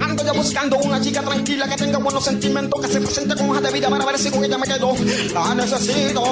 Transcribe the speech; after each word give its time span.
Ando 0.00 0.24
yo 0.24 0.34
buscando 0.34 0.78
una 0.78 1.00
chica 1.00 1.20
tranquila 1.22 1.68
que 1.68 1.76
tenga 1.76 1.98
buenos 1.98 2.24
sentimientos, 2.24 2.80
que 2.80 2.86
se 2.86 3.00
presente 3.00 3.34
con 3.34 3.50
hoja 3.50 3.60
de 3.60 3.72
vida 3.72 3.90
para 3.90 4.04
ver 4.04 4.18
si 4.18 4.30
con 4.30 4.44
ella 4.44 4.56
me 4.56 4.66
quedo. 4.66 4.94
La 5.34 5.54
necesito. 5.54 6.22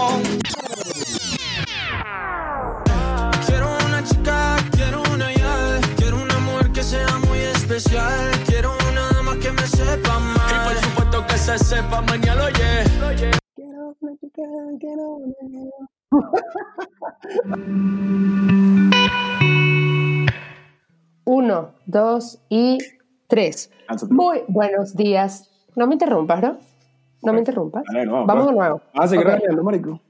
Quiero 3.46 3.76
una 3.86 4.04
chica, 4.04 4.56
quiero 4.72 5.02
una 5.12 5.32
ya, 5.34 5.80
quiero 5.96 6.22
una 6.22 6.38
mujer 6.38 6.70
que 6.70 6.84
sea 6.84 7.18
muy 7.26 7.38
especial, 7.38 8.30
quiero 8.46 8.76
una 8.90 9.08
dama 9.12 9.36
que 9.38 9.50
me 9.50 9.66
sepa 9.66 10.18
mal. 10.20 10.50
Y 10.50 10.54
por 10.68 10.84
supuesto 10.84 11.26
que 11.26 11.38
se 11.38 11.58
sepa 11.58 12.00
mañana, 12.02 12.44
oye. 12.44 12.84
Uno, 21.32 21.74
dos 21.86 22.40
y 22.48 22.78
tres. 23.28 23.70
Muy 24.08 24.42
buenos 24.48 24.96
días. 24.96 25.48
No 25.76 25.86
me 25.86 25.94
interrumpas, 25.94 26.42
¿no? 26.42 26.56
No 27.22 27.32
me 27.32 27.38
interrumpas. 27.38 27.84
Vamos 28.26 28.46
de 28.48 28.52
nuevo. 28.52 28.80
Ah, 28.92 29.06
marico. 29.62 30.00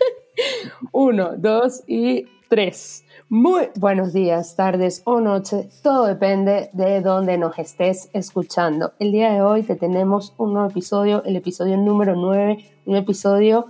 Uno, 0.92 1.32
dos 1.36 1.84
y 1.86 2.24
tres. 2.48 3.04
Muy 3.28 3.68
buenos 3.74 4.14
días, 4.14 4.56
tardes 4.56 5.02
o 5.04 5.20
noches. 5.20 5.82
Todo 5.82 6.06
depende 6.06 6.70
de 6.72 7.02
dónde 7.02 7.36
nos 7.36 7.58
estés 7.58 8.08
escuchando. 8.14 8.94
El 8.98 9.12
día 9.12 9.30
de 9.30 9.42
hoy 9.42 9.62
te 9.62 9.76
tenemos 9.76 10.32
un 10.38 10.54
nuevo 10.54 10.70
episodio, 10.70 11.22
el 11.24 11.36
episodio 11.36 11.76
número 11.76 12.16
9, 12.16 12.64
un 12.86 12.96
episodio, 12.96 13.66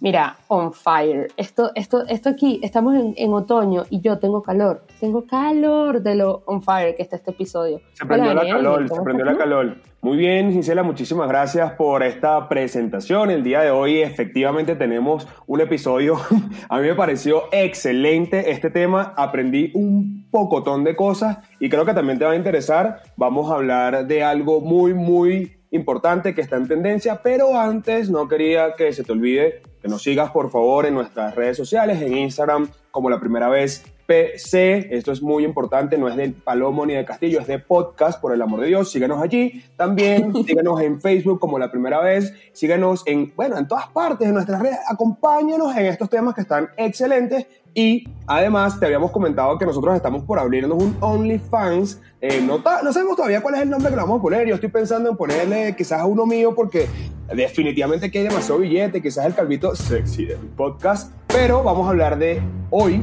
mira, 0.00 0.36
on 0.48 0.72
fire. 0.72 1.28
Esto, 1.36 1.72
esto, 1.74 2.06
esto 2.06 2.28
aquí, 2.28 2.60
estamos 2.62 2.94
en, 2.94 3.14
en 3.16 3.32
otoño 3.32 3.84
y 3.90 4.00
yo 4.00 4.18
tengo 4.18 4.42
calor. 4.42 4.84
Tengo 5.00 5.26
calor 5.26 6.02
de 6.02 6.14
lo 6.14 6.42
on 6.46 6.62
fire 6.62 6.94
que 6.94 7.02
está 7.02 7.16
este 7.16 7.30
episodio. 7.30 7.80
Se 7.92 8.06
prendió 8.06 8.32
Hola, 8.32 8.44
la 8.44 8.50
calor, 8.50 8.82
se 8.82 8.88
¿cómo 8.88 9.04
prendió 9.04 9.24
la 9.24 9.36
calor. 9.36 9.76
Muy 10.02 10.18
bien, 10.18 10.52
Gisela, 10.52 10.84
muchísimas 10.84 11.28
gracias 11.28 11.72
por 11.72 12.04
esta 12.04 12.48
presentación. 12.48 13.30
El 13.30 13.42
día 13.42 13.62
de 13.62 13.72
hoy 13.72 14.02
efectivamente 14.02 14.76
tenemos 14.76 15.26
un 15.46 15.60
episodio, 15.60 16.16
a 16.68 16.78
mí 16.78 16.86
me 16.86 16.94
pareció 16.94 17.44
excelente 17.50 18.52
este 18.52 18.70
tema, 18.70 19.14
aprendí 19.16 19.72
un 19.74 20.28
pocotón 20.30 20.84
de 20.84 20.94
cosas 20.94 21.38
y 21.58 21.68
creo 21.68 21.84
que 21.84 21.94
también 21.94 22.20
te 22.20 22.24
va 22.24 22.32
a 22.32 22.36
interesar. 22.36 23.00
Vamos 23.16 23.50
a 23.50 23.54
hablar 23.54 24.06
de 24.06 24.22
algo 24.22 24.60
muy, 24.60 24.94
muy 24.94 25.56
importante 25.72 26.34
que 26.34 26.40
está 26.40 26.56
en 26.56 26.68
tendencia, 26.68 27.20
pero 27.22 27.58
antes 27.58 28.08
no 28.10 28.28
quería 28.28 28.74
que 28.76 28.92
se 28.92 29.02
te 29.02 29.10
olvide 29.12 29.62
que 29.86 29.90
nos 29.90 30.02
sigas 30.02 30.32
por 30.32 30.50
favor 30.50 30.84
en 30.84 30.94
nuestras 30.94 31.36
redes 31.36 31.56
sociales, 31.56 32.02
en 32.02 32.16
Instagram 32.16 32.68
como 32.90 33.08
la 33.08 33.20
primera 33.20 33.48
vez 33.48 33.84
PC, 34.06 34.94
esto 34.96 35.10
es 35.10 35.20
muy 35.20 35.44
importante, 35.44 35.98
no 35.98 36.08
es 36.08 36.16
de 36.16 36.30
Palomo 36.30 36.86
ni 36.86 36.94
de 36.94 37.04
Castillo, 37.04 37.40
es 37.40 37.46
de 37.46 37.58
podcast, 37.58 38.20
por 38.20 38.32
el 38.32 38.40
amor 38.40 38.60
de 38.60 38.68
Dios, 38.68 38.90
síganos 38.90 39.20
allí, 39.20 39.64
también 39.76 40.32
síganos 40.46 40.80
en 40.80 41.00
Facebook 41.00 41.40
como 41.40 41.58
la 41.58 41.70
primera 41.70 42.00
vez, 42.00 42.32
síganos 42.52 43.02
en, 43.06 43.32
bueno, 43.34 43.58
en 43.58 43.66
todas 43.66 43.88
partes 43.88 44.28
de 44.28 44.32
nuestras 44.32 44.62
redes, 44.62 44.78
acompáñanos 44.88 45.76
en 45.76 45.86
estos 45.86 46.08
temas 46.08 46.34
que 46.34 46.42
están 46.42 46.68
excelentes. 46.76 47.46
Y 47.74 48.08
además 48.26 48.80
te 48.80 48.86
habíamos 48.86 49.10
comentado 49.10 49.58
que 49.58 49.66
nosotros 49.66 49.94
estamos 49.94 50.24
por 50.24 50.38
abrirnos 50.38 50.82
un 50.82 50.96
OnlyFans, 50.98 52.00
eh, 52.22 52.40
no, 52.40 52.56
no 52.56 52.92
sabemos 52.92 53.16
todavía 53.16 53.42
cuál 53.42 53.56
es 53.56 53.60
el 53.60 53.68
nombre 53.68 53.90
que 53.90 53.96
le 53.96 54.02
vamos 54.02 54.20
a 54.20 54.22
poner, 54.22 54.46
yo 54.48 54.54
estoy 54.54 54.70
pensando 54.70 55.10
en 55.10 55.16
ponerle 55.16 55.76
quizás 55.76 56.00
a 56.00 56.06
uno 56.06 56.24
mío 56.24 56.54
porque 56.54 56.86
definitivamente 57.34 58.10
que 58.10 58.20
hay 58.20 58.28
demasiado 58.28 58.60
billete, 58.60 59.02
quizás 59.02 59.26
el 59.26 59.34
calvito 59.34 59.76
sexy 59.76 60.24
del 60.24 60.38
podcast, 60.38 61.12
pero 61.26 61.62
vamos 61.62 61.86
a 61.86 61.90
hablar 61.90 62.18
de 62.18 62.40
hoy 62.70 63.02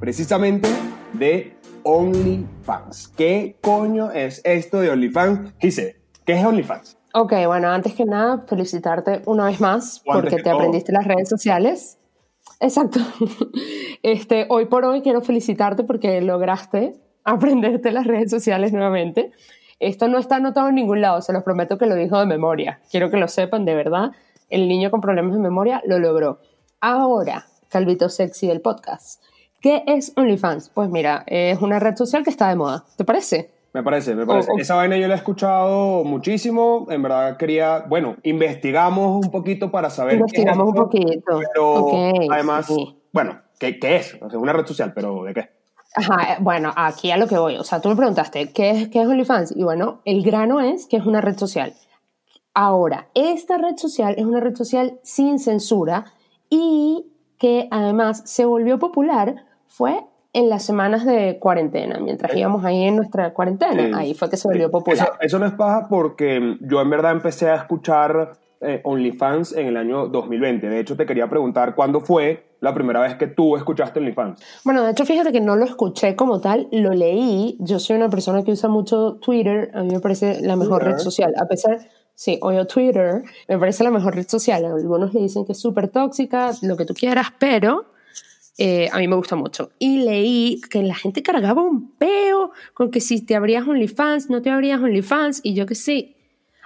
precisamente 0.00 0.68
de 1.12 1.54
OnlyFans. 1.84 3.08
¿Qué 3.16 3.56
coño 3.60 4.10
es 4.10 4.40
esto 4.44 4.80
de 4.80 4.90
OnlyFans? 4.90 5.52
¿qué 5.60 6.32
es 6.32 6.44
OnlyFans? 6.44 6.96
Ok, 7.12 7.32
bueno, 7.46 7.68
antes 7.68 7.94
que 7.94 8.04
nada, 8.04 8.38
felicitarte 8.46 9.22
una 9.26 9.44
vez 9.44 9.60
más 9.60 10.02
porque 10.04 10.30
que 10.30 10.36
te 10.36 10.42
todo. 10.44 10.54
aprendiste 10.54 10.92
las 10.92 11.06
redes 11.06 11.28
sociales. 11.28 11.98
Exacto. 12.58 13.00
Este, 14.02 14.46
hoy 14.48 14.64
por 14.64 14.86
hoy 14.86 15.02
quiero 15.02 15.20
felicitarte 15.20 15.84
porque 15.84 16.22
lograste 16.22 16.94
aprenderte 17.22 17.92
las 17.92 18.06
redes 18.06 18.30
sociales 18.30 18.72
nuevamente. 18.72 19.32
Esto 19.78 20.08
no 20.08 20.16
está 20.16 20.36
anotado 20.36 20.70
en 20.70 20.76
ningún 20.76 21.02
lado, 21.02 21.20
se 21.20 21.34
los 21.34 21.42
prometo 21.42 21.76
que 21.76 21.84
lo 21.84 21.94
dijo 21.94 22.18
de 22.18 22.24
memoria. 22.24 22.80
Quiero 22.90 23.10
que 23.10 23.18
lo 23.18 23.28
sepan, 23.28 23.66
de 23.66 23.74
verdad. 23.74 24.12
El 24.48 24.68
niño 24.68 24.90
con 24.90 25.02
problemas 25.02 25.34
de 25.34 25.40
memoria 25.40 25.82
lo 25.84 25.98
logró. 25.98 26.40
Ahora, 26.80 27.46
Calvito 27.68 28.08
Sexy 28.08 28.46
del 28.46 28.62
podcast. 28.62 29.22
¿Qué 29.60 29.82
es 29.86 30.12
OnlyFans? 30.16 30.70
Pues 30.70 30.88
mira, 30.90 31.24
es 31.26 31.60
una 31.60 31.78
red 31.78 31.96
social 31.96 32.24
que 32.24 32.30
está 32.30 32.48
de 32.48 32.56
moda. 32.56 32.84
¿Te 32.96 33.04
parece? 33.04 33.50
Me 33.72 33.82
parece, 33.82 34.14
me 34.14 34.26
parece. 34.26 34.50
O- 34.50 34.54
o- 34.54 34.58
Esa 34.58 34.74
vaina 34.74 34.96
yo 34.96 35.06
la 35.06 35.14
he 35.14 35.16
escuchado 35.18 36.02
muchísimo. 36.04 36.86
En 36.90 37.02
verdad 37.02 37.36
quería, 37.36 37.84
bueno, 37.88 38.16
investigamos 38.24 39.24
un 39.24 39.30
poquito 39.30 39.70
para 39.70 39.90
saber. 39.90 40.14
qué 40.16 40.16
es 40.16 40.20
Investigamos 40.22 40.68
un 40.68 40.74
poquito. 40.74 41.40
Pero 41.54 41.72
Ok, 41.74 41.94
además, 42.30 42.66
sí. 42.66 42.96
bueno, 43.12 43.38
¿qué, 43.58 43.78
qué 43.78 43.96
es? 43.96 44.16
O 44.20 44.28
sea, 44.30 44.38
una 44.38 44.52
red 44.52 44.66
social, 44.66 44.92
pero 44.94 45.22
¿de 45.24 45.34
qué? 45.34 45.50
Ajá, 45.94 46.32
eh, 46.32 46.36
bueno, 46.40 46.72
aquí 46.76 47.10
a 47.10 47.16
lo 47.16 47.26
que 47.28 47.36
voy. 47.38 47.56
O 47.56 47.64
sea, 47.64 47.80
tú 47.80 47.88
me 47.90 47.96
preguntaste, 47.96 48.52
¿qué 48.52 48.70
es, 48.70 48.88
qué 48.88 49.02
es 49.02 49.06
OnlyFans? 49.06 49.54
Y 49.56 49.62
bueno, 49.62 50.00
el 50.04 50.22
grano 50.22 50.60
es 50.60 50.86
que 50.86 50.96
es 50.96 51.04
una 51.06 51.20
red 51.20 51.36
social. 51.36 51.74
Ahora, 52.54 53.08
esta 53.14 53.58
red 53.58 53.76
social 53.76 54.14
es 54.18 54.24
una 54.24 54.40
red 54.40 54.56
social 54.56 54.98
sin 55.02 55.38
censura 55.38 56.06
y 56.48 57.06
que 57.38 57.68
además 57.70 58.22
se 58.24 58.44
volvió 58.44 58.78
popular 58.78 59.44
fue 59.80 60.04
en 60.34 60.48
las 60.50 60.62
semanas 60.62 61.06
de 61.06 61.38
cuarentena, 61.40 61.98
mientras 62.00 62.36
íbamos 62.36 62.64
ahí 62.66 62.84
en 62.84 62.96
nuestra 62.96 63.32
cuarentena, 63.32 63.82
Sí. 63.86 63.92
ahí 63.96 64.14
fue 64.14 64.28
que 64.28 64.36
se 64.36 64.46
volvió 64.46 64.70
popular. 64.70 64.98
Eso, 65.08 65.12
eso 65.20 65.38
no 65.38 65.46
es 65.46 65.52
paja 65.54 65.86
porque 65.88 66.58
yo 66.60 66.80
en 66.82 66.90
verdad 66.90 67.12
empecé 67.12 67.48
a 67.48 67.54
escuchar 67.56 68.32
eh, 68.60 68.82
OnlyFans 68.84 69.56
en 69.56 69.68
el 69.68 69.76
año 69.78 70.06
2020. 70.08 70.68
De 70.68 70.78
hecho, 70.80 70.94
te 70.94 71.06
quería 71.06 71.28
preguntar 71.30 71.74
cuándo 71.74 72.00
fue 72.02 72.44
la 72.60 72.74
primera 72.74 73.00
vez 73.00 73.14
que 73.14 73.26
tú 73.26 73.56
escuchaste 73.56 73.98
OnlyFans. 74.00 74.38
Bueno, 74.66 74.84
de 74.84 74.90
hecho, 74.90 75.06
fíjate 75.06 75.32
que 75.32 75.40
no 75.40 75.56
lo 75.56 75.64
escuché 75.64 76.14
como 76.14 76.40
tal, 76.42 76.68
lo 76.70 76.90
leí. 76.90 77.56
Yo 77.58 77.78
soy 77.78 77.96
una 77.96 78.10
persona 78.10 78.42
que 78.44 78.52
usa 78.52 78.68
mucho 78.68 79.14
Twitter, 79.14 79.70
a 79.74 79.82
mí 79.82 79.88
me 79.94 80.00
parece 80.00 80.42
la 80.42 80.56
mejor 80.56 80.80
Twitter. 80.80 80.92
red 80.98 81.02
social, 81.02 81.32
a 81.40 81.46
pesar, 81.46 81.78
sí, 82.14 82.38
oye, 82.42 82.62
Twitter, 82.66 83.22
me 83.48 83.58
parece 83.58 83.82
la 83.82 83.90
mejor 83.90 84.14
red 84.14 84.28
social. 84.28 84.62
Algunos 84.66 85.14
le 85.14 85.20
dicen 85.22 85.46
que 85.46 85.52
es 85.52 85.58
súper 85.60 85.88
tóxica, 85.88 86.50
lo 86.60 86.76
que 86.76 86.84
tú 86.84 86.92
quieras, 86.92 87.28
pero 87.38 87.86
eh, 88.62 88.90
a 88.92 88.98
mí 88.98 89.08
me 89.08 89.16
gusta 89.16 89.36
mucho. 89.36 89.70
Y 89.78 90.04
leí 90.04 90.60
que 90.70 90.82
la 90.82 90.94
gente 90.94 91.22
cargaba 91.22 91.62
un 91.62 91.92
peo 91.92 92.50
con 92.74 92.90
que 92.90 93.00
si 93.00 93.24
te 93.24 93.34
abrías 93.34 93.66
OnlyFans, 93.66 94.28
no 94.28 94.42
te 94.42 94.50
abrías 94.50 94.80
OnlyFans, 94.82 95.40
y 95.42 95.54
yo 95.54 95.64
que 95.64 95.74
sí. 95.74 96.14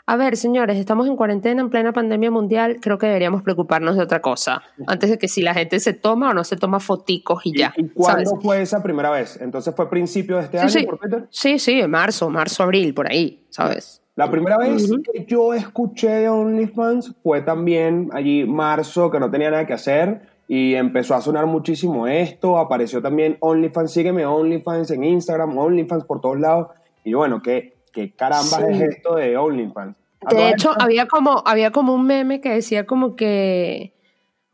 A 0.06 0.16
ver, 0.16 0.36
señores, 0.36 0.76
estamos 0.76 1.06
en 1.06 1.16
cuarentena, 1.16 1.62
en 1.62 1.70
plena 1.70 1.92
pandemia 1.92 2.30
mundial, 2.30 2.78
creo 2.82 2.98
que 2.98 3.06
deberíamos 3.06 3.42
preocuparnos 3.42 3.96
de 3.96 4.02
otra 4.02 4.20
cosa, 4.20 4.60
antes 4.86 5.08
de 5.08 5.16
que 5.18 5.28
si 5.28 5.40
la 5.40 5.54
gente 5.54 5.78
se 5.80 5.94
toma 5.94 6.30
o 6.30 6.34
no 6.34 6.44
se 6.44 6.56
toma 6.56 6.78
foticos 6.80 7.46
y 7.46 7.50
¿Y- 7.54 7.58
ya. 7.60 7.72
¿Y, 7.76 7.84
cuándo 7.88 8.26
¿sabes? 8.28 8.42
fue 8.42 8.60
esa 8.60 8.82
primera 8.82 9.08
vez? 9.10 9.38
Entonces 9.40 9.72
fue 9.74 9.88
principio 9.88 10.36
de 10.36 10.42
este 10.42 10.58
Sí, 10.58 10.62
año 10.62 10.68
sí. 10.70 10.84
por 10.84 10.98
Twitter. 10.98 11.26
sí, 11.30 11.58
sí, 11.58 11.80
en 11.80 11.90
marzo, 11.90 12.28
marzo, 12.28 12.64
abril, 12.64 12.92
por 12.92 13.08
ahí, 13.10 13.46
¿sabes? 13.48 14.02
La 14.16 14.30
primera 14.30 14.58
vez 14.58 14.90
Ujú. 14.90 15.00
que 15.02 15.24
yo 15.26 15.54
escuché 15.54 16.08
de 16.10 16.28
OnlyFans 16.28 17.14
fue 17.22 17.40
también 17.40 18.10
allí 18.12 18.44
marzo, 18.44 19.10
que 19.10 19.18
no 19.20 19.30
tenía 19.30 19.50
nada 19.50 19.66
que 19.66 19.72
hacer 19.72 20.33
y 20.48 20.74
empezó 20.74 21.14
a 21.14 21.20
sonar 21.20 21.46
muchísimo 21.46 22.06
esto. 22.06 22.58
Apareció 22.58 23.00
también 23.00 23.36
OnlyFans, 23.40 23.92
sígueme 23.92 24.26
OnlyFans 24.26 24.90
en 24.90 25.04
Instagram, 25.04 25.56
OnlyFans 25.56 26.04
por 26.04 26.20
todos 26.20 26.38
lados. 26.38 26.68
Y 27.04 27.14
bueno, 27.14 27.40
¿qué, 27.42 27.76
qué 27.92 28.12
caramba 28.12 28.58
Sí. 28.58 28.62
es 28.70 28.80
esto 28.80 29.16
de 29.16 29.36
OnlyFans? 29.36 29.96
De 30.30 30.48
hecho, 30.50 30.70
estas- 30.70 30.84
había 30.84 31.06
como, 31.06 31.42
había 31.46 31.70
como 31.70 31.94
un 31.94 32.06
meme 32.06 32.40
que 32.40 32.50
decía 32.50 32.86
como 32.86 33.14
que... 33.16 33.92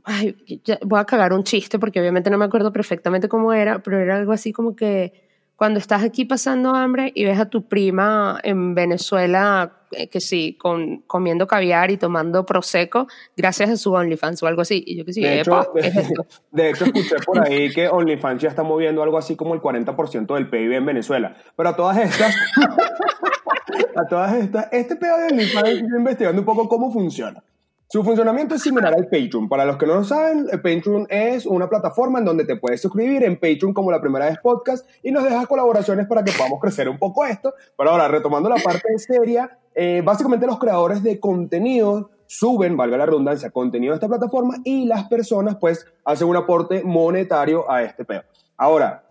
Ay, 0.03 0.35
voy 0.83 0.99
a 0.99 1.05
cagar 1.05 1.33
un 1.35 1.45
chiste 1.45 1.79
porque 1.79 2.01
obviamente 2.01 2.31
no 2.31 2.39
me 2.39 2.47
acuerdo 2.47 2.73
perfectamente 2.73 3.29
cómo 3.29 3.53
era, 3.53 3.81
pero 3.81 3.99
era 3.99 4.17
algo 4.17 4.33
así 4.33 4.51
como 4.53 4.75
que 4.75 5.29
cuando 5.57 5.79
estás 5.79 6.03
aquí 6.03 6.25
pasando 6.25 6.71
hambre 6.75 7.13
y 7.15 7.25
ves 7.27 7.39
a 7.39 7.51
tu 7.51 7.69
prima 7.69 8.41
en 8.43 8.75
Venezuela, 8.75 9.75
eh, 9.93 10.09
que 10.09 10.21
sí, 10.21 10.57
con, 10.59 11.03
comiendo 11.07 11.47
caviar 11.47 11.91
y 11.91 11.97
tomando 11.97 12.47
prosecco, 12.47 13.07
gracias 13.37 13.71
a 13.71 13.77
su 13.77 13.93
OnlyFans 13.93 14.43
o 14.43 14.47
algo 14.47 14.63
así. 14.63 14.83
Y 14.87 14.97
yo 14.97 15.05
que 15.05 15.13
sí, 15.13 15.23
de, 15.23 15.41
hecho, 15.41 15.73
de 16.53 16.71
hecho, 16.71 16.85
escuché 16.85 17.17
por 17.25 17.47
ahí 17.47 17.73
que 17.73 17.89
OnlyFans 17.89 18.43
ya 18.43 18.49
está 18.49 18.63
moviendo 18.63 19.03
algo 19.03 19.19
así 19.19 19.37
como 19.37 19.55
el 19.55 19.61
40% 19.61 20.35
del 20.35 20.49
PIB 20.49 20.73
en 20.73 20.87
Venezuela. 20.87 21.37
Pero 21.57 21.69
a 21.69 21.77
todas 21.77 21.99
estas, 21.99 22.35
a 23.97 24.07
todas 24.09 24.35
estas, 24.35 24.69
este 24.73 24.97
pedo 24.97 25.17
de 25.19 25.25
OnlyFans, 25.33 25.69
estoy 25.69 25.99
investigando 25.99 26.41
un 26.41 26.47
poco 26.47 26.69
cómo 26.69 26.93
funciona. 26.93 27.43
Su 27.93 28.05
funcionamiento 28.05 28.55
es 28.55 28.63
similar 28.63 28.95
al 28.95 29.09
Patreon. 29.09 29.49
Para 29.49 29.65
los 29.65 29.77
que 29.77 29.85
no 29.85 29.97
lo 29.97 30.05
saben, 30.05 30.47
Patreon 30.47 31.09
es 31.11 31.45
una 31.45 31.69
plataforma 31.69 32.21
en 32.21 32.25
donde 32.25 32.45
te 32.45 32.55
puedes 32.55 32.81
suscribir 32.81 33.25
en 33.25 33.35
Patreon 33.35 33.75
como 33.75 33.91
la 33.91 34.01
primera 34.01 34.27
vez 34.27 34.39
podcast 34.41 34.89
y 35.03 35.11
nos 35.11 35.25
dejas 35.25 35.49
colaboraciones 35.49 36.07
para 36.07 36.23
que 36.23 36.31
podamos 36.31 36.61
crecer 36.61 36.89
un 36.89 37.01
poco 37.01 37.27
esto. 37.27 37.53
Pero 37.77 37.91
ahora, 37.91 38.07
retomando 38.07 38.49
la 38.49 38.63
parte 38.63 38.97
seria, 38.97 39.59
eh, 39.75 40.03
básicamente 40.05 40.47
los 40.47 40.61
creadores 40.61 41.03
de 41.03 41.19
contenido 41.19 42.11
suben, 42.29 42.77
valga 42.77 42.97
la 42.97 43.07
redundancia, 43.07 43.51
contenido 43.51 43.93
a 43.93 43.97
esta 43.97 44.07
plataforma 44.07 44.59
y 44.63 44.85
las 44.85 45.09
personas 45.09 45.57
pues 45.57 45.85
hacen 46.05 46.29
un 46.29 46.37
aporte 46.37 46.85
monetario 46.85 47.69
a 47.69 47.83
este 47.83 48.05
pedo. 48.05 48.23
Ahora, 48.57 49.03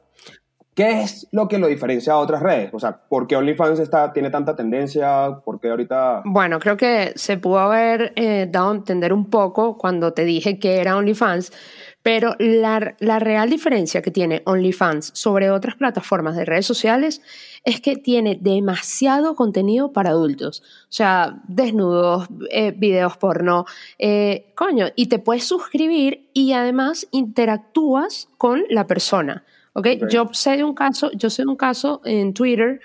¿Qué 0.80 1.02
es 1.02 1.28
lo 1.34 1.50
que 1.50 1.58
lo 1.58 1.68
diferencia 1.68 2.14
a 2.14 2.20
otras 2.20 2.42
redes? 2.42 2.70
O 2.74 2.80
sea, 2.80 3.02
¿por 3.10 3.28
qué 3.28 3.36
OnlyFans 3.36 3.80
está, 3.80 4.14
tiene 4.14 4.30
tanta 4.30 4.56
tendencia? 4.56 5.42
¿Por 5.44 5.60
qué 5.60 5.72
ahorita...? 5.72 6.22
Bueno, 6.24 6.58
creo 6.58 6.78
que 6.78 7.12
se 7.18 7.36
pudo 7.36 7.60
haber 7.60 8.14
eh, 8.16 8.48
dado 8.50 8.72
a 8.72 8.76
entender 8.76 9.12
un 9.12 9.30
poco 9.30 9.78
cuando 9.78 10.14
te 10.14 10.24
dije 10.24 10.58
que 10.58 10.78
era 10.78 10.96
OnlyFans, 10.96 11.52
pero 12.02 12.34
la, 12.40 12.96
la, 13.00 13.20
real 13.20 13.50
diferencia 13.50 14.02
que 14.02 14.10
tiene 14.10 14.42
OnlyFans 14.46 15.12
sobre 15.14 15.52
otras 15.52 15.76
plataformas 15.76 16.38
de 16.38 16.46
redes 16.46 16.66
sociales 16.66 17.22
es 17.66 17.82
que 17.82 17.98
tiene 17.98 18.38
demasiado 18.40 19.36
contenido 19.36 19.92
para 19.92 20.12
adultos. 20.12 20.64
O 20.84 20.94
sea, 20.94 21.42
desnudos, 21.50 22.30
eh, 22.52 22.72
videos 22.72 23.18
porno, 23.18 23.66
eh, 23.98 24.54
coño, 24.56 24.86
y 24.96 25.08
te 25.08 25.20
puedes 25.20 25.44
suscribir 25.44 26.30
y 26.32 26.54
además 26.54 27.06
interactúas 27.12 28.30
con 28.38 28.64
la 28.70 28.88
persona. 28.88 29.44
Okay. 29.80 30.00
Yo 30.10 30.30
sé 30.34 30.58
de 30.58 30.64
un 30.64 30.74
caso, 30.74 31.12
yo 31.14 31.30
sé 31.30 31.44
de 31.44 31.48
un 31.48 31.56
caso 31.56 32.02
en 32.06 32.34
Twitter 32.34 32.80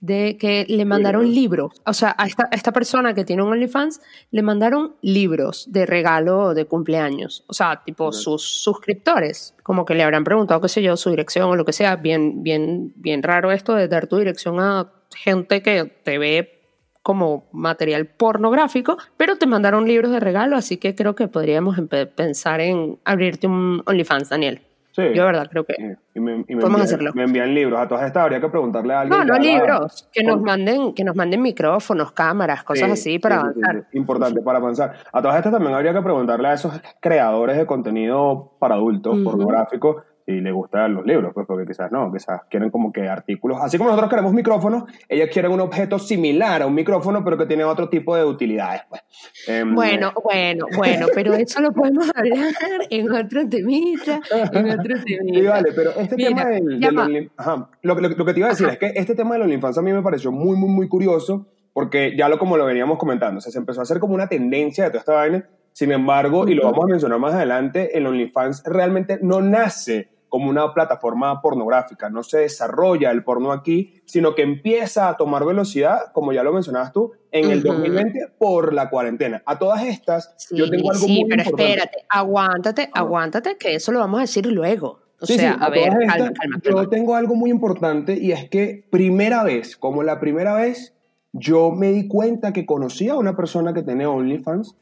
de 0.00 0.38
que 0.38 0.64
le 0.66 0.84
mandaron 0.86 1.30
libros, 1.30 1.72
o 1.84 1.92
sea, 1.92 2.14
a 2.16 2.26
esta, 2.26 2.48
esta, 2.52 2.72
persona 2.72 3.12
que 3.12 3.24
tiene 3.24 3.42
un 3.42 3.52
OnlyFans 3.52 4.00
le 4.30 4.42
mandaron 4.42 4.96
libros 5.02 5.70
de 5.70 5.84
regalo 5.84 6.54
de 6.54 6.64
cumpleaños, 6.64 7.44
o 7.48 7.52
sea, 7.52 7.82
tipo 7.84 8.10
sus 8.10 8.42
suscriptores, 8.62 9.54
como 9.62 9.84
que 9.84 9.94
le 9.94 10.02
habrán 10.02 10.24
preguntado, 10.24 10.60
qué 10.62 10.68
sé 10.68 10.82
yo, 10.82 10.96
su 10.96 11.10
dirección 11.10 11.50
o 11.50 11.56
lo 11.56 11.66
que 11.66 11.74
sea, 11.74 11.96
bien, 11.96 12.42
bien, 12.42 12.94
bien 12.96 13.22
raro 13.22 13.52
esto 13.52 13.74
de 13.74 13.88
dar 13.88 14.06
tu 14.06 14.16
dirección 14.16 14.58
a 14.58 14.90
gente 15.14 15.62
que 15.62 15.84
te 15.84 16.18
ve 16.18 16.60
como 17.02 17.48
material 17.52 18.06
pornográfico, 18.06 18.96
pero 19.18 19.36
te 19.36 19.46
mandaron 19.46 19.86
libros 19.86 20.12
de 20.12 20.20
regalo, 20.20 20.56
así 20.56 20.78
que 20.78 20.94
creo 20.94 21.14
que 21.14 21.28
podríamos 21.28 21.76
pensar 22.16 22.60
en 22.60 22.98
abrirte 23.04 23.46
un 23.46 23.82
OnlyFans, 23.84 24.30
Daniel. 24.30 24.62
Sí. 24.92 25.02
Yo, 25.14 25.24
verdad, 25.24 25.46
creo 25.50 25.64
que 25.64 25.74
y 26.14 26.20
me, 26.20 26.44
y 26.48 26.54
me 26.54 26.60
podemos 26.60 26.64
envían, 26.64 26.82
hacerlo. 26.82 27.12
Me 27.14 27.22
envían 27.22 27.54
libros. 27.54 27.78
A 27.80 27.86
todas 27.86 28.04
estas 28.06 28.24
habría 28.24 28.40
que 28.40 28.48
preguntarle 28.48 28.92
a 28.92 29.00
alguien. 29.02 29.18
No, 29.20 29.24
no 29.24 29.38
libros, 29.38 30.08
que 30.12 30.24
nos 30.24 30.40
manden, 30.42 30.92
que 30.94 31.04
nos 31.04 31.14
manden 31.14 31.42
micrófonos, 31.42 32.12
cámaras, 32.12 32.64
cosas 32.64 32.86
Sí, 32.86 32.92
así 32.92 33.18
para 33.20 33.36
sí, 33.36 33.46
avanzar. 33.60 33.88
Importante 33.92 34.40
para 34.42 34.58
avanzar. 34.58 34.94
A 35.12 35.22
todas 35.22 35.36
estas 35.36 35.52
también 35.52 35.74
habría 35.74 35.92
que 35.94 36.02
preguntarle 36.02 36.48
a 36.48 36.54
esos 36.54 36.72
creadores 37.00 37.56
de 37.56 37.66
contenido 37.66 38.52
para 38.58 38.74
adultos, 38.74 39.14
Ujú. 39.14 39.24
pornográfico, 39.24 40.02
si 40.34 40.40
les 40.40 40.52
gustan 40.52 40.94
los 40.94 41.04
libros, 41.04 41.32
pues 41.34 41.46
porque 41.46 41.66
quizás 41.66 41.90
no, 41.92 42.12
quizás 42.12 42.42
quieren 42.48 42.70
como 42.70 42.92
que 42.92 43.08
artículos. 43.08 43.58
Así 43.60 43.76
como 43.78 43.90
nosotros 43.90 44.10
queremos 44.10 44.32
micrófonos, 44.32 44.84
ellas 45.08 45.28
quieren 45.32 45.52
un 45.52 45.60
objeto 45.60 45.98
similar 45.98 46.62
a 46.62 46.66
un 46.66 46.74
micrófono, 46.74 47.22
pero 47.24 47.36
que 47.36 47.46
tiene 47.46 47.64
otro 47.64 47.88
tipo 47.88 48.14
de 48.16 48.24
utilidades. 48.24 48.82
Pues. 48.88 49.02
Em, 49.46 49.74
Bueno, 49.74 50.12
bueno, 50.24 50.66
bueno, 50.76 51.06
pero 51.14 51.34
eso 51.34 51.60
lo 51.60 51.72
podemos 51.72 52.08
hablar 52.14 52.48
en 52.90 53.12
otro 53.12 53.48
temita, 53.48 54.20
en 54.52 54.70
otro 54.70 54.94
temita. 55.04 55.40
Sí, 55.40 55.46
vale, 55.46 55.72
pero 55.74 55.90
este 55.98 56.16
Mira, 56.16 56.28
tema 56.30 56.44
del, 56.50 56.80
del 56.80 57.30
ajá, 57.36 57.68
lo, 57.82 57.94
lo- 57.94 58.08
lo 58.08 58.24
que 58.24 58.32
te 58.32 58.38
iba 58.40 58.48
a 58.48 58.50
decir 58.50 58.66
Ajá. 58.66 58.74
es 58.74 58.78
que 58.78 58.92
este 58.94 59.14
tema 59.14 59.34
de 59.34 59.40
la 59.40 59.44
OnlyFans 59.46 59.78
a 59.78 59.82
mí 59.82 59.92
me 59.92 60.02
pareció 60.02 60.30
muy, 60.32 60.56
muy, 60.56 60.68
muy 60.70 60.88
curioso 60.88 61.46
porque 61.72 62.16
ya 62.16 62.28
lo 62.28 62.38
como 62.38 62.56
lo 62.56 62.64
veníamos 62.64 62.98
comentando, 62.98 63.38
o 63.38 63.40
sea, 63.40 63.52
se 63.52 63.58
empezó 63.58 63.80
a 63.80 63.82
hacer 63.84 64.00
como 64.00 64.14
una 64.14 64.26
tendencia 64.28 64.84
de 64.84 64.90
toda 64.90 65.00
esta 65.00 65.12
vaina, 65.14 65.48
sin 65.72 65.92
embargo, 65.92 66.48
y 66.48 66.54
lo 66.54 66.64
vamos 66.64 66.84
a 66.84 66.88
mencionar 66.88 67.20
más 67.20 67.32
adelante, 67.32 67.96
el 67.96 68.06
OnlyFans 68.06 68.64
realmente 68.66 69.20
no 69.22 69.40
nace 69.40 70.08
como 70.30 70.48
una 70.48 70.72
plataforma 70.72 71.42
pornográfica, 71.42 72.08
no 72.08 72.22
se 72.22 72.38
desarrolla 72.38 73.10
el 73.10 73.22
porno 73.24 73.52
aquí, 73.52 74.00
sino 74.06 74.34
que 74.34 74.42
empieza 74.42 75.08
a 75.10 75.16
tomar 75.16 75.44
velocidad, 75.44 76.12
como 76.14 76.32
ya 76.32 76.42
lo 76.42 76.52
mencionabas 76.52 76.92
tú, 76.92 77.12
en 77.32 77.50
el 77.50 77.58
Ujú. 77.58 77.74
2020 77.74 78.28
por 78.38 78.72
la 78.72 78.88
cuarentena. 78.88 79.42
A 79.44 79.58
todas 79.58 79.84
estas, 79.84 80.32
Sí, 80.38 80.56
yo 80.56 80.70
tengo 80.70 80.90
algo 80.90 81.04
sí, 81.04 81.20
muy 81.20 81.28
pero 81.28 81.42
importante. 81.42 81.72
espérate, 81.72 81.98
aguántate, 82.08 82.90
aguántate, 82.94 83.56
que 83.58 83.74
eso 83.74 83.92
lo 83.92 83.98
vamos 83.98 84.18
a 84.18 84.22
decir 84.22 84.46
luego. 84.46 85.00
O 85.20 85.26
Sí, 85.26 85.34
sea, 85.34 85.52
a, 85.52 85.68
ver, 85.68 85.92
calma, 86.08 86.32
Yo 86.64 86.88
tengo 86.88 87.14
algo 87.14 87.34
muy 87.34 87.50
importante 87.50 88.14
y 88.18 88.32
es 88.32 88.48
que 88.48 88.86
primera 88.90 89.42
vez, 89.44 89.76
como 89.76 90.02
la 90.02 90.18
primera 90.18 90.54
vez, 90.54 90.94
yo 91.32 91.72
me 91.72 91.92
di 91.92 92.08
cuenta 92.08 92.52
que 92.54 92.64
conocía 92.64 93.12
a 93.12 93.18
una 93.18 93.36
persona 93.36 93.74
que 93.74 93.82
tenía 93.82 94.08
OnlyFans. 94.08 94.76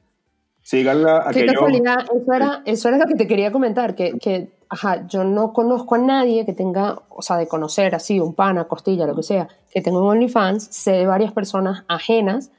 Síganla, 0.68 1.22
Qué 1.32 1.40
aquello. 1.44 1.52
casualidad, 1.54 1.96
eso 2.14 2.32
era, 2.34 2.62
eso 2.66 2.88
era 2.90 2.98
lo 2.98 3.06
que 3.06 3.14
te 3.14 3.26
quería 3.26 3.50
comentar, 3.50 3.94
que, 3.94 4.18
que, 4.18 4.50
ajá, 4.68 5.06
yo 5.06 5.24
no 5.24 5.54
conozco 5.54 5.94
a 5.94 5.98
nadie 5.98 6.44
que 6.44 6.52
tenga, 6.52 6.98
o 7.08 7.22
sea, 7.22 7.38
de 7.38 7.48
conocer 7.48 7.94
así, 7.94 8.20
un 8.20 8.34
pana, 8.34 8.64
costilla, 8.64 9.06
lo 9.06 9.16
que 9.16 9.22
sea, 9.22 9.48
que 9.72 9.80
tenga 9.80 9.98
un 9.98 10.08
OnlyFans, 10.10 10.64
sé 10.70 10.90
de 10.92 11.06
varias 11.06 11.32
personas 11.32 11.84
ajenas, 11.88 12.50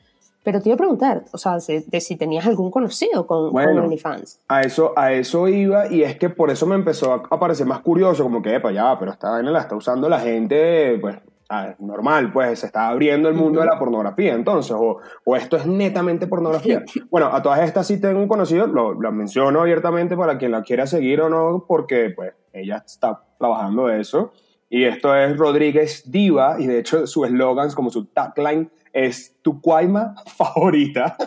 pero 0.41 0.59
te 0.59 0.69
iba 0.69 0.73
a 0.73 0.77
preguntar, 0.77 1.25
o 1.33 1.37
sea, 1.37 1.57
de, 1.59 1.83
de 1.85 2.01
si 2.01 2.15
tenías 2.15 2.47
algún 2.47 2.71
conocido 2.71 3.27
con, 3.27 3.43
con 3.43 3.51
Bueno. 3.51 3.83
OnlyFans. 3.83 4.39
A 4.47 4.61
eso, 4.61 4.91
a 4.97 5.11
eso 5.13 5.47
iba 5.47 5.85
y 5.93 6.01
es 6.01 6.17
que 6.17 6.31
por 6.31 6.49
eso 6.49 6.65
me 6.65 6.73
empezó 6.73 7.13
a 7.13 7.39
parecer 7.39 7.67
más 7.67 7.81
curioso, 7.81 8.23
como 8.23 8.41
que, 8.41 8.55
epa, 8.55 8.71
ya, 8.71 8.97
pero 8.97 9.11
esta 9.11 9.29
vaina 9.29 9.51
la 9.51 9.59
está 9.59 9.75
usando 9.75 10.09
la 10.09 10.19
gente, 10.19 10.97
pues, 10.99 11.15
ah, 11.49 11.75
normal, 11.79 12.31
pues, 12.31 12.59
se 12.59 12.67
está 12.67 12.87
abriendo 12.89 13.27
el 13.29 13.35
mundo 13.35 13.59
de 13.59 13.65
la 13.65 13.77
pornografía, 13.77 14.33
entonces, 14.33 14.71
o, 14.71 14.99
o 15.23 15.35
esto 15.35 15.57
es 15.57 15.65
netamente 15.65 16.27
pornografía. 16.27 16.83
bueno, 17.09 17.27
a 17.33 17.41
todas 17.41 17.59
estas 17.61 17.87
sí 17.87 17.99
tengo 17.99 18.19
un 18.19 18.27
conocido, 18.27 18.67
lo, 18.67 18.93
lo 18.93 19.11
menciono 19.11 19.61
abiertamente 19.61 20.15
para 20.15 20.37
quien 20.37 20.51
la 20.51 20.61
quiera 20.63 20.85
seguir 20.87 21.21
o 21.21 21.29
no, 21.29 21.65
porque, 21.67 22.11
pues, 22.15 22.33
ella 22.53 22.83
está 22.85 23.21
trabajando 23.37 23.87
de 23.87 24.01
eso. 24.01 24.31
Y 24.69 24.83
esto 24.85 25.15
es 25.15 25.35
Rodríguez 25.37 26.11
Diva, 26.11 26.57
y 26.59 26.67
de 26.67 26.79
hecho 26.79 27.07
su 27.07 27.25
eslogan, 27.25 27.71
como 27.71 27.89
su 27.89 28.05
tagline, 28.05 28.69
es 28.93 29.35
tu 29.41 29.59
cuaima 29.61 30.15
favorita. 30.37 31.15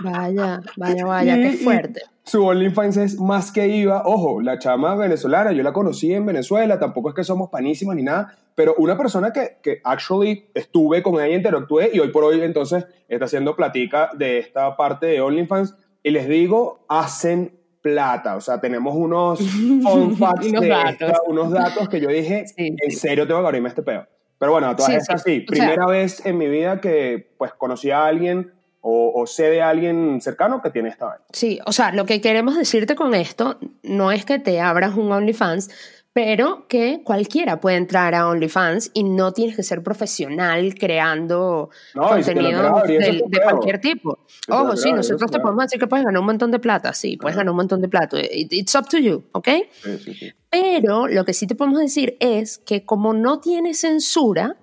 Vaya, 0.00 0.60
vaya, 0.76 1.04
vaya, 1.04 1.36
Y- 1.36 1.42
qué 1.42 1.48
y 1.48 1.56
fuerte. 1.56 2.02
Su 2.28 2.44
OnlyFans 2.44 2.96
es 2.98 3.18
más 3.20 3.50
que 3.50 3.66
IVA. 3.68 4.02
Ojo, 4.04 4.40
la 4.42 4.58
chama 4.58 4.94
venezolana, 4.94 5.50
yo 5.52 5.62
la 5.62 5.72
conocí 5.72 6.12
en 6.12 6.26
Venezuela, 6.26 6.78
tampoco 6.78 7.08
es 7.08 7.14
que 7.14 7.24
somos 7.24 7.48
panísimas 7.48 7.96
ni 7.96 8.02
nada, 8.02 8.36
pero 8.54 8.74
una 8.78 8.98
persona 8.98 9.32
que, 9.32 9.56
que 9.62 9.80
actually 9.82 10.50
estuve 10.54 11.02
con 11.02 11.14
ella, 11.14 11.34
interactué 11.36 11.90
y 11.92 12.00
hoy 12.00 12.08
por 12.08 12.24
hoy 12.24 12.40
entonces 12.42 12.86
está 13.08 13.24
haciendo 13.24 13.56
platica 13.56 14.10
de 14.14 14.38
esta 14.38 14.76
parte 14.76 15.06
de 15.06 15.20
OnlyFans 15.22 15.74
y 16.02 16.10
les 16.10 16.28
digo, 16.28 16.84
hacen 16.88 17.58
plata. 17.80 18.36
O 18.36 18.40
sea, 18.42 18.60
tenemos 18.60 18.94
unos 18.94 19.38
fun 19.82 20.16
facts 20.16 20.46
Unos 20.48 20.60
de 20.62 20.68
datos. 20.68 20.94
esta, 21.08 21.20
unos 21.28 21.50
datos 21.50 21.88
que 21.88 22.00
yo 22.00 22.08
dije, 22.10 22.46
Sí, 22.46 22.74
en 22.78 22.90
serio 22.90 23.26
tengo 23.26 23.40
que 23.40 23.46
abrirme 23.46 23.68
este 23.70 23.82
pedo. 23.82 24.06
Pero 24.38 24.52
bueno, 24.52 24.74
todas 24.76 24.90
Sí, 24.92 24.96
estas 24.98 25.22
sí. 25.22 25.46
O 25.50 25.54
sea- 25.54 25.64
Primera 25.70 25.86
vez 25.86 26.24
en 26.26 26.36
mi 26.36 26.46
vida 26.48 26.80
que 26.80 27.32
pues 27.38 27.52
conocí 27.54 27.90
a 27.90 28.04
alguien 28.06 28.52
o, 28.80 29.12
o 29.14 29.26
sé 29.26 29.44
de 29.50 29.62
alguien 29.62 30.20
cercano 30.20 30.62
que 30.62 30.70
tiene 30.70 30.88
esta 30.88 31.06
vaina. 31.06 31.24
Sí, 31.32 31.58
o 31.66 31.72
sea, 31.72 31.92
lo 31.92 32.06
que 32.06 32.20
queremos 32.20 32.56
decirte 32.56 32.94
con 32.94 33.14
esto 33.14 33.58
no 33.82 34.12
es 34.12 34.24
que 34.24 34.38
te 34.38 34.60
abras 34.60 34.94
un 34.96 35.10
OnlyFans, 35.12 35.70
pero 36.12 36.66
que 36.66 37.02
cualquiera 37.04 37.60
puede 37.60 37.76
entrar 37.76 38.14
a 38.14 38.26
OnlyFans 38.28 38.90
y 38.94 39.04
no 39.04 39.32
tienes 39.32 39.54
que 39.54 39.62
ser 39.62 39.82
profesional 39.84 40.74
creando 40.74 41.70
No, 41.94 42.08
si 42.08 42.24
contenido 42.24 42.82
de, 42.86 43.40
cualquier 43.42 43.80
tipo. 43.80 44.18
Ojo, 44.48 44.76
sí, 44.76 44.92
nosotros 44.92 45.30
te 45.30 45.38
podemos 45.38 45.64
decir 45.64 45.78
que 45.78 45.86
puedes 45.86 46.04
ganar 46.04 46.18
un 46.20 46.26
montón 46.26 46.50
de 46.50 46.58
plata, 46.58 46.92
sí, 46.92 47.16
puedes 47.16 47.36
ganar 47.36 47.50
un 47.52 47.56
montón 47.58 47.80
de 47.82 47.88
plata. 47.88 48.18
It- 48.20 48.52
It's 48.52 48.74
up 48.74 48.88
to 48.88 48.98
you, 48.98 49.24
¿ok? 49.32 49.48
Sí, 49.82 49.98
sí, 49.98 50.14
sí. 50.14 50.32
Pero 50.50 51.06
lo 51.06 51.24
que 51.24 51.34
sí 51.34 51.46
te 51.46 51.54
podemos 51.54 51.78
decir 51.78 52.16
es 52.20 52.58
que 52.58 52.84
como 52.84 53.12
no 53.12 53.38
tiene 53.40 53.74
censura, 53.74 54.56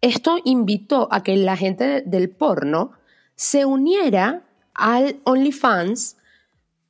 esto 0.00 0.36
invitó 0.44 1.08
a 1.10 1.22
que 1.22 1.36
la 1.36 1.56
gente 1.56 1.84
de- 1.84 2.02
del 2.02 2.30
porno 2.30 2.92
se 3.36 3.64
uniera 3.64 4.42
al 4.74 5.16
OnlyFans 5.24 6.16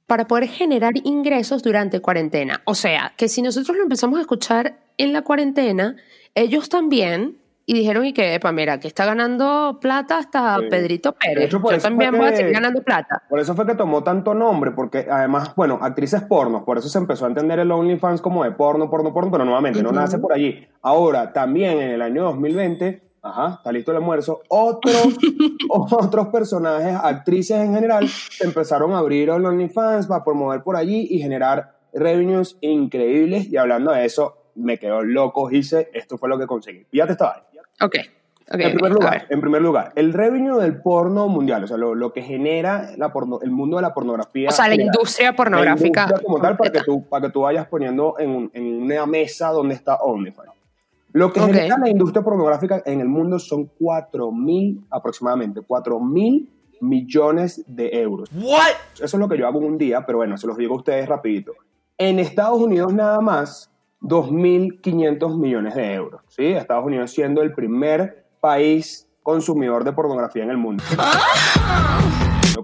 para 0.06 0.26
poder 0.26 0.48
generar 0.48 0.92
ingresos 1.02 1.62
durante 1.62 2.00
cuarentena. 2.00 2.62
O 2.64 2.74
sea, 2.74 3.12
que 3.16 3.28
si 3.28 3.42
nosotros 3.42 3.76
lo 3.76 3.84
empezamos 3.84 4.18
a 4.18 4.22
escuchar 4.22 4.78
en 4.98 5.12
la 5.12 5.22
cuarentena, 5.22 5.96
ellos 6.34 6.68
también, 6.68 7.38
y 7.66 7.72
dijeron, 7.72 8.04
y 8.04 8.12
que, 8.12 8.34
epa, 8.34 8.52
mira, 8.52 8.78
que 8.78 8.88
está 8.88 9.06
ganando 9.06 9.78
plata 9.80 10.18
hasta 10.18 10.58
Sí. 10.58 10.66
Pedrito 10.68 11.12
Pérez. 11.12 11.46
hecho, 11.46 11.60
Yo 11.62 11.70
eso 11.70 11.88
también 11.88 12.16
voy 12.16 12.28
a 12.28 12.36
seguir 12.36 12.52
ganando 12.52 12.82
plata. 12.82 13.22
Por 13.28 13.40
eso 13.40 13.54
fue 13.54 13.66
que 13.66 13.74
tomó 13.74 14.04
tanto 14.04 14.34
nombre, 14.34 14.72
porque 14.72 15.06
además, 15.10 15.54
bueno, 15.56 15.78
actrices 15.80 16.22
pornos, 16.22 16.64
por 16.64 16.76
eso 16.76 16.88
se 16.90 16.98
empezó 16.98 17.24
a 17.24 17.28
entender 17.28 17.58
el 17.58 17.72
OnlyFans 17.72 18.20
como 18.20 18.44
de 18.44 18.52
porno, 18.52 18.90
porno, 18.90 19.14
porno, 19.14 19.30
pero 19.30 19.44
nuevamente 19.46 19.82
no 19.82 19.92
nace 19.92 20.18
por 20.18 20.34
allí. 20.34 20.68
Ahora, 20.82 21.32
también 21.32 21.80
en 21.80 21.90
el 21.92 22.02
año 22.02 22.24
2020, 22.24 23.02
ajá, 23.24 23.54
está 23.56 23.72
listo 23.72 23.90
el 23.90 23.96
almuerzo, 23.96 24.42
otros, 24.48 25.16
otros 25.70 26.28
personajes, 26.28 26.94
actrices 27.02 27.58
en 27.58 27.74
general, 27.74 28.06
se 28.08 28.44
empezaron 28.44 28.92
a 28.92 28.98
abrir 28.98 29.30
el 29.30 29.44
OnlyFans 29.44 30.06
para 30.06 30.22
promover 30.22 30.62
por 30.62 30.76
allí 30.76 31.08
y 31.10 31.18
generar 31.18 31.74
revenues 31.94 32.58
increíbles. 32.60 33.48
Y 33.50 33.56
hablando 33.56 33.92
de 33.92 34.04
eso, 34.04 34.50
me 34.54 34.78
quedó 34.78 35.02
loco, 35.02 35.50
hice, 35.50 35.90
esto 35.94 36.18
fue 36.18 36.28
lo 36.28 36.38
que 36.38 36.46
conseguí. 36.46 36.84
Fíjate 36.90 37.12
esta 37.12 37.26
vaina. 37.30 37.62
Ok, 37.80 37.96
ok. 38.52 38.60
En 38.60 38.72
primer, 38.74 38.92
lugar, 38.92 39.26
en 39.30 39.40
primer 39.40 39.62
lugar, 39.62 39.92
el 39.96 40.12
revenue 40.12 40.60
del 40.60 40.82
porno 40.82 41.26
mundial, 41.26 41.64
o 41.64 41.66
sea, 41.66 41.78
lo, 41.78 41.94
lo 41.94 42.12
que 42.12 42.20
genera 42.20 42.90
la 42.98 43.10
porno, 43.10 43.40
el 43.42 43.50
mundo 43.50 43.76
de 43.76 43.82
la 43.82 43.94
pornografía. 43.94 44.50
O 44.50 44.52
sea, 44.52 44.68
la 44.68 44.74
industria 44.74 45.30
La 45.30 45.36
pornográfica. 45.36 46.02
industria 46.02 46.26
como 46.26 46.40
tal, 46.42 46.56
para 46.58 46.70
que, 46.70 46.80
tú, 46.82 47.08
para 47.08 47.26
que 47.26 47.32
tú 47.32 47.40
vayas 47.40 47.66
poniendo 47.68 48.16
en, 48.18 48.50
en 48.52 48.82
una 48.82 49.06
mesa 49.06 49.48
donde 49.48 49.74
está 49.74 49.96
OnlyFans. 49.96 50.63
Lo 51.14 51.32
que 51.32 51.38
genera 51.38 51.78
la 51.78 51.88
industria 51.88 52.24
pornográfica 52.24 52.82
en 52.84 53.00
el 53.00 53.08
mundo 53.08 53.38
son 53.38 53.70
4 53.78 54.32
mil, 54.32 54.84
aproximadamente, 54.90 55.60
4 55.60 56.00
mil 56.00 56.50
millones 56.80 57.62
de 57.68 58.00
euros. 58.00 58.28
Eso 58.94 59.04
es 59.04 59.14
lo 59.14 59.28
que 59.28 59.38
yo 59.38 59.46
hago 59.46 59.60
un 59.60 59.78
día, 59.78 60.04
pero 60.04 60.18
bueno, 60.18 60.36
se 60.36 60.48
los 60.48 60.56
digo 60.56 60.74
a 60.74 60.78
ustedes 60.78 61.08
rapidito. 61.08 61.52
En 61.98 62.18
Estados 62.18 62.60
Unidos 62.60 62.92
nada 62.92 63.20
más, 63.20 63.70
2.500 64.00 65.38
millones 65.38 65.76
de 65.76 65.94
euros. 65.94 66.20
¿sí? 66.26 66.46
Estados 66.46 66.84
Unidos 66.84 67.12
siendo 67.12 67.42
el 67.42 67.54
primer 67.54 68.26
país 68.40 69.08
consumidor 69.22 69.84
de 69.84 69.92
pornografía 69.92 70.42
en 70.42 70.50
el 70.50 70.56
mundo. 70.56 70.82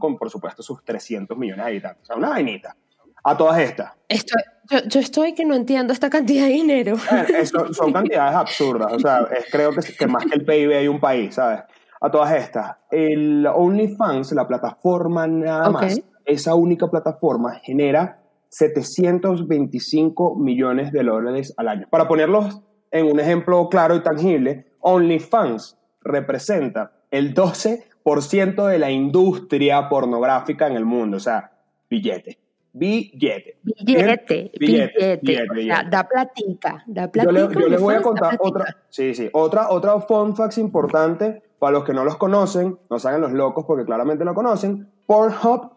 Con, 0.01 0.19
por 0.19 0.29
supuesto, 0.29 0.65
sus 0.65 0.83
300 0.85 1.39
millones 1.39 1.65
de 1.65 1.71
habitantes. 1.71 2.03
O 2.03 2.07
sea, 2.07 2.17
una 2.17 2.31
vainita. 2.31 2.77
A 3.23 3.37
todas 3.37 3.61
estas. 3.61 3.93
Estoy, 4.09 4.43
yo, 4.71 4.79
yo 4.87 5.01
estoy 5.01 5.35
que 5.35 5.45
no 5.45 5.55
entiendo 5.55 5.93
esta 5.93 6.09
cantidad 6.09 6.47
de 6.47 6.53
dinero. 6.53 6.97
Son, 7.45 7.75
son 7.75 7.93
cantidades 7.93 8.37
absurdas. 8.37 8.93
O 8.93 8.99
sea, 8.99 9.29
es, 9.37 9.47
creo 9.51 9.73
que, 9.73 9.81
que 9.93 10.07
más 10.07 10.25
que 10.25 10.35
el 10.37 10.45
PIB 10.45 10.73
hay 10.77 10.89
un 10.89 11.01
país, 11.01 11.35
¿sabes? 11.35 11.61
A 12.01 12.11
todas 12.11 12.33
estas. 12.33 12.77
El 12.91 13.47
OnlyFans, 13.47 14.33
la 14.33 14.47
plataforma 14.47 15.27
nada 15.27 15.71
más, 15.71 16.01
esa 16.25 16.55
única 16.55 16.89
plataforma 16.89 17.57
genera 17.63 18.23
725 18.49 20.37
millones 20.37 20.93
de 20.93 21.03
dólares 21.03 21.53
al 21.57 21.69
año. 21.69 21.87
Para 21.91 22.09
ponerlos 22.09 22.63
en 22.91 23.07
un 23.07 23.21
ejemplo 23.21 23.69
claro 23.69 23.97
y 23.97 24.03
tangible, 24.03 24.73
OnlyFans 24.81 25.79
representa 26.03 26.93
el 27.11 27.35
12% 27.35 28.67
de 28.67 28.79
la 28.79 28.91
industria 28.91 29.89
pornográfica 29.89 30.67
en 30.67 30.77
el 30.77 30.85
mundo. 30.85 31.19
O 31.19 31.21
sea, 31.21 31.53
billete. 31.89 32.39
Billete. 32.73 33.59
Billete, 33.63 34.51
billete. 34.59 35.21
billete, 35.21 35.43
O 35.43 35.45
sea, 35.45 35.53
billete. 35.53 35.91
da 35.91 36.09
platica, 36.09 36.85
da 36.87 37.05
Yo, 37.07 37.11
platica. 37.11 37.33
le- 37.33 37.55
yo 37.61 37.69
les 37.69 37.81
voy 37.81 37.95
a 37.97 38.03
contar 38.03 38.37
otra, 38.41 38.77
sí, 38.89 39.15
sí, 39.15 39.29
otra, 39.33 39.71
otra 39.71 39.99
fun 40.01 40.37
facts 40.37 40.59
importante 40.59 41.43
para 41.59 41.73
los 41.73 41.85
que 41.85 41.93
no 41.93 42.05
los 42.05 42.17
conocen, 42.17 42.79
no 42.89 42.99
se 42.99 43.09
hagan 43.09 43.21
los 43.21 43.33
locos 43.33 43.65
porque 43.67 43.85
claramente 43.85 44.25
lo 44.25 44.35
conocen. 44.35 44.89
Pornhub, 45.07 45.73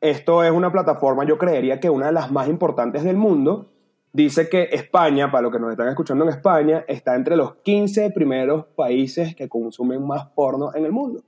esto 0.00 0.44
es 0.44 0.50
una 0.52 0.70
plataforma, 0.70 1.24
yo 1.24 1.36
creería 1.36 1.80
que 1.80 1.90
una 1.90 2.06
de 2.06 2.12
las 2.12 2.30
más 2.30 2.48
importantes 2.48 3.02
del 3.04 3.16
mundo. 3.16 3.72
Dice 4.12 4.48
que 4.48 4.70
España, 4.72 5.30
para 5.30 5.42
los 5.42 5.52
que 5.52 5.58
nos 5.58 5.70
están 5.72 5.88
escuchando 5.88 6.24
en 6.24 6.30
España, 6.30 6.84
está 6.88 7.14
entre 7.16 7.36
los 7.36 7.56
15 7.56 8.08
primeros 8.12 8.64
países 8.74 9.36
que 9.36 9.46
consumen 9.46 10.06
más 10.06 10.24
porno 10.28 10.70
en 10.74 10.86
el 10.86 10.92
mundo. 10.92 11.20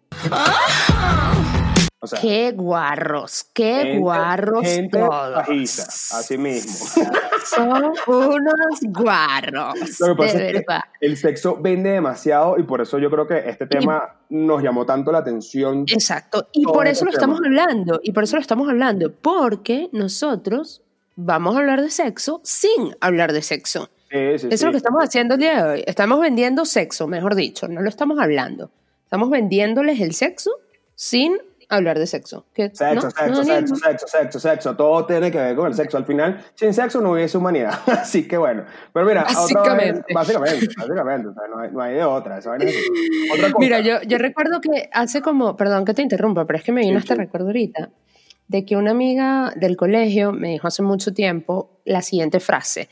O 2.00 2.06
sea, 2.06 2.20
Qué 2.20 2.52
guarros, 2.52 3.46
qué 3.52 3.74
gente- 3.82 3.98
guarros 3.98 4.62
gente 4.64 4.98
todos. 5.00 6.12
así 6.12 6.38
mismo. 6.38 6.72
Son 7.44 7.68
unos 8.06 8.78
guarros. 8.88 9.74
Lo 10.00 10.06
que 10.08 10.14
pasa 10.14 10.38
de 10.38 10.46
es 10.46 10.52
que 10.52 10.58
verdad. 10.60 10.82
el 11.00 11.16
sexo 11.16 11.56
vende 11.60 11.90
demasiado 11.90 12.56
y 12.58 12.62
por 12.62 12.80
eso 12.80 12.98
yo 12.98 13.10
creo 13.10 13.26
que 13.26 13.38
este 13.48 13.66
tema 13.66 14.14
nos 14.28 14.62
llamó 14.62 14.86
tanto 14.86 15.10
la 15.10 15.18
atención. 15.18 15.84
Exacto. 15.88 16.48
Y 16.52 16.64
por 16.64 16.86
este 16.86 16.98
eso 16.98 17.04
lo 17.06 17.10
tema. 17.10 17.20
estamos 17.34 17.40
hablando. 17.44 18.00
Y 18.02 18.12
por 18.12 18.22
eso 18.24 18.36
lo 18.36 18.42
estamos 18.42 18.68
hablando. 18.68 19.12
Porque 19.12 19.88
nosotros 19.92 20.82
vamos 21.16 21.56
a 21.56 21.58
hablar 21.58 21.82
de 21.82 21.90
sexo 21.90 22.40
sin 22.44 22.96
hablar 23.00 23.32
de 23.32 23.42
sexo. 23.42 23.90
Sí, 24.10 24.16
sí, 24.38 24.46
Eso 24.46 24.54
es 24.54 24.62
lo 24.62 24.70
que 24.70 24.76
estamos 24.76 25.02
haciendo 25.02 25.34
el 25.34 25.40
día 25.40 25.64
de 25.64 25.70
hoy. 25.72 25.84
Estamos 25.86 26.20
vendiendo 26.20 26.64
sexo, 26.64 27.08
mejor 27.08 27.34
dicho. 27.34 27.66
No 27.66 27.82
lo 27.82 27.88
estamos 27.88 28.18
hablando. 28.20 28.70
Estamos 29.04 29.30
vendiéndoles 29.30 30.00
el 30.00 30.14
sexo 30.14 30.52
sin 30.94 31.36
hablar 31.68 31.98
de 31.98 32.06
sexo. 32.06 32.46
¿Qué? 32.54 32.70
Sexo, 32.72 32.94
¿No? 32.94 33.00
sexo, 33.10 33.26
¿No, 33.28 33.44
sexo, 33.44 33.76
sexo, 33.76 34.06
sexo, 34.08 34.40
sexo. 34.40 34.76
Todo 34.76 35.04
tiene 35.06 35.30
que 35.30 35.38
ver 35.38 35.56
con 35.56 35.66
el 35.66 35.74
sexo. 35.74 35.96
Al 35.96 36.04
final, 36.06 36.44
sin 36.54 36.72
sexo 36.74 37.00
no 37.00 37.12
hubiese 37.12 37.36
humanidad. 37.38 37.78
Así 37.86 38.26
que 38.26 38.36
bueno. 38.38 38.64
Pero 38.92 39.06
mira, 39.06 39.24
vez- 39.24 39.34
Básicamente. 39.36 40.14
básicamente, 40.14 40.66
básicamente. 40.76 41.28
O 41.28 41.34
sea, 41.34 41.42
no, 41.48 41.58
hay, 41.60 41.70
no 41.72 41.80
hay 41.82 41.94
de 41.94 42.04
otra. 42.04 42.36
cosa. 42.36 42.56
Mira, 43.58 43.80
yo, 43.80 44.00
yo 44.02 44.18
recuerdo 44.18 44.60
que 44.60 44.88
hace 44.92 45.20
como, 45.22 45.56
perdón 45.56 45.84
que 45.84 45.94
te 45.94 46.02
interrumpa, 46.02 46.46
pero 46.46 46.58
es 46.58 46.64
que 46.64 46.72
me 46.72 46.80
vino 46.82 46.94
Sí, 47.00 47.04
este 47.04 47.14
sí. 47.14 47.20
recuerdo 47.20 47.46
ahorita, 47.48 47.90
de 48.48 48.64
que 48.64 48.76
una 48.76 48.92
amiga 48.92 49.52
del 49.56 49.76
colegio 49.76 50.32
me 50.32 50.48
dijo 50.48 50.66
hace 50.66 50.82
mucho 50.82 51.12
tiempo 51.12 51.80
la 51.84 52.00
siguiente 52.02 52.40
frase, 52.40 52.88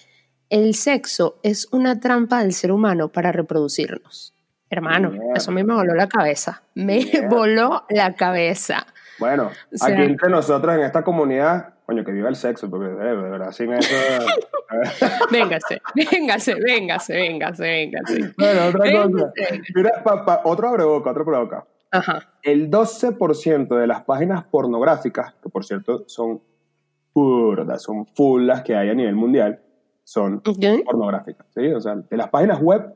el 0.50 0.74
sexo 0.74 1.38
es 1.42 1.66
una 1.72 1.98
trampa 1.98 2.40
del 2.42 2.52
ser 2.52 2.70
humano 2.72 3.08
para 3.10 3.32
reproducirnos. 3.32 4.34
Hermano, 4.70 5.10
Mierda. 5.10 5.34
eso 5.36 5.50
a 5.50 5.54
mí 5.54 5.62
me 5.64 5.74
voló 5.74 5.94
la 5.94 6.08
cabeza, 6.08 6.62
me 6.74 6.96
Mierda. 6.96 7.28
voló 7.30 7.84
la 7.90 8.14
cabeza. 8.14 8.86
Bueno, 9.18 9.50
O 9.72 9.76
sea- 9.76 9.94
aquí 9.94 10.02
entre 10.02 10.28
nosotros 10.30 10.74
en 10.74 10.82
esta 10.82 11.02
comunidad, 11.02 11.74
coño, 11.86 12.04
que 12.04 12.12
viva 12.12 12.28
el 12.28 12.36
sexo, 12.36 12.68
porque 12.68 12.86
eh, 12.86 12.90
de 12.96 13.14
verdad, 13.14 13.52
sin 13.52 13.72
eso. 13.72 13.94
Véngase, 15.30 15.80
véngase, 15.94 16.54
véngase, 16.54 17.14
véngase, 17.14 17.62
véngase. 17.62 18.34
bueno, 18.36 18.66
otra 18.66 18.78
cosa. 18.80 19.06
Véngase. 19.06 19.62
Mira, 19.74 20.02
pa, 20.04 20.24
pa- 20.24 20.40
otro 20.44 20.68
abreboca, 20.68 21.10
otro 21.10 21.24
provoca. 21.24 21.64
Ajá. 21.92 22.28
El 22.42 22.70
12% 22.70 23.68
de 23.78 23.86
las 23.86 24.02
páginas 24.02 24.44
pornográficas, 24.44 25.34
que 25.42 25.48
por 25.48 25.64
cierto 25.64 26.04
son 26.08 26.42
burdas, 27.14 27.82
son 27.82 28.06
full 28.06 28.42
las 28.44 28.62
que 28.62 28.74
hay 28.74 28.90
a 28.90 28.94
nivel 28.94 29.14
mundial, 29.14 29.60
son 30.04 30.42
pornográficas. 30.42 31.46
¿sí? 31.54 31.66
O 31.72 31.80
sea, 31.80 31.94
de 31.94 32.16
las 32.16 32.28
páginas 32.28 32.60
web, 32.60 32.92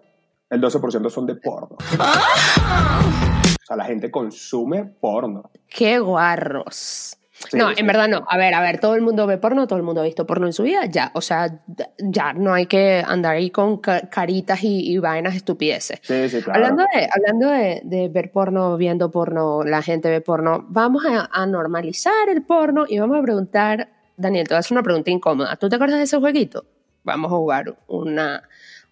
el 0.51 0.61
12% 0.61 1.09
son 1.11 1.27
de 1.27 1.37
porno. 1.37 1.77
O 1.81 3.67
sea, 3.67 3.77
la 3.77 3.85
gente 3.85 4.11
consume 4.11 4.85
porno. 4.85 5.51
Qué 5.69 5.99
guarros. 5.99 7.17
Sí, 7.49 7.57
no, 7.57 7.69
sí. 7.71 7.77
en 7.79 7.87
verdad 7.87 8.07
no. 8.09 8.27
A 8.29 8.37
ver, 8.37 8.53
a 8.53 8.61
ver, 8.61 8.81
todo 8.81 8.95
el 8.97 9.01
mundo 9.01 9.27
ve 9.27 9.39
porno, 9.39 9.67
todo 9.67 9.79
el 9.79 9.83
mundo 9.83 10.03
ha 10.03 10.05
visto 10.05 10.27
porno 10.27 10.47
en 10.47 10.53
su 10.53 10.63
vida, 10.65 10.85
ya. 10.85 11.11
O 11.15 11.23
sea, 11.23 11.63
ya, 11.99 12.35
no 12.35 12.53
hay 12.53 12.67
que 12.67 13.03
andar 13.07 13.37
ahí 13.37 13.51
con 13.51 13.79
ca- 13.79 14.11
caritas 14.11 14.63
y, 14.63 14.93
y 14.93 14.99
vainas 14.99 15.35
estupideces. 15.35 16.01
Sí, 16.03 16.29
sí, 16.29 16.43
claro. 16.43 16.59
Hablando, 16.67 16.83
de, 16.95 17.09
hablando 17.11 17.49
de, 17.49 17.81
de 17.85 18.09
ver 18.11 18.31
porno, 18.31 18.77
viendo 18.77 19.11
porno, 19.11 19.63
la 19.65 19.81
gente 19.81 20.11
ve 20.11 20.21
porno, 20.21 20.67
vamos 20.69 21.05
a, 21.07 21.31
a 21.33 21.47
normalizar 21.47 22.29
el 22.29 22.43
porno 22.43 22.85
y 22.87 22.99
vamos 22.99 23.19
a 23.19 23.23
preguntar, 23.23 23.89
Daniel, 24.19 24.47
te 24.47 24.53
voy 24.55 24.57
a 24.57 24.61
hacer 24.61 24.75
una 24.77 24.83
pregunta 24.83 25.11
incómoda. 25.11 25.57
¿Tú 25.57 25.71
te 25.71 25.77
acuerdas 25.77 25.97
de 25.99 26.05
ese 26.05 26.19
jueguito? 26.19 26.67
Vamos 27.05 27.33
a 27.33 27.37
jugar 27.37 27.75
una, 27.87 28.43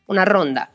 una 0.06 0.24
ronda. 0.24 0.70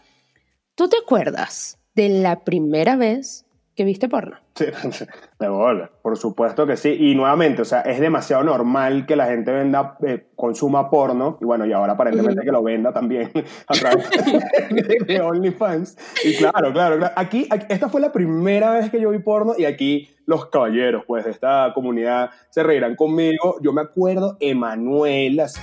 ¿Tú 0.76 0.90
te 0.90 0.98
acuerdas 0.98 1.78
de 1.96 2.10
la 2.10 2.44
primera 2.44 2.96
vez 2.96 3.46
que 3.76 3.84
viste 3.84 4.08
porno? 4.10 4.38
Sí, 4.56 4.66
de 5.40 5.48
bola, 5.50 5.92
por 6.02 6.18
supuesto 6.18 6.66
que 6.66 6.78
sí. 6.78 6.96
Y 7.00 7.16
nuevamente, 7.16 7.62
o 7.62 7.66
sea, 7.66 7.82
es 7.82 8.00
demasiado 8.00 8.44
normal 8.44 9.06
que 9.06 9.16
la 9.16 9.26
gente 9.28 9.52
venda, 9.52 9.98
eh, 10.06 10.28
consuma 10.36 10.90
porno, 10.90 11.38
y 11.42 11.46
bueno, 11.46 11.66
y 11.66 11.74
ahora 11.74 11.94
aparentemente 11.94 12.44
que 12.44 12.52
lo 12.52 12.62
venda 12.64 12.92
también 12.94 13.32
a 13.68 13.74
través 13.74 14.10
de, 14.10 15.06
de 15.14 15.22
OnlyFans. 15.22 15.98
Y 16.24 16.36
claro, 16.38 16.72
claro, 16.74 16.98
claro. 16.98 17.14
Aquí, 17.18 17.48
aquí- 17.50 17.66
esta 17.70 17.90
fue 17.90 18.02
la 18.02 18.12
primera 18.12 18.72
vez 18.72 18.90
que 18.92 19.00
yo 19.02 19.10
vi 19.12 19.20
porno, 19.20 19.54
y 19.58 19.66
aquí 19.66 20.10
los 20.26 20.48
caballeros, 20.48 21.04
pues, 21.06 21.26
de 21.26 21.32
esta 21.32 21.72
comunidad 21.74 22.30
se 22.50 22.64
reirán 22.64 22.96
conmigo. 22.96 23.58
Yo 23.62 23.74
me 23.74 23.82
acuerdo, 23.82 24.38
Emanuel, 24.40 25.40
así- 25.40 25.60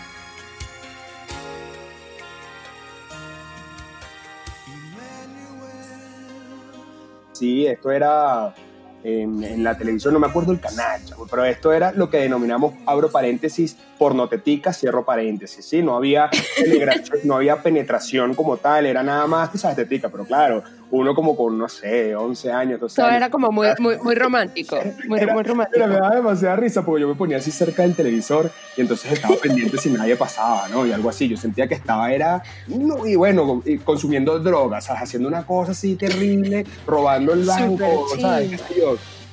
Sí, 7.40 7.66
esto 7.66 7.90
era 7.90 8.54
en, 9.02 9.64
la 9.64 9.74
televisión, 9.74 10.12
no 10.12 10.20
me 10.20 10.26
acuerdo 10.26 10.52
el 10.52 10.60
canal, 10.60 11.02
chavo, 11.06 11.26
pero 11.26 11.42
esto 11.46 11.72
era 11.72 11.90
lo 11.90 12.10
que 12.10 12.18
denominamos, 12.18 12.74
abro 12.84 13.10
paréntesis, 13.10 13.78
pornotetica, 13.98 14.74
cierro 14.74 15.06
paréntesis, 15.06 15.64
¿sí? 15.64 15.82
No 15.82 15.96
había, 15.96 16.28
no 17.24 17.36
había 17.36 17.62
penetración 17.62 18.34
como 18.34 18.58
tal, 18.58 18.84
era 18.84 19.02
nada 19.02 19.26
más, 19.26 19.50
tú 19.50 19.56
sabes, 19.56 19.76
tetica, 19.76 20.10
pero 20.10 20.26
claro, 20.26 20.62
uno 20.92 21.14
como 21.14 21.36
con, 21.36 21.56
no 21.56 21.68
sé, 21.68 22.14
11 22.16 22.50
años, 22.52 22.80
12 22.80 22.96
Todo 22.96 23.06
años. 23.06 23.16
era 23.18 23.30
como 23.30 23.50
muy, 23.52 23.68
muy, 23.78 23.96
muy 23.98 24.14
romántico. 24.14 24.76
Muy, 25.08 25.20
Era- 25.20 25.32
muy 25.34 25.42
romántico. 25.42 25.78
Pero 25.80 25.86
me 25.92 26.00
daba 26.00 26.14
demasiada 26.16 26.56
risa 26.56 26.84
porque 26.84 27.02
yo 27.02 27.08
me 27.08 27.14
ponía 27.14 27.36
así 27.36 27.50
cerca 27.50 27.82
del 27.82 27.94
televisor 27.94 28.50
y 28.76 28.80
entonces 28.80 29.12
estaba 29.12 29.36
pendiente 29.42 29.78
si 29.78 29.90
nadie 29.90 30.16
pasaba, 30.16 30.68
¿no? 30.68 30.84
Y 30.86 30.92
algo 30.92 31.08
así. 31.10 31.28
Yo 31.28 31.36
sentía 31.36 31.66
que 31.68 31.74
estaba, 31.74 32.12
era, 32.12 32.42
no, 32.68 33.06
y 33.06 33.14
bueno, 33.16 33.62
consumiendo 33.84 34.38
drogas, 34.40 34.84
¿sabes? 34.86 35.02
Haciendo 35.02 35.28
una 35.28 35.44
cosa 35.46 35.72
así 35.72 35.96
terrible, 35.96 36.64
robando 36.86 37.32
el 37.34 37.44
banco, 37.44 38.06
¿sabes? 38.20 38.60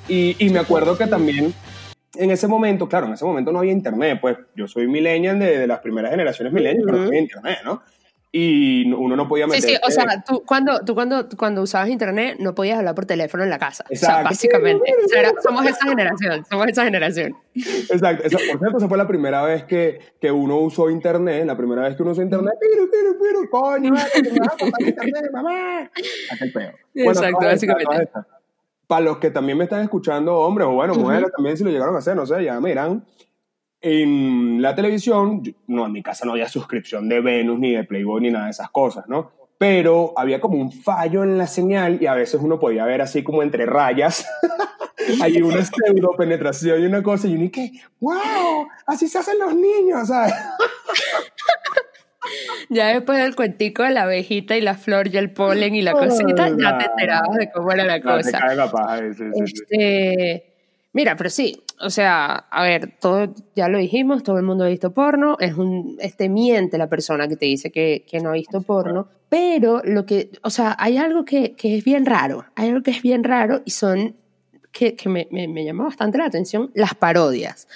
Y, 0.08 0.36
y 0.40 0.50
me 0.50 0.60
acuerdo 0.60 0.98
que 0.98 1.08
también 1.08 1.54
en 2.16 2.32
ese 2.32 2.48
momento, 2.48 2.88
claro, 2.88 3.08
en 3.08 3.14
ese 3.14 3.26
momento 3.26 3.52
no 3.52 3.60
había 3.60 3.72
internet, 3.74 4.20
pues 4.22 4.38
yo 4.56 4.68
soy 4.68 4.88
millennial 4.88 5.38
de, 5.38 5.60
de 5.60 5.68
las 5.68 5.80
primeras 5.80 6.12
generaciones 6.12 6.52
millennial, 6.54 6.84
pero 6.86 6.98
no 7.00 7.04
había 7.08 7.20
internet, 7.20 7.58
¿no? 7.64 7.82
Y 8.40 8.94
uno 8.94 9.16
no 9.16 9.28
podía 9.28 9.46
Sí, 9.46 9.50
meter. 9.52 9.70
sí, 9.72 9.76
o 9.84 9.90
sea, 9.90 10.24
tú 10.24 10.44
cuando, 10.46 10.82
tú 10.86 10.94
cuando, 10.94 11.28
cuando 11.38 11.64
usabas 11.64 11.90
internet 11.90 12.36
no 12.40 12.54
podías 12.54 12.78
hablar 12.78 12.94
por 12.94 13.08
teléfono 13.08 13.44
en 13.44 13.50
la 13.50 13.58
casa. 13.58 13.84
O 13.86 13.96
sea, 13.96 14.10
Exacto. 14.10 14.24
básicamente. 14.26 14.94
O 15.04 15.08
sea, 15.08 15.20
era- 15.22 15.32
somos 15.42 15.66
esa 15.66 15.88
generación, 15.90 16.46
somos 16.48 16.68
esa 16.68 16.84
generación. 16.84 17.36
Exacto, 17.56 18.24
esa- 18.28 18.38
por 18.38 18.60
cierto, 18.60 18.78
esa 18.78 18.88
fue 18.88 18.98
la 19.00 19.08
primera 19.08 19.42
vez 19.42 19.64
que, 19.64 20.00
que 20.22 20.32
uno 20.32 20.58
usó 20.60 20.92
internet, 20.92 21.48
la 21.48 21.58
primera 21.58 21.82
vez 21.82 21.96
que 21.96 22.04
uno 22.04 22.12
usó 22.12 22.22
internet, 22.22 22.54
piru, 22.62 22.92
piru, 22.92 23.18
piru, 23.20 23.50
coño, 23.50 23.96
internet, 24.80 25.32
mamá. 25.34 25.90
Aquel 26.32 26.52
peo. 26.54 26.72
Exacto, 26.94 27.38
básicamente. 27.44 28.10
Para 28.86 29.02
los 29.02 29.18
que 29.18 29.32
también 29.32 29.58
me 29.58 29.64
están 29.64 29.82
escuchando, 29.82 30.38
hombres 30.38 30.68
o 30.68 30.74
bueno, 30.74 30.94
mujeres 30.94 31.32
también, 31.36 31.58
si 31.58 31.64
lo 31.64 31.72
llegaron 31.72 31.96
a 31.96 31.98
hacer, 31.98 32.16
no 32.16 32.28
sé, 32.28 32.44
ya 32.44 32.60
me 32.60 32.70
dirán. 32.70 33.04
En 33.82 34.62
la 34.62 34.74
televisión, 34.76 35.44
no, 35.68 35.86
en 35.86 35.92
mi 35.92 36.02
casa 36.02 36.26
no 36.26 36.32
había 36.32 36.50
suscripción 36.50 37.08
de 37.08 37.22
Venus, 37.22 37.60
ni 37.60 37.74
de 37.74 37.84
Playboy, 37.84 38.22
ni 38.22 38.32
nada 38.32 38.46
de 38.46 38.52
esas 38.52 38.70
cosas, 38.72 39.06
¿no? 39.08 39.32
Pero 39.58 40.14
había 40.18 40.40
como 40.40 40.58
un 40.58 40.72
fallo 40.72 41.24
en 41.24 41.38
la 41.38 41.48
señal 41.48 42.02
y 42.02 42.06
a 42.08 42.14
veces 42.14 42.40
uno 42.42 42.60
podía 42.60 42.86
ver 42.86 43.02
así 43.02 43.24
como 43.24 43.42
entre 43.44 43.66
rayas 43.66 44.28
hay 45.22 45.42
una 45.42 45.64
pseudo 45.66 46.12
penetración 46.18 46.82
y 46.82 46.86
una 46.86 47.04
cosa, 47.04 47.28
y 47.28 47.36
uno 47.36 47.50
que, 47.52 47.72
wow, 48.00 48.68
así 48.86 49.08
se 49.08 49.20
hacen 49.20 49.40
los 49.40 49.56
niños, 49.56 50.08
¿sabes? 50.08 50.34
Ya 52.70 52.88
después 52.88 53.20
del 53.20 53.38
cuentico 53.38 53.84
de 53.84 53.92
la 53.92 54.04
abejita 54.04 54.58
y 54.58 54.62
la 54.62 54.76
flor 54.76 55.08
y 55.08 55.16
el 55.16 55.32
polen 55.32 55.76
y 55.76 55.82
la 55.82 55.94
cosita, 55.94 56.50
ya 56.50 56.78
te 56.78 56.86
enterabas 56.86 57.38
de 57.38 57.50
cómo 57.52 57.72
era 57.72 57.86
la 57.86 57.98
Ya 58.00 58.04
te 58.04 58.24
cosa. 58.24 58.40
cae 58.40 58.56
la 58.58 58.70
paja, 58.70 58.98
sí, 58.98 59.24
sí, 59.46 59.64
sí. 59.70 60.44
Mira, 60.98 61.16
pero 61.16 61.30
sí, 61.30 61.62
o 61.80 61.92
sea, 61.92 62.48
a 62.50 62.64
ver, 62.64 62.98
todo, 63.00 63.32
ya 63.56 63.68
lo 63.68 63.78
dijimos, 63.78 64.24
todo 64.24 64.40
el 64.40 64.44
mundo 64.44 64.64
ha 64.64 64.68
visto 64.68 64.96
porno, 64.96 65.38
es 65.40 65.54
un, 65.54 65.96
este 66.00 66.28
miente 66.28 66.80
la 66.80 66.90
persona 66.90 67.28
que 67.28 67.36
te 67.36 67.46
dice 67.46 67.70
que, 67.70 68.04
que 68.10 68.20
no 68.20 68.30
ha 68.30 68.34
visto 68.34 68.62
porno, 68.64 69.08
pero 69.30 69.84
lo 69.84 70.08
que, 70.08 70.32
o 70.42 70.50
sea, 70.50 70.76
hay 70.80 70.98
algo 70.98 71.24
que, 71.24 71.54
que 71.54 71.78
es 71.78 71.84
bien 71.84 72.04
raro, 72.08 72.46
hay 72.56 72.70
algo 72.70 72.82
que 72.82 72.90
es 72.90 73.04
bien 73.04 73.24
raro 73.24 73.62
y 73.64 73.70
son, 73.70 74.16
que, 74.72 74.96
que 74.96 75.08
me, 75.08 75.28
me, 75.30 75.48
me 75.48 75.64
llamó 75.64 75.84
bastante 75.84 76.18
la 76.18 76.26
atención, 76.26 76.72
las 76.74 76.96
parodias. 76.96 77.68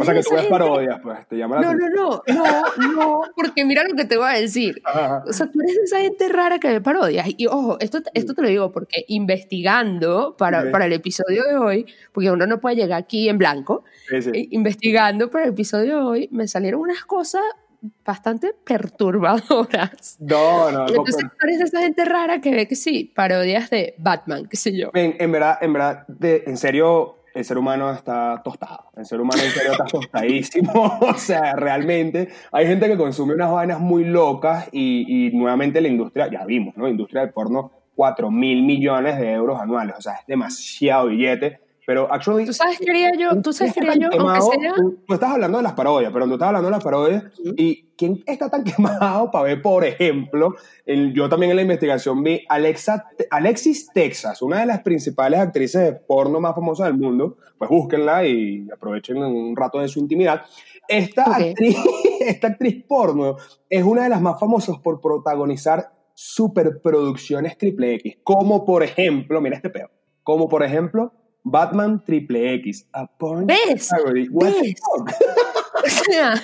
O 0.00 0.04
sea, 0.04 0.14
que 0.14 0.20
Entonces, 0.20 0.24
tú 0.26 0.34
ves 0.34 0.42
gente- 0.42 0.50
parodias, 0.58 1.00
pues, 1.02 1.28
te 1.28 1.36
llama 1.36 1.56
la 1.60 1.62
no, 1.62 1.74
no, 1.74 1.88
no, 1.88 2.22
no, 2.28 2.92
no, 2.94 3.20
porque 3.34 3.64
mira 3.64 3.82
lo 3.84 3.94
que 3.94 4.04
te 4.04 4.16
voy 4.16 4.26
a 4.28 4.40
decir. 4.40 4.80
Ajá. 4.84 5.24
O 5.26 5.32
sea, 5.32 5.46
tú 5.50 5.60
eres 5.60 5.76
esa 5.84 6.00
gente 6.00 6.28
rara 6.28 6.58
que 6.58 6.68
ve 6.68 6.80
parodias. 6.80 7.26
Y 7.36 7.46
ojo, 7.46 7.78
esto, 7.80 8.00
esto 8.14 8.34
te 8.34 8.42
lo 8.42 8.48
digo 8.48 8.72
porque 8.72 9.04
investigando 9.08 10.36
para, 10.36 10.70
para 10.70 10.86
el 10.86 10.92
episodio 10.92 11.44
de 11.44 11.56
hoy, 11.56 11.86
porque 12.12 12.30
uno 12.30 12.46
no 12.46 12.60
puede 12.60 12.76
llegar 12.76 13.00
aquí 13.00 13.28
en 13.28 13.38
blanco, 13.38 13.84
Sí, 14.08 14.22
sí. 14.22 14.30
eh, 14.34 14.48
investigando 14.50 15.30
para 15.30 15.44
el 15.44 15.50
episodio 15.50 15.96
de 15.98 16.02
hoy, 16.02 16.28
me 16.32 16.46
salieron 16.48 16.80
unas 16.80 17.04
cosas 17.04 17.42
bastante 18.04 18.52
perturbadoras. 18.64 20.16
No, 20.20 20.70
no, 20.70 20.78
no. 20.80 20.88
Entonces, 20.88 21.16
tú 21.22 21.46
eres 21.46 21.60
esa 21.60 21.80
gente 21.80 22.04
rara 22.04 22.40
que 22.40 22.50
ve 22.54 22.66
que 22.68 22.74
sí, 22.76 23.12
parodias 23.14 23.70
de 23.70 23.94
Batman, 23.98 24.46
qué 24.48 24.56
sé 24.56 24.76
yo. 24.76 24.90
En, 24.94 25.16
en 25.18 25.32
verdad, 25.32 25.58
en 25.60 25.72
verdad, 25.72 26.04
de- 26.08 26.44
en 26.46 26.56
serio, 26.56 27.15
el 27.36 27.44
ser 27.44 27.58
humano 27.58 27.92
está 27.92 28.40
tostado. 28.42 28.86
El 28.96 29.04
ser 29.04 29.20
humano 29.20 29.42
está 29.42 29.84
tostadísimo. 29.84 30.72
o 31.02 31.14
sea, 31.14 31.54
realmente 31.54 32.28
hay 32.50 32.66
gente 32.66 32.88
que 32.88 32.96
consume 32.96 33.34
unas 33.34 33.52
vainas 33.52 33.78
muy 33.78 34.04
locas 34.04 34.68
y, 34.72 35.30
nuevamente 35.34 35.82
la 35.82 35.88
industria, 35.88 36.30
ya 36.30 36.46
vimos, 36.46 36.74
¿no? 36.78 36.88
Industria 36.88 37.20
del 37.20 37.32
porno, 37.32 37.72
4 37.94 38.30
mil 38.30 38.62
millones 38.62 39.18
de 39.18 39.32
euros 39.32 39.60
anuales. 39.60 39.96
O 39.98 40.00
sea, 40.00 40.14
es 40.14 40.26
demasiado 40.26 41.08
billete. 41.08 41.60
Pero, 41.86 42.12
actually... 42.12 42.44
¿Tú 42.46 42.52
sabes 42.52 42.78
qué 42.80 42.90
haría 42.90 43.12
yo? 43.16 43.40
¿Tú 43.40 43.52
sabes 43.52 43.72
qué 43.72 43.80
¿quién 43.80 43.90
haría 43.92 44.06
está 44.08 44.16
yo? 44.16 44.24
tan 44.24 44.28
Aunque 44.28 44.40
quemado? 44.48 44.60
sea... 44.60 44.74
Tú, 44.74 44.98
tú 45.06 45.14
estás 45.14 45.30
hablando 45.30 45.58
de 45.58 45.62
las 45.62 45.72
parodias, 45.74 46.12
pero 46.12 46.26
tú 46.26 46.32
estás 46.32 46.48
hablando 46.48 46.66
de 46.68 46.72
las 46.72 46.82
parodias. 46.84 47.24
¿Y 47.56 47.84
quién 47.96 48.22
está 48.26 48.50
tan 48.50 48.64
quemado 48.64 49.30
para 49.30 49.44
ver, 49.44 49.62
por 49.62 49.84
ejemplo, 49.84 50.56
el- 50.84 51.12
yo 51.14 51.28
también 51.28 51.50
en 51.50 51.56
la 51.56 51.62
investigación 51.62 52.22
vi 52.24 52.44
Alexa, 52.48 53.06
Alexis 53.30 53.88
Texas, 53.94 54.42
una 54.42 54.58
de 54.60 54.66
las 54.66 54.80
principales 54.82 55.38
actrices 55.38 55.80
de 55.82 55.92
porno 55.92 56.40
más 56.40 56.54
famosas 56.56 56.88
del 56.88 56.96
mundo. 56.98 57.36
Pues 57.56 57.70
búsquenla 57.70 58.26
y 58.26 58.66
aprovechen 58.74 59.18
un 59.18 59.56
rato 59.56 59.78
de 59.78 59.88
su 59.88 59.98
intimidad. 60.00 60.42
Esta, 60.88 61.22
Ok. 61.24 61.34
actriz, 61.40 61.76
esta 62.20 62.48
actriz 62.48 62.84
porno 62.86 63.36
es 63.70 63.82
una 63.84 64.02
de 64.02 64.08
las 64.08 64.20
más 64.20 64.38
famosas 64.40 64.76
por 64.78 65.00
protagonizar 65.00 65.90
superproducciones 66.14 67.56
triple 67.58 67.94
X, 67.94 68.18
como 68.24 68.64
por 68.64 68.82
ejemplo, 68.82 69.40
mira 69.40 69.56
este 69.56 69.70
peo, 69.70 69.90
como 70.22 70.48
por 70.48 70.62
ejemplo 70.62 71.12
Batman 71.48 72.02
Triple 72.04 72.54
X, 72.54 72.88
a 72.92 73.06
porn 73.06 73.46
¿Ves? 73.46 73.88
What 74.32 74.50
¿Ves? 74.50 74.74
fuck? 74.80 75.10
O 75.76 75.88
sea, 75.88 76.34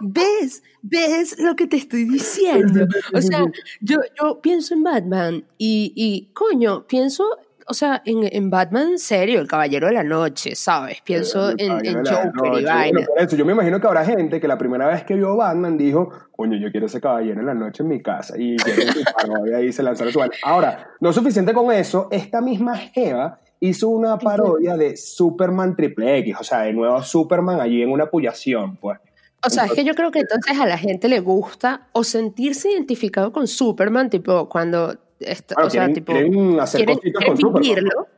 ¿ves? 0.00 0.64
¿Ves 0.82 1.38
lo 1.38 1.54
que 1.54 1.68
te 1.68 1.76
estoy 1.76 2.02
diciendo? 2.02 2.84
O 3.14 3.22
sea, 3.22 3.44
yo, 3.80 3.98
yo 4.20 4.40
pienso 4.40 4.74
en 4.74 4.82
Batman 4.82 5.44
y, 5.56 5.92
y 5.94 6.32
coño, 6.32 6.84
pienso, 6.88 7.24
o 7.68 7.74
sea, 7.74 8.02
en, 8.04 8.28
en 8.32 8.50
Batman 8.50 8.98
serio, 8.98 9.38
el 9.38 9.46
Caballero 9.46 9.86
de 9.86 9.92
la 9.92 10.02
Noche, 10.02 10.56
¿sabes? 10.56 11.00
Pienso 11.02 11.50
en, 11.50 11.70
en 11.70 12.02
de 12.02 12.10
Joker 12.10 12.34
noche. 12.34 12.60
y 12.60 12.64
vaina. 12.64 13.06
Por 13.06 13.20
eso, 13.20 13.36
yo 13.36 13.46
me 13.46 13.52
imagino 13.52 13.80
que 13.80 13.86
habrá 13.86 14.04
gente 14.04 14.40
que 14.40 14.48
la 14.48 14.58
primera 14.58 14.88
vez 14.88 15.04
que 15.04 15.14
vio 15.14 15.36
Batman 15.36 15.78
dijo, 15.78 16.10
coño, 16.32 16.58
yo 16.58 16.72
quiero 16.72 16.86
ese 16.86 17.00
caballero 17.00 17.38
en 17.38 17.46
la 17.46 17.54
noche 17.54 17.84
en 17.84 17.88
mi 17.88 18.02
casa. 18.02 18.36
Y 18.36 18.56
y 18.56 19.72
se 19.72 19.82
lanzaron 19.84 20.12
su. 20.12 20.20
Ahora, 20.42 20.88
no 20.98 21.10
es 21.10 21.14
suficiente 21.14 21.54
con 21.54 21.70
eso, 21.70 22.08
esta 22.10 22.40
misma 22.40 22.76
Jeva 22.76 23.38
hizo 23.60 23.88
una 23.90 24.18
parodia 24.18 24.76
de 24.76 24.96
Superman 24.96 25.76
Triple 25.76 26.18
X, 26.18 26.36
o 26.40 26.44
sea, 26.44 26.60
de 26.62 26.72
nuevo 26.72 27.02
Superman 27.02 27.60
allí 27.60 27.82
en 27.82 27.92
una 27.92 28.06
puyación, 28.06 28.76
pues. 28.76 28.98
O 29.44 29.48
sea, 29.48 29.64
es 29.66 29.72
que 29.72 29.84
yo 29.84 29.94
creo 29.94 30.10
que 30.10 30.20
entonces 30.20 30.58
a 30.58 30.66
la 30.66 30.76
gente 30.76 31.08
le 31.08 31.20
gusta 31.20 31.88
o 31.92 32.04
sentirse 32.04 32.70
identificado 32.70 33.32
con 33.32 33.46
Superman, 33.46 34.10
tipo 34.10 34.48
cuando, 34.48 34.98
Claro, 35.18 35.66
o 35.66 35.70
sea, 35.70 35.92
tipo, 35.92 36.12
quieren 36.12 36.58
hacer 36.60 36.78
quieren, 36.80 36.96
cositas 36.96 37.18
quieren 37.18 37.36
con 37.36 37.40
Superman. 37.40 37.62
vivirlo, 37.62 38.08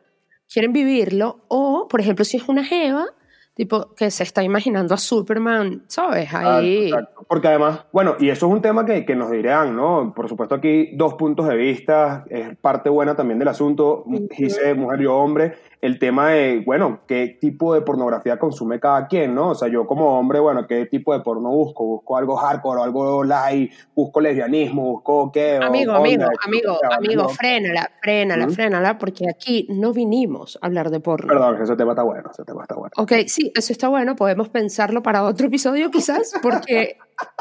quieren 0.53 0.73
vivirlo, 0.73 1.45
o 1.49 1.89
por 1.89 2.01
ejemplo, 2.01 2.25
si 2.25 2.37
es 2.37 2.49
una 2.49 2.65
jeva, 2.65 3.07
tipo, 3.55 3.95
que 3.95 4.11
se 4.11 4.23
está 4.23 4.43
imaginando 4.43 4.95
a 4.95 4.99
Superman, 4.99 5.85
¿sabes? 5.87 6.33
Ahí. 6.33 6.87
exacto. 6.87 7.27
Porque 7.29 7.49
además, 7.49 7.85
bueno, 7.93 8.17
y 8.19 8.31
eso 8.31 8.47
es 8.47 8.53
un 8.53 8.63
tema 8.63 8.85
que, 8.85 9.05
que 9.05 9.15
nos 9.15 9.31
dirán, 9.31 9.77
¿no? 9.77 10.13
Por 10.15 10.29
supuesto, 10.29 10.55
aquí 10.55 10.91
dos 10.95 11.15
puntos 11.15 11.47
de 11.49 11.57
vista, 11.57 12.25
es 12.29 12.57
parte 12.57 12.89
buena 12.89 13.15
también 13.15 13.39
del 13.39 13.49
asunto, 13.49 14.05
dice 14.07 14.75
mujer 14.75 15.01
y 15.03 15.07
hombre, 15.07 15.55
el 15.83 15.99
tema 15.99 16.29
de, 16.31 16.63
bueno, 16.65 17.01
qué 17.09 17.37
tipo 17.41 17.75
de 17.75 17.81
pornografía 17.81 18.39
consume 18.39 18.79
cada 18.79 19.09
quien, 19.09 19.35
¿no? 19.35 19.49
O 19.49 19.55
sea, 19.57 19.67
yo 19.67 19.85
como 19.89 20.17
hombre, 20.17 20.39
bueno, 20.39 20.65
qué 20.69 20.87
tipo 20.87 21.13
de 21.13 21.21
porno 21.25 21.51
busco, 21.51 21.85
busco 21.85 22.17
algo 22.17 22.37
hardcore, 22.37 22.81
algo 22.83 23.25
light, 23.25 23.73
busco 23.93 24.21
lesbianismo, 24.21 24.83
busco 24.85 25.33
qué. 25.33 25.59
o 25.59 25.65
Amigo, 25.65 25.93
amigo, 25.93 26.25
amigo, 26.47 26.79
amigo, 26.97 27.29
frénala, 27.31 27.91
frénala, 28.01 28.49
frénala, 28.49 28.97
porque 28.97 29.29
aquí 29.29 29.67
no 29.71 29.93
vinimos 29.93 30.57
a 30.63 30.67
hablar 30.67 30.89
de 30.91 31.01
porno. 31.01 31.27
Perdón, 31.27 31.61
ese 31.61 31.75
tema 31.75 31.91
está 31.93 32.05
bueno, 32.05 32.31
ese 32.33 32.45
tema 32.45 32.63
está 32.63 32.77
bueno. 32.77 32.93
Ok, 32.97 33.13
sí, 33.27 33.51
eso 33.53 33.73
está 33.73 33.89
bueno, 33.89 34.15
podemos 34.15 34.49
pensarlo 34.51 35.03
para 35.03 35.25
otro 35.25 35.49
episodio 35.49 35.91
quizás, 35.91 36.33
porque 36.43 36.97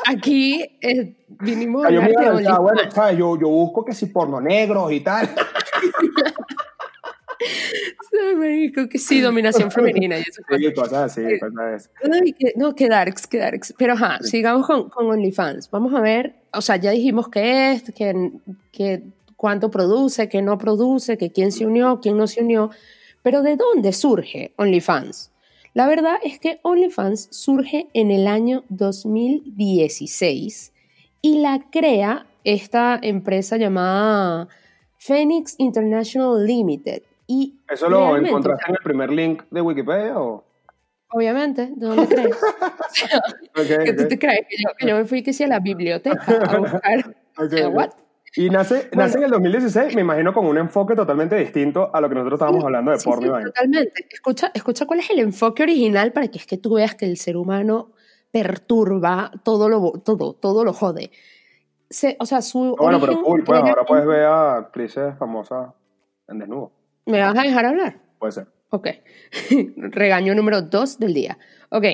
aquí 0.08 0.80
eh, 0.82 1.16
vinimos 1.42 1.86
a 1.86 1.90
Ah, 1.90 1.90
hablar 1.90 2.10
de 2.10 2.60
bueno. 2.60 2.82
¿sabes? 2.90 3.18
Yo, 3.20 3.38
yo 3.40 3.50
busco 3.50 3.86
que 3.86 3.94
si 3.94 4.08
porno 4.08 4.42
negros 4.42 4.92
y 4.92 5.02
tal. 5.02 5.30
Que 8.90 8.98
sí, 8.98 9.22
dominación 9.22 9.72
femenina 9.96 10.18
y 10.18 10.22
eso. 10.22 10.42
Sí, 10.58 10.74
cosas 10.74 11.18
así, 11.18 11.40
cosas 11.40 11.60
así. 11.76 11.90
Ay, 12.12 12.34
que- 12.34 12.54
no, 12.56 12.76
que 12.76 12.88
darks, 12.88 13.28
que 13.28 13.38
darks. 13.38 13.74
Pero 13.78 13.94
ajá, 13.94 14.20
sigamos 14.22 14.66
con, 14.68 14.90
con 14.90 15.08
OnlyFans. 15.08 15.70
Vamos 15.72 15.94
a 15.94 16.02
ver, 16.02 16.36
o 16.54 16.62
sea, 16.62 16.78
ya 16.78 16.92
dijimos 16.92 17.30
qué 17.30 17.74
es, 17.74 17.84
que, 17.94 18.32
que 18.72 19.04
cuánto 19.36 19.70
produce, 19.72 20.30
qué 20.30 20.42
no 20.42 20.58
produce, 20.58 21.18
que 21.18 21.32
quién 21.32 21.52
se 21.52 21.66
unió, 21.66 22.00
quién 22.02 22.18
no 22.18 22.28
se 22.28 22.42
unió. 22.42 22.72
Pero 23.24 23.44
¿de 23.44 23.56
dónde 23.56 23.94
surge 23.94 24.54
OnlyFans? 24.58 25.32
La 25.74 25.88
verdad 25.88 26.16
es 26.24 26.40
que 26.40 26.60
OnlyFans 26.64 27.28
surge 27.32 27.88
en 27.94 28.12
el 28.12 28.28
año 28.28 28.64
2016 28.70 30.74
y 31.22 31.40
la 31.40 31.66
crea 31.72 32.26
esta 32.44 33.00
empresa 33.02 33.58
llamada 33.58 34.48
Phoenix 34.98 35.56
International 35.60 36.46
Limited. 36.46 37.04
Y 37.32 37.58
¿Eso 37.70 37.90
lo 37.90 38.18
encontraste 38.18 38.66
en 38.68 38.76
el 38.76 38.84
primer 38.84 39.10
link 39.10 39.44
de 39.50 39.62
Wikipedia 39.62 40.20
o...? 40.20 40.44
Obviamente, 41.14 41.72
¿de 41.74 41.86
dónde 41.88 42.08
crees? 42.08 42.36
Ok, 43.56 43.68
que 43.86 43.94
tú 43.94 44.08
te 44.10 44.20
crees 44.20 44.46
que 44.50 44.58
yo, 44.62 44.70
que 44.78 44.88
yo 44.88 44.96
me 44.98 45.06
fui 45.06 45.24
que 45.24 45.32
sí 45.32 45.44
a 45.44 45.48
la 45.48 45.60
biblioteca 45.60 46.22
a 46.50 46.58
buscar. 46.58 47.16
what? 47.72 47.92
Y 48.36 48.50
nace, 48.50 48.90
nace 48.94 49.18
en 49.18 49.24
el 49.26 49.32
2016, 49.32 49.96
me 49.96 50.02
imagino 50.02 50.34
con 50.34 50.46
un 50.46 50.58
enfoque 50.58 50.94
totalmente 50.94 51.38
distinto 51.38 51.90
a 51.94 52.02
lo 52.02 52.10
que 52.10 52.16
nosotros 52.16 52.38
estábamos 52.38 52.66
hablando 52.66 52.92
de 52.92 53.00
Sí, 53.00 53.06
porno 53.06 53.38
sí, 53.38 53.44
totalmente. 53.46 54.08
Escucha, 54.10 54.52
escucha 54.54 54.86
cuál 54.86 55.00
es 55.00 55.10
el 55.10 55.20
enfoque 55.20 55.64
original 55.64 56.12
para 56.12 56.28
que 56.28 56.38
es 56.38 56.46
que 56.46 56.58
tú 56.58 56.74
veas 56.76 56.96
que 56.96 57.06
el 57.06 57.16
ser 57.16 57.38
humano 57.38 57.94
perturba 58.32 59.32
todo 59.44 59.70
lo, 59.70 59.92
todo, 60.04 60.34
todo 60.34 60.66
lo 60.66 60.74
jode. 60.74 61.12
Se- 61.90 62.18
o 62.20 62.26
sea, 62.26 62.42
su 62.42 62.76
Ah, 62.78 62.84
Bueno, 62.84 63.00
pero 63.00 63.22
cool, 63.22 63.44
pues 63.46 63.60
ahora 63.60 63.86
puedes 63.86 64.06
ver 64.06 64.24
a 64.24 64.58
actrices 64.58 65.18
famosas 65.18 65.70
en 66.28 66.40
desnudo. 66.40 66.72
¿Me 67.06 67.20
vas 67.20 67.38
a 67.38 67.42
dejar 67.42 67.66
hablar? 67.66 68.00
Puede 68.20 68.32
ser. 68.34 68.48
Ok. 68.70 68.88
Regaño 69.78 70.34
número 70.34 70.62
dos 70.62 71.00
del 71.00 71.14
día. 71.14 71.38
Ok. 71.70 71.86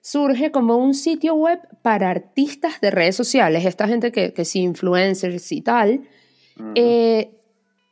Surge 0.00 0.50
como 0.50 0.76
un 0.76 0.94
sitio 0.94 1.34
web 1.34 1.58
para 1.82 2.10
artistas 2.10 2.80
de 2.80 2.90
redes 2.90 3.16
sociales, 3.16 3.64
esta 3.64 3.88
gente 3.88 4.12
que, 4.12 4.32
que 4.32 4.44
sí, 4.44 4.60
influencers 4.60 5.50
y 5.50 5.62
tal, 5.62 6.08
eh, 6.76 7.40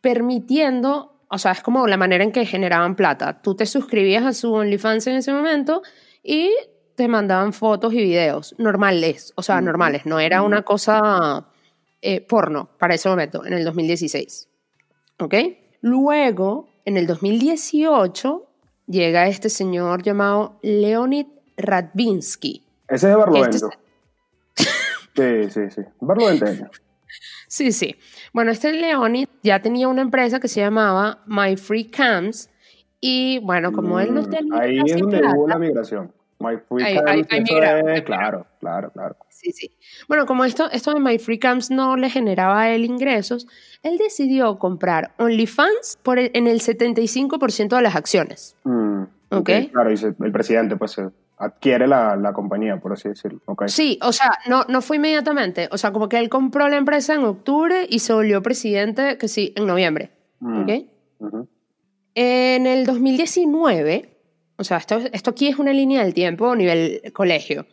permitiendo, 0.01 1.19
o 1.29 1.39
sea, 1.39 1.51
es 1.53 1.61
como 1.61 1.89
la 1.89 1.97
manera 1.97 2.23
en 2.23 2.31
que 2.31 2.47
generaban 2.47 2.95
plata. 2.95 3.43
Tú 3.43 3.57
te 3.57 3.67
suscribías 3.67 4.25
a 4.25 4.33
su 4.33 4.53
OnlyFans 4.53 5.09
en 5.09 5.17
ese 5.17 5.33
momento 5.33 5.83
y 6.23 6.53
te 6.95 7.09
mandaban 7.09 7.53
fotos 7.53 7.93
y 7.93 7.97
videos 7.97 8.55
normales, 8.59 9.33
o 9.35 9.43
sea, 9.43 9.61
normales, 9.61 10.07
no 10.07 10.21
era 10.21 10.43
una 10.43 10.63
cosa 10.63 11.49
eh, 12.01 12.21
porno 12.21 12.71
para 12.79 12.95
ese 12.95 13.09
momento, 13.09 13.45
en 13.45 13.55
el 13.55 13.65
2016. 13.65 14.49
¿Ok? 15.19 15.35
Luego, 15.89 16.67
en 16.87 16.97
el 16.97 17.07
2018, 17.07 18.43
llega 18.87 19.27
este 19.29 19.51
señor 19.51 20.03
llamado 20.03 20.59
Leonid 20.63 21.27
Radvinsky. 21.59 22.65
Ese 22.89 22.95
es 22.95 23.03
de 23.03 23.15
Barlovento. 23.17 23.69
Este 24.57 24.71
Sí, 25.51 25.51
sí, 25.51 25.71
sí. 25.71 25.83
Barloventeño. 26.01 26.71
Sí, 27.49 27.71
sí. 27.71 27.97
Bueno, 28.33 28.51
este 28.51 28.73
Leonid 28.73 29.29
ya 29.43 29.61
tenía 29.61 29.87
una 29.89 30.01
empresa 30.01 30.41
que 30.41 30.49
se 30.49 30.61
llamaba 30.61 31.23
My 31.27 31.55
Free 31.59 31.91
Cams 31.91 32.49
y 32.99 33.41
bueno, 33.41 33.71
como 33.71 34.01
él 34.01 34.15
no 34.15 34.23
Mm, 34.23 34.31
tenía 34.31 34.59
Ahí 34.61 34.79
es 34.87 34.97
donde 34.99 35.19
plata, 35.19 35.37
hubo 35.37 35.49
la 35.49 35.59
migración. 35.59 36.13
My 36.39 36.57
Free 36.67 36.83
Ahí- 36.83 37.21
es- 37.29 38.03
claro, 38.05 38.47
claro, 38.59 38.91
claro. 38.91 39.17
Sí, 39.45 39.53
sí. 39.53 39.71
Bueno, 40.09 40.27
como 40.27 40.45
esto, 40.45 40.71
esto 40.71 40.93
de 40.95 41.01
My 41.01 41.19
Free 41.19 41.39
Camps 41.39 41.71
no 41.71 41.97
le 41.97 42.09
generaba 42.11 42.63
a 42.63 42.71
él 42.75 42.85
ingresos, 42.85 43.47
él 43.83 43.99
decidió 43.99 44.59
comprar 44.59 45.13
OnlyFans 45.19 45.99
por 46.03 46.19
el- 46.19 46.31
en 46.35 46.47
el 46.47 46.61
75% 46.61 47.77
de 47.77 47.83
las 47.83 47.95
acciones. 47.97 48.57
Mm, 48.65 49.03
Ok. 49.31 49.51
Claro, 49.73 49.93
y 49.93 49.97
el 49.97 50.33
presidente 50.33 50.77
pues 50.77 50.97
eh, 50.99 51.09
adquiere 51.39 51.89
la, 51.89 52.15
la 52.15 52.33
compañía, 52.33 52.77
por 52.79 52.93
así 52.93 53.09
decirlo. 53.09 53.41
Ok. 53.47 53.65
Sí, 53.67 53.99
o 54.03 54.13
sea, 54.13 54.39
no, 54.47 54.65
no 54.69 54.81
fue 54.81 54.97
inmediatamente. 54.97 55.69
O 55.73 55.79
sea, 55.79 55.91
como 55.93 56.09
que 56.09 56.19
él 56.21 56.29
compró 56.29 56.69
la 56.69 56.77
empresa 56.77 57.15
en 57.15 57.25
octubre 57.25 57.85
y 57.89 57.99
se 57.99 58.13
volvió 58.13 58.43
presidente, 58.43 59.19
que 59.19 59.27
sí, 59.27 59.53
en 59.57 59.67
noviembre. 59.67 60.11
Mm. 60.41 60.71
En 62.15 62.67
el 62.67 62.87
2019, 62.87 64.09
o 64.57 64.63
sea, 64.65 64.77
esto, 64.77 65.01
esto 65.13 65.31
aquí 65.31 65.49
es 65.49 65.59
una 65.59 65.73
línea 65.73 66.05
del 66.05 66.15
tiempo 66.15 66.53
a 66.53 66.57
nivel 66.57 67.03
colegio. 67.13 67.67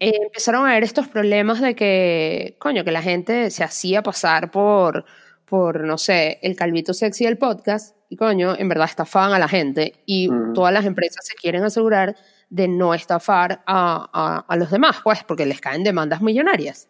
Eh, 0.00 0.12
empezaron 0.24 0.66
a 0.66 0.70
haber 0.72 0.84
estos 0.84 1.08
problemas 1.08 1.60
de 1.60 1.74
que, 1.74 2.56
coño, 2.58 2.84
que 2.84 2.92
la 2.92 3.02
gente 3.02 3.50
se 3.50 3.64
hacía 3.64 4.02
pasar 4.02 4.50
por, 4.50 5.04
por, 5.44 5.84
no 5.84 5.96
sé, 5.98 6.38
el 6.42 6.54
calvito 6.56 6.92
sexy 6.92 7.24
del 7.24 7.38
podcast 7.38 7.96
y, 8.08 8.16
coño, 8.16 8.54
en 8.58 8.68
verdad 8.68 8.86
estafaban 8.88 9.32
a 9.32 9.38
la 9.38 9.48
gente 9.48 9.94
y 10.06 10.28
todas 10.54 10.72
las 10.72 10.84
empresas 10.84 11.24
se 11.26 11.34
quieren 11.34 11.64
asegurar 11.64 12.14
de 12.50 12.68
no 12.68 12.94
estafar 12.94 13.62
a, 13.66 14.08
a- 14.12 14.44
a 14.46 14.56
los 14.56 14.70
demás, 14.70 14.98
pues, 15.02 15.24
porque 15.24 15.46
les 15.46 15.60
caen 15.60 15.82
demandas 15.82 16.20
millonarias. 16.22 16.88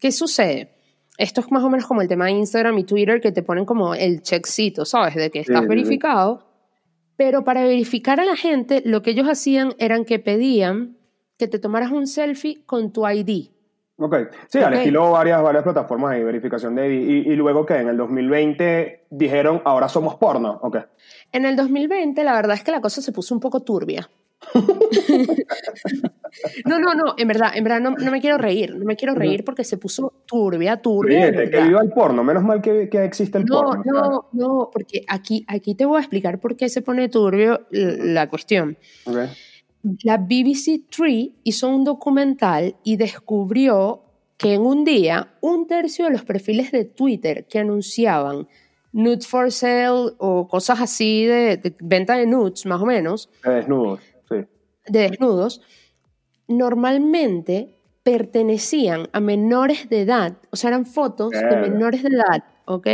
¿Qué 0.00 0.10
sucede? 0.10 0.72
Esto 1.18 1.40
es 1.40 1.50
más 1.52 1.62
o 1.62 1.70
menos 1.70 1.86
como 1.86 2.02
el 2.02 2.08
tema 2.08 2.26
de 2.26 2.32
Instagram 2.32 2.76
y 2.78 2.84
Twitter 2.84 3.20
que 3.20 3.32
te 3.32 3.42
ponen 3.42 3.64
como 3.64 3.94
el 3.94 4.20
checkcito, 4.22 4.84
¿sabes? 4.84 5.14
De 5.14 5.30
que 5.30 5.40
estás 5.40 5.58
sí, 5.60 5.62
sí. 5.62 5.68
verificado. 5.68 6.46
Pero 7.16 7.44
para 7.44 7.62
verificar 7.62 8.20
a 8.20 8.24
la 8.24 8.36
gente, 8.36 8.82
lo 8.84 9.00
que 9.00 9.12
ellos 9.12 9.26
hacían 9.28 9.74
eran 9.78 10.04
que 10.04 10.18
pedían 10.18 10.98
que 11.38 11.48
te 11.48 11.58
tomaras 11.58 11.90
un 11.90 12.06
selfie 12.06 12.62
con 12.64 12.92
tu 12.92 13.06
ID. 13.08 13.48
Ok, 13.98 14.14
sí, 14.48 14.58
al 14.58 14.72
Ok. 14.74 14.78
estilo 14.80 15.10
varias, 15.12 15.42
varias 15.42 15.62
plataformas 15.64 16.14
de 16.14 16.22
verificación 16.24 16.74
de 16.74 16.86
ID. 16.94 17.08
Y, 17.08 17.32
y 17.32 17.36
luego 17.36 17.64
que 17.64 17.76
en 17.76 17.88
el 17.88 17.96
2020 17.96 19.06
dijeron, 19.10 19.62
ahora 19.64 19.88
somos 19.88 20.16
porno. 20.16 20.58
Ok. 20.62 20.76
En 21.32 21.46
el 21.46 21.56
2020, 21.56 22.22
la 22.24 22.34
verdad 22.34 22.56
es 22.56 22.62
que 22.62 22.72
la 22.72 22.80
cosa 22.82 23.00
se 23.00 23.12
puso 23.12 23.34
un 23.34 23.40
poco 23.40 23.60
turbia. 23.62 24.08
no, 26.66 26.78
no, 26.78 26.92
no, 26.94 27.14
en 27.16 27.26
verdad, 27.28 27.50
en 27.54 27.64
verdad 27.64 27.80
no, 27.80 27.90
no 27.92 28.10
me 28.10 28.20
quiero 28.20 28.36
reír, 28.38 28.76
no 28.76 28.84
me 28.84 28.96
quiero 28.96 29.14
reír 29.14 29.44
porque 29.44 29.64
se 29.64 29.78
puso 29.78 30.12
turbia, 30.26 30.76
turbia. 30.80 31.28
Oye, 31.28 31.50
que 31.50 31.62
viva 31.62 31.80
el 31.80 31.90
porno, 31.90 32.22
menos 32.22 32.42
mal 32.44 32.60
que, 32.60 32.88
que 32.90 33.02
existe 33.04 33.38
el 33.38 33.44
No, 33.46 33.62
porno. 33.62 33.82
¿sabes? 33.82 33.92
no, 34.02 34.28
no, 34.32 34.70
porque 34.72 35.04
aquí, 35.08 35.44
aquí 35.48 35.74
te 35.74 35.86
voy 35.86 35.96
a 35.96 36.00
explicar 36.00 36.38
por 36.38 36.54
qué 36.56 36.68
se 36.68 36.82
pone 36.82 37.08
turbio 37.08 37.66
la 37.70 38.28
cuestión. 38.28 38.76
Ok. 39.06 39.16
La 40.02 40.16
BBC 40.16 40.88
Three 40.90 41.34
hizo 41.44 41.68
un 41.68 41.84
documental 41.84 42.76
y 42.82 42.96
descubrió 42.96 44.02
que 44.36 44.54
en 44.54 44.62
un 44.62 44.84
día 44.84 45.34
un 45.40 45.66
tercio 45.66 46.06
de 46.06 46.10
los 46.12 46.24
perfiles 46.24 46.72
de 46.72 46.84
Twitter 46.84 47.46
que 47.46 47.58
anunciaban 47.58 48.48
nudes 48.92 49.26
for 49.26 49.52
sale 49.52 50.12
o 50.18 50.48
cosas 50.48 50.80
así 50.80 51.24
de, 51.24 51.56
de 51.58 51.76
venta 51.80 52.16
de 52.16 52.26
nudes, 52.26 52.66
más 52.66 52.80
o 52.80 52.86
menos, 52.86 53.28
De 53.44 53.50
desnudos, 53.54 54.00
sí. 54.28 54.36
de 54.88 55.00
desnudos, 55.00 55.60
normalmente 56.48 57.74
pertenecían 58.02 59.08
a 59.12 59.20
menores 59.20 59.88
de 59.88 60.02
edad, 60.02 60.36
o 60.50 60.56
sea, 60.56 60.68
eran 60.68 60.86
fotos 60.86 61.30
de 61.30 61.56
menores 61.56 62.02
de 62.02 62.08
edad, 62.08 62.44
¿ok? 62.64 62.86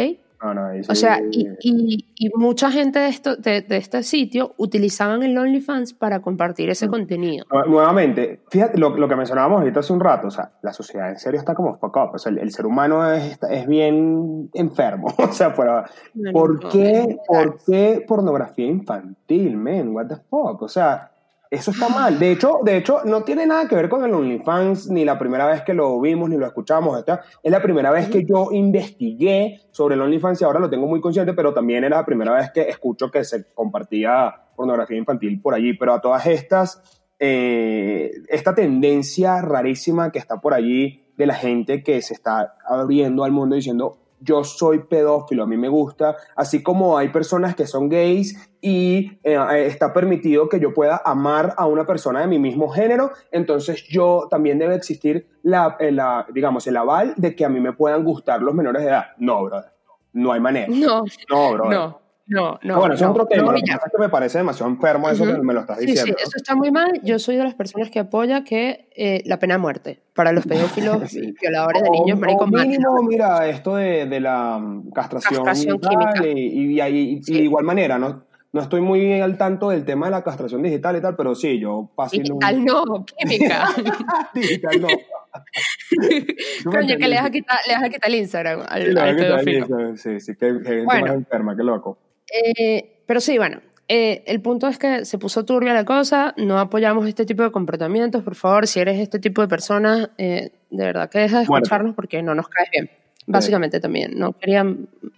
No, 0.42 0.52
no, 0.54 0.68
O 0.88 0.94
sea, 0.96 1.20
y, 1.30 1.48
y- 1.60 2.04
y 2.16 2.30
mucha 2.34 2.70
gente 2.70 2.98
de, 2.98 3.08
esto, 3.08 3.36
de, 3.36 3.62
de 3.62 3.76
este 3.76 4.02
sitio 4.02 4.54
utilizaban 4.56 5.22
el 5.22 5.38
OnlyFans 5.38 5.92
para 5.94 6.20
compartir 6.20 6.68
ese 6.68 6.88
contenido. 6.88 7.46
Nu- 7.50 7.64
Nuevamente, 7.70 8.40
fíjate 8.50 8.76
lo, 8.78 8.90
lo 8.96 9.08
que 9.08 9.14
mencionábamos 9.14 9.60
ahorita 9.60 9.80
hace 9.80 9.92
un 9.92 10.00
rato, 10.00 10.26
o 10.26 10.30
sea, 10.32 10.50
la 10.62 10.72
sociedad 10.72 11.10
en 11.10 11.18
serio 11.18 11.38
está 11.38 11.54
como 11.54 11.74
fuck 11.78 11.96
up, 11.96 12.10
o 12.14 12.18
sea, 12.18 12.30
el, 12.32 12.38
el 12.38 12.50
ser 12.50 12.66
humano 12.66 13.08
es, 13.12 13.38
es 13.48 13.66
bien 13.68 14.50
enfermo, 14.54 15.06
o 15.18 15.32
sea, 15.32 15.52
fuera- 15.52 15.88
No, 16.14 16.32
¿por 16.32 16.68
qué, 16.70 17.16
¿por 17.28 17.58
qué 17.64 18.04
pornografía 18.06 18.66
infantil, 18.66 19.56
man? 19.56 19.88
What 19.94 20.08
the 20.08 20.16
fuck, 20.28 20.60
o 20.62 20.68
sea, 20.68 21.11
eso 21.54 21.70
está 21.70 21.88
mal. 21.90 22.18
De 22.18 22.32
hecho, 22.32 22.60
de 22.64 22.78
hecho, 22.78 23.00
no 23.04 23.24
tiene 23.24 23.46
nada 23.46 23.68
que 23.68 23.74
ver 23.74 23.88
con 23.90 24.02
el 24.04 24.14
OnlyFans, 24.14 24.88
ni 24.90 25.04
la 25.04 25.18
primera 25.18 25.46
vez 25.46 25.62
que 25.62 25.74
lo 25.74 26.00
vimos, 26.00 26.30
ni 26.30 26.36
lo 26.38 26.46
escuchamos, 26.46 26.98
esta- 26.98 27.20
es 27.42 27.52
la 27.52 27.60
primera 27.60 27.90
vez 27.90 28.08
que 28.08 28.24
yo 28.24 28.48
investigué 28.52 29.60
sobre 29.70 29.94
el 29.94 30.00
OnlyFans 30.00 30.40
y 30.40 30.44
ahora 30.44 30.60
lo 30.60 30.70
tengo 30.70 30.86
muy 30.86 31.00
consciente, 31.00 31.34
pero 31.34 31.52
también 31.52 31.84
era 31.84 31.98
la 31.98 32.06
primera 32.06 32.32
vez 32.32 32.50
que 32.52 32.62
escucho 32.62 33.10
que 33.10 33.22
se 33.24 33.44
compartía 33.54 34.34
pornografía 34.56 34.96
infantil 34.96 35.40
por 35.42 35.54
allí, 35.54 35.74
pero 35.74 35.92
a 35.92 36.00
todas 36.00 36.24
estas 36.26 36.82
eh, 37.24 38.10
esta 38.28 38.52
tendencia 38.54 39.40
rarísima 39.42 40.10
que 40.10 40.18
está 40.18 40.40
por 40.40 40.54
allí 40.54 41.04
de 41.16 41.26
la 41.26 41.34
gente 41.34 41.82
que 41.84 42.02
se 42.02 42.14
está 42.14 42.56
abriendo 42.66 43.22
al 43.22 43.30
mundo 43.30 43.54
diciendo 43.54 43.98
yo 44.22 44.44
soy 44.44 44.80
pedófilo, 44.80 45.42
a 45.42 45.46
mí 45.46 45.56
me 45.56 45.68
gusta, 45.68 46.16
así 46.36 46.62
como 46.62 46.96
hay 46.96 47.08
personas 47.08 47.54
que 47.54 47.66
son 47.66 47.88
gays 47.88 48.50
y 48.60 49.18
eh, 49.24 49.36
eh, 49.36 49.66
está 49.66 49.92
permitido 49.92 50.48
que 50.48 50.60
yo 50.60 50.72
pueda 50.72 51.02
amar 51.04 51.54
a 51.56 51.66
una 51.66 51.84
persona 51.84 52.20
de 52.20 52.28
mi 52.28 52.38
mismo 52.38 52.68
género, 52.68 53.10
entonces 53.30 53.84
yo 53.88 54.28
también 54.30 54.58
debe 54.58 54.76
existir 54.76 55.26
la, 55.42 55.76
eh, 55.80 55.90
la, 55.90 56.26
digamos, 56.32 56.66
el 56.66 56.76
aval 56.76 57.14
de 57.16 57.34
que 57.34 57.44
a 57.44 57.48
mí 57.48 57.60
me 57.60 57.72
puedan 57.72 58.04
gustar 58.04 58.42
los 58.42 58.54
menores 58.54 58.82
de 58.82 58.88
edad. 58.88 59.06
No, 59.18 59.42
brother, 59.44 59.72
no 60.12 60.32
hay 60.32 60.40
manera. 60.40 60.68
No, 60.70 61.04
No, 61.28 61.52
brother. 61.52 61.78
no, 61.78 62.01
no, 62.26 62.58
no. 62.62 62.78
bueno, 62.78 62.94
eso 62.94 63.04
no, 63.04 63.10
es 63.10 63.14
otro 63.16 63.26
tema. 63.26 63.42
no, 63.44 63.52
lo 63.52 63.58
y 63.58 63.62
que 63.62 63.72
pasa 63.72 63.86
es 63.86 63.92
que 63.92 63.98
me 64.02 64.08
parece 64.08 64.38
demasiado 64.38 64.70
enfermo 64.70 65.10
eso 65.10 65.24
Ujú. 65.24 65.32
que 65.34 65.42
me 65.42 65.52
lo 65.54 65.60
estás 65.60 65.78
Sí, 65.80 65.86
diciendo. 65.86 66.14
sí, 66.18 66.24
eso 66.24 66.32
está 66.36 66.54
muy 66.54 66.70
mal. 66.70 67.00
Yo 67.02 67.18
soy 67.18 67.36
de 67.36 67.44
las 67.44 67.54
personas 67.54 67.90
que 67.90 67.98
apoya 67.98 68.44
que 68.44 68.88
eh, 68.96 69.22
la 69.26 69.38
pena 69.38 69.54
de 69.54 69.58
muerte 69.58 70.00
para 70.14 70.32
los 70.32 70.46
pedófilos 70.46 71.02
Sí. 71.10 71.20
y 71.20 71.32
violadores 71.40 71.82
de 71.82 71.88
O- 71.88 71.92
niños, 71.92 72.18
o 72.18 72.20
maricón, 72.20 72.50
mínimo, 72.50 73.02
mira, 73.02 73.48
esto 73.48 73.76
de, 73.76 74.06
de 74.06 74.20
la 74.20 74.58
mm, 74.58 74.90
castración, 74.92 75.44
Castración 75.44 75.76
y 75.76 75.80
tal, 75.80 75.90
química. 76.14 76.26
Y, 76.38 76.74
y 76.74 76.80
ahí- 76.80 77.18
y 77.18 77.22
Sí. 77.22 77.34
de 77.34 77.42
igual 77.42 77.64
manera, 77.64 77.98
¿no? 77.98 78.24
No 78.54 78.60
estoy 78.60 78.82
muy 78.82 79.18
al 79.20 79.38
tanto 79.38 79.70
del 79.70 79.84
tema 79.86 80.06
de 80.06 80.12
la 80.12 80.22
castración 80.22 80.62
digital 80.62 80.94
y 80.96 81.00
tal, 81.00 81.16
pero 81.16 81.34
sí, 81.34 81.58
yo 81.58 81.90
fácil... 81.96 82.20
un- 82.20 82.38
Digital 82.38 82.64
no, 82.64 83.04
química. 83.18 83.68
digital 84.34 84.80
no. 84.80 84.88
Coño, 86.70 86.96
que 86.98 87.08
le 87.08 87.16
vas 87.16 87.24
a 87.26 87.30
quitar, 87.30 87.58
le 87.66 87.74
vas 87.74 87.82
a 87.84 87.88
quitar 87.88 88.10
el 88.10 88.16
Instagram 88.16 88.60
al, 88.68 88.82
Sí, 88.92 88.98
al 88.98 89.16
pedófilo. 89.16 89.96
Sí, 89.96 90.20
sí, 90.20 90.32
que, 90.36 90.46
que 90.62 90.68
gente 90.68 90.84
Bueno. 90.84 91.06
más 91.06 91.14
enferma, 91.14 91.56
qué 91.56 91.62
loco. 91.62 91.98
Eh, 92.32 93.02
pero 93.06 93.20
sí, 93.20 93.36
bueno, 93.38 93.60
eh, 93.88 94.22
el 94.26 94.40
punto 94.40 94.68
es 94.68 94.78
que 94.78 95.04
se 95.04 95.18
puso 95.18 95.44
turbia 95.44 95.74
la 95.74 95.84
cosa, 95.84 96.34
no 96.38 96.58
apoyamos 96.58 97.06
este 97.06 97.26
tipo 97.26 97.42
de 97.42 97.50
comportamientos, 97.52 98.22
por 98.22 98.34
favor, 98.34 98.66
si 98.66 98.80
eres 98.80 98.98
este 98.98 99.18
tipo 99.18 99.42
de 99.42 99.48
persona, 99.48 100.10
eh, 100.18 100.50
de 100.70 100.84
verdad 100.84 101.10
que 101.10 101.18
deja 101.18 101.38
de 101.38 101.42
escucharnos 101.44 101.94
porque 101.94 102.22
no 102.22 102.34
nos 102.34 102.48
caes 102.48 102.70
bien. 102.72 102.90
Básicamente 103.26 103.78
también, 103.80 104.12
no 104.18 104.32
quería 104.32 104.66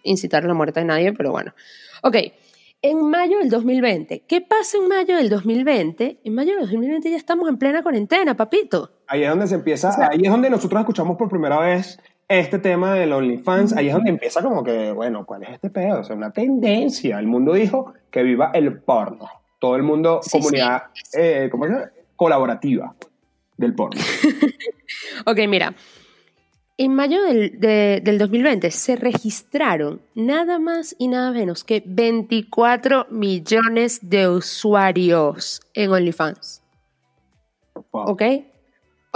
incitar 0.03 0.45
a 0.45 0.49
la 0.49 0.55
muerte 0.55 0.81
de 0.81 0.87
nadie, 0.87 1.13
pero 1.13 1.31
bueno. 1.31 1.55
Ok, 2.03 2.17
en 2.83 3.01
mayo 3.09 3.39
del 3.39 3.49
2020, 3.49 4.25
¿qué 4.29 4.41
pasa 4.43 4.77
en 4.77 4.89
mayo 4.89 5.17
del 5.17 5.31
2020? 5.31 6.19
En 6.23 6.35
mayo 6.35 6.51
del 6.53 6.61
2020 6.63 7.11
ya 7.11 7.17
estamos 7.17 7.49
en 7.49 7.57
plena 7.57 7.83
cuarentena, 7.83 8.37
papito. 8.37 8.91
Ahí 9.07 9.23
es 9.23 9.31
donde 9.31 9.47
se 9.47 9.55
empieza, 9.55 9.89
O 9.89 9.93
sea- 9.93 10.09
ahí 10.13 10.21
es 10.23 10.31
donde 10.31 10.51
nosotros 10.51 10.81
escuchamos 10.81 11.17
por 11.17 11.31
primera 11.31 11.59
vez 11.61 11.99
este 12.29 12.59
tema 12.59 12.95
del 12.95 13.13
OnlyFans, 13.13 13.75
ahí 13.75 13.89
es 13.89 13.95
donde 13.95 14.11
empieza 14.11 14.43
como 14.43 14.63
que, 14.65 14.93
bueno, 14.93 15.25
¿cuál 15.27 15.43
es 15.45 15.51
este 15.51 15.71
pedo? 15.71 16.01
O 16.01 16.05
sea, 16.05 16.17
una 16.17 16.31
tendencia. 16.33 17.19
El 17.19 17.27
mundo 17.27 17.53
dijo 17.53 17.93
que 18.11 18.23
viva 18.23 18.51
el 18.55 18.79
porno. 18.81 19.29
Todo 19.61 19.77
el 19.77 19.83
mundo, 19.83 20.21
Sí, 20.23 20.39
comunidad, 20.39 20.85
eh, 21.17 21.49
¿cómo 21.51 21.65
se 21.67 21.73
llama? 21.73 21.91
Colaborativa 22.17 22.95
del 23.57 23.75
porno. 23.75 24.01
Ok, 25.27 25.39
mira. 25.49 25.75
En 26.77 26.93
mayo 26.95 27.23
del, 27.23 27.59
de- 27.61 28.01
del 28.03 28.19
2020 28.19 28.71
se 28.73 28.97
registraron 28.97 30.03
nada 30.15 30.59
más 30.59 30.95
y 30.99 31.07
nada 31.09 31.31
menos 31.31 31.63
que 31.65 31.83
24 31.87 33.07
millones 33.11 34.01
de 34.03 34.29
usuarios 34.29 35.61
en 35.73 35.91
OnlyFans. 35.93 36.63
Wow. 37.93 38.11
¿Ok? 38.11 38.23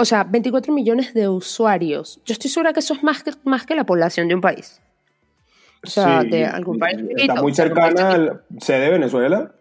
O 0.01 0.05
sea, 0.05 0.23
24 0.23 0.71
millones 0.71 1.13
de 1.13 1.27
usuarios. 1.27 2.21
Yo 2.23 2.31
estoy 2.31 2.49
segura 2.49 2.71
que 2.71 2.79
eso 2.79 2.93
es 2.93 3.03
más 3.03 3.21
que, 3.21 3.31
más 3.43 3.65
que 3.65 3.75
la 3.75 3.83
población 3.83 4.29
de 4.29 4.35
un 4.35 4.39
país. 4.39 4.79
O 5.83 5.87
sea, 5.87 6.21
Sí, 6.21 6.29
de 6.29 6.45
algún 6.45 6.79
país. 6.79 6.97
Está 7.17 7.41
muy 7.41 7.53
cercana 7.53 8.11
al 8.11 8.41
sede 8.61 8.85
de 8.85 8.89
Venezuela. 8.91 9.51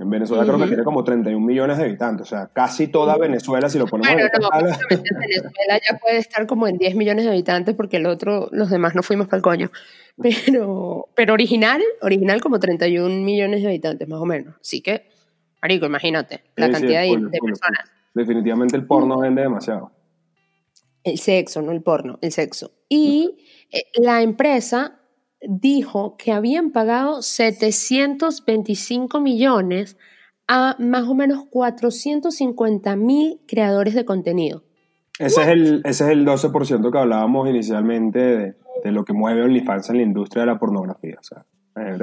En 0.00 0.10
Venezuela 0.10 0.42
creo 0.42 0.58
que 0.58 0.66
tiene 0.66 0.82
como 0.82 1.04
31 1.04 1.46
millones 1.46 1.78
de 1.78 1.84
habitantes. 1.84 2.26
O 2.26 2.28
sea, 2.28 2.50
casi 2.52 2.88
toda 2.88 3.16
Venezuela, 3.16 3.68
si 3.68 3.78
lo 3.78 3.86
ponemos 3.86 4.12
Bueno, 4.12 4.28
en 4.34 4.42
no, 4.42 4.48
Venezuela 5.20 5.80
ya 5.88 5.96
puede 5.98 6.16
estar 6.16 6.44
como 6.48 6.66
en 6.66 6.76
10 6.76 6.96
millones 6.96 7.24
de 7.24 7.30
habitantes 7.30 7.76
porque 7.76 7.98
el 7.98 8.06
otro, 8.06 8.48
los 8.50 8.70
demás 8.70 8.96
no 8.96 9.04
fuimos 9.04 9.28
para 9.28 9.36
el 9.36 9.42
coño. 9.42 9.70
Pero, 10.20 11.08
pero 11.14 11.34
original, 11.34 11.80
original 12.02 12.40
como 12.40 12.58
31 12.58 13.22
millones 13.22 13.62
de 13.62 13.68
habitantes 13.68 14.08
más 14.08 14.20
o 14.20 14.26
menos. 14.26 14.56
Así 14.60 14.80
que, 14.80 15.08
marico, 15.62 15.86
imagínate 15.86 16.42
la 16.56 16.66
Sí, 16.66 16.74
sí, 16.74 16.80
cantidad 16.80 17.02
de, 17.02 17.38
personas. 17.40 17.93
Definitivamente 18.14 18.76
el 18.76 18.86
porno 18.86 19.18
vende 19.20 19.42
demasiado. 19.42 19.90
El 21.02 21.18
sexo, 21.18 21.60
no 21.60 21.72
el 21.72 21.82
porno, 21.82 22.18
el 22.22 22.32
sexo. 22.32 22.72
Y 22.88 23.36
eh, 23.70 23.82
la 24.00 24.22
empresa 24.22 25.00
dijo 25.46 26.16
que 26.16 26.32
habían 26.32 26.70
pagado 26.70 27.20
725 27.22 29.20
millones 29.20 29.98
a 30.48 30.76
más 30.78 31.04
o 31.08 31.14
menos 31.14 31.44
450 31.50 32.96
mil 32.96 33.40
creadores 33.46 33.94
de 33.94 34.04
contenido. 34.04 34.62
Ese 35.18 35.42
es, 35.42 35.48
el, 35.48 35.82
ese 35.84 36.04
es 36.04 36.10
el 36.10 36.26
12% 36.26 36.90
que 36.90 36.98
hablábamos 36.98 37.48
inicialmente 37.48 38.18
de, 38.18 38.54
de, 38.82 38.92
lo 38.92 39.04
que 39.04 39.12
mueve 39.12 39.42
OnlyFans 39.42 39.90
en 39.90 39.98
la 39.98 40.02
industria 40.02 40.42
de 40.42 40.46
la 40.48 40.58
pornografía. 40.58 41.16
O 41.20 41.22
sea, 41.22 41.44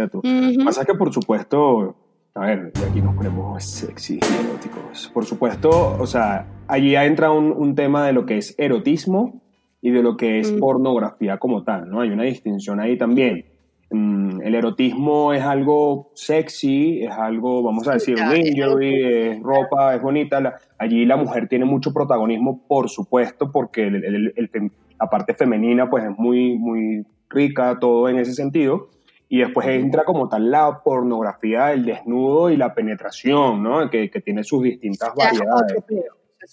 tú. 0.10 0.20
Uh 0.20 0.22
-huh. 0.22 0.64
Pasa 0.64 0.86
que, 0.86 0.94
por 0.94 1.14
supuesto, 1.14 1.96
a 2.34 2.46
ver, 2.46 2.72
aquí 2.90 3.02
nos 3.02 3.16
ponemos 3.16 3.64
sexy 3.64 4.16
y 4.16 4.46
eróticos. 4.46 5.12
Por 5.14 5.26
supuesto, 5.26 5.98
o 6.00 6.08
sea, 6.08 6.48
allí 6.68 6.96
entra 6.96 7.32
un, 7.32 7.52
un 7.52 7.76
tema 7.76 8.06
de 8.06 8.14
lo 8.14 8.26
que 8.26 8.38
es 8.38 8.56
erotismo 8.58 9.42
y 9.82 9.92
de 9.92 10.02
lo 10.02 10.16
que 10.16 10.40
es 10.40 10.54
-huh. 10.54 10.60
pornografía 10.60 11.38
como 11.38 11.64
tal, 11.64 11.90
¿no? 11.90 12.02
Hay 12.02 12.10
una 12.10 12.24
distinción 12.24 12.80
ahí 12.80 12.98
también. 12.98 13.46
El 13.94 14.56
erotismo 14.56 15.34
es 15.34 15.42
algo 15.44 16.12
sexy, 16.16 17.04
es 17.04 17.12
algo, 17.12 17.62
vamos 17.62 17.86
a 17.90 17.94
decir, 17.94 18.16
un 18.18 18.34
injury, 18.38 19.04
es 19.04 19.44
ropa, 19.44 19.94
es 19.94 20.02
bonita. 20.02 20.40
La, 20.40 20.56
allí 20.78 21.06
la 21.06 21.18
mujer 21.18 21.50
tiene 21.50 21.66
mucho 21.66 21.92
protagonismo, 21.92 22.62
por 22.70 22.90
supuesto, 22.90 23.52
porque 23.52 23.88
el, 23.88 23.96
el, 24.06 24.34
el, 24.38 24.72
la 24.98 25.08
parte 25.08 25.34
femenina 25.34 25.90
pues 25.90 26.06
es 26.06 26.18
muy, 26.18 26.58
muy 26.58 27.06
rica, 27.30 27.80
todo 27.82 28.08
en 28.08 28.18
ese 28.20 28.34
sentido. 28.34 28.88
Y 29.34 29.38
después 29.38 29.66
entra 29.66 30.04
como 30.04 30.28
tal 30.28 30.52
la 30.52 30.82
pornografía, 30.84 31.72
el 31.72 31.86
desnudo 31.86 32.50
y 32.50 32.58
la 32.58 32.74
penetración, 32.74 33.64
¿no? 33.64 33.90
Que, 33.90 34.12
que 34.12 34.20
tiene 34.20 34.44
sus 34.44 34.62
distintas 34.62 35.14
ya 35.18 35.26
variedades. 35.26 35.78
Otro 35.78 35.96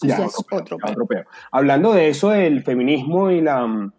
Ya, 0.03 0.19
ya 0.19 0.27
otro 0.27 0.77
otro 0.77 1.05
otro. 1.05 1.25
Hablando 1.51 1.93
de 1.93 2.09
eso, 2.09 2.31
del 2.31 2.63
feminismo 2.63 3.33
y 3.33 3.41
la 3.41 3.91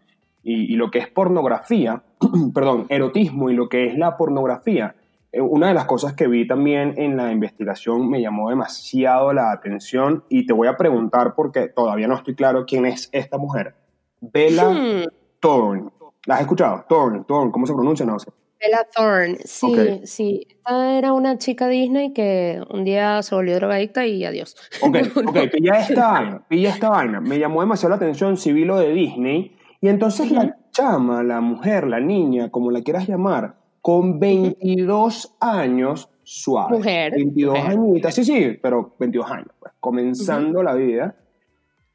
y, 0.43 0.73
y 0.73 0.75
lo 0.77 0.89
que 0.91 0.99
es 0.99 1.09
pornografía, 1.09 2.03
perdón, 2.53 2.85
erotismo 2.87 3.49
y 3.49 3.53
lo 3.53 3.67
que 3.67 3.85
es 3.85 3.97
la 3.97 4.15
pornografía, 4.15 4.95
eh, 5.33 5.41
una 5.41 5.67
de 5.67 5.73
las 5.73 5.83
cosas 5.83 6.13
que 6.13 6.27
vi 6.27 6.47
también 6.47 6.93
en 6.95 7.17
la 7.17 7.33
investigación 7.33 8.09
me 8.09 8.21
llamó 8.21 8.49
demasiado 8.49 9.33
la 9.33 9.51
atención 9.51 10.23
y 10.29 10.45
te 10.45 10.53
voy 10.53 10.69
a 10.69 10.77
preguntar 10.77 11.33
porque 11.35 11.67
todavía 11.67 12.07
no 12.07 12.15
estoy 12.15 12.33
claro 12.33 12.65
quién 12.65 12.85
es 12.85 13.09
esta 13.11 13.37
mujer. 13.37 13.75
Bella 14.21 14.69
Hmm. 14.69 15.03
Thorne. 15.41 15.89
¿La 16.25 16.35
has 16.35 16.41
escuchado? 16.41 16.85
Thorne, 16.87 17.25
Thorne, 17.27 17.51
¿cómo 17.51 17.65
se 17.65 17.73
pronuncia? 17.73 18.05
No 18.05 18.17
sé. 18.19 18.31
Bella 18.61 18.87
Thorne, 18.95 19.37
sí, 19.45 19.65
Ok. 19.67 20.03
sí. 20.05 20.47
Esta 20.49 20.97
era 20.97 21.13
una 21.13 21.37
chica 21.37 21.67
Disney 21.67 22.13
que 22.13 22.61
un 22.69 22.83
día 22.83 23.21
se 23.23 23.33
volvió 23.35 23.55
drogadicta 23.55 24.05
y 24.05 24.25
adiós. 24.25 24.55
Ok, 24.81 24.97
ok, 25.27 25.37
pilla 25.51 25.79
esta 25.79 26.11
vaina, 26.11 26.47
pilla 26.47 26.69
esta 26.69 26.89
vaina. 26.89 27.21
Me 27.21 27.39
llamó 27.39 27.61
demasiado 27.61 27.89
la 27.91 27.95
atención 27.95 28.37
si 28.37 28.51
vi 28.53 28.65
lo 28.65 28.77
de 28.79 28.91
Disney. 28.93 29.55
Y 29.81 29.87
entonces 29.87 30.31
la 30.31 30.57
chama, 30.71 31.23
la 31.23 31.39
mujer, 31.41 31.87
la 31.87 31.99
niña, 32.01 32.49
como 32.51 32.69
la 32.71 32.81
quieras 32.81 33.07
llamar, 33.07 33.55
con 33.81 34.19
22 34.19 35.37
años, 35.39 36.09
suave. 36.23 36.77
Mujer, 36.77 37.13
22 37.13 37.57
mujer. 37.57 37.71
añitas, 37.71 38.13
sí, 38.15 38.25
sí, 38.25 38.59
pero 38.61 38.95
22 38.99 39.31
años, 39.31 39.47
pues, 39.59 39.73
comenzando 39.79 40.61
la 40.63 40.73
vida. 40.73 41.15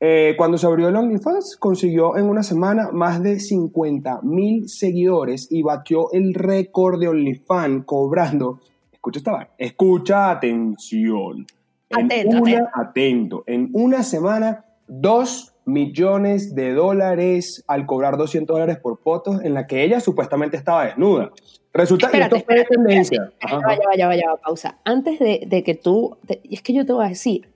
Eh, 0.01 0.35
cuando 0.37 0.59
se 0.59 0.67
abrió 0.67 0.89
el 0.89 0.97
OnlyFans, 0.97 1.57
consiguió 1.57 2.17
en 2.17 2.25
una 2.29 2.43
semana 2.43 2.91
más 2.93 3.23
de 3.23 3.41
50 3.41 4.21
mil 4.23 4.69
seguidores 4.69 5.49
y 5.51 5.63
batió 5.63 6.13
el 6.13 6.35
récord 6.35 7.01
de 7.01 7.09
OnlyFans 7.09 7.85
cobrando. 7.87 8.61
Escucha 8.93 9.19
esta 9.19 9.49
escucha 9.59 10.31
atención. 10.31 11.47
En 11.91 12.07
Atento, 12.07 12.37
una, 12.39 12.51
atento. 12.53 12.71
atento. 12.75 13.45
En 13.47 13.71
una 13.73 14.03
semana, 14.03 14.65
2 14.89 15.55
millones 15.67 16.55
de 16.55 16.73
dólares 16.75 17.65
al 17.67 17.87
cobrar 17.87 18.17
200 18.17 18.55
dólares 18.55 18.79
por 18.79 18.99
fotos 18.99 19.43
en 19.43 19.55
la 19.55 19.67
que 19.67 19.85
ella 19.85 20.01
supuestamente 20.01 20.57
estaba 20.57 20.85
desnuda. 20.87 21.31
Resulta 21.73 22.11
que 22.11 22.19
esto 22.19 22.41
fue 22.41 22.65
tendencia. 22.65 23.33
Vaya, 23.43 23.81
vaya, 23.87 24.07
vaya, 24.07 24.25
pausa. 24.43 24.79
Antes 24.85 25.19
de, 25.19 25.45
de 25.47 25.63
que 25.63 25.75
tú, 25.75 26.17
te- 26.27 26.41
y 26.45 26.55
es 26.55 26.63
que 26.63 26.73
yo 26.73 26.85
te 26.85 26.93
voy 26.93 27.05
a 27.07 27.09
decir 27.09 27.49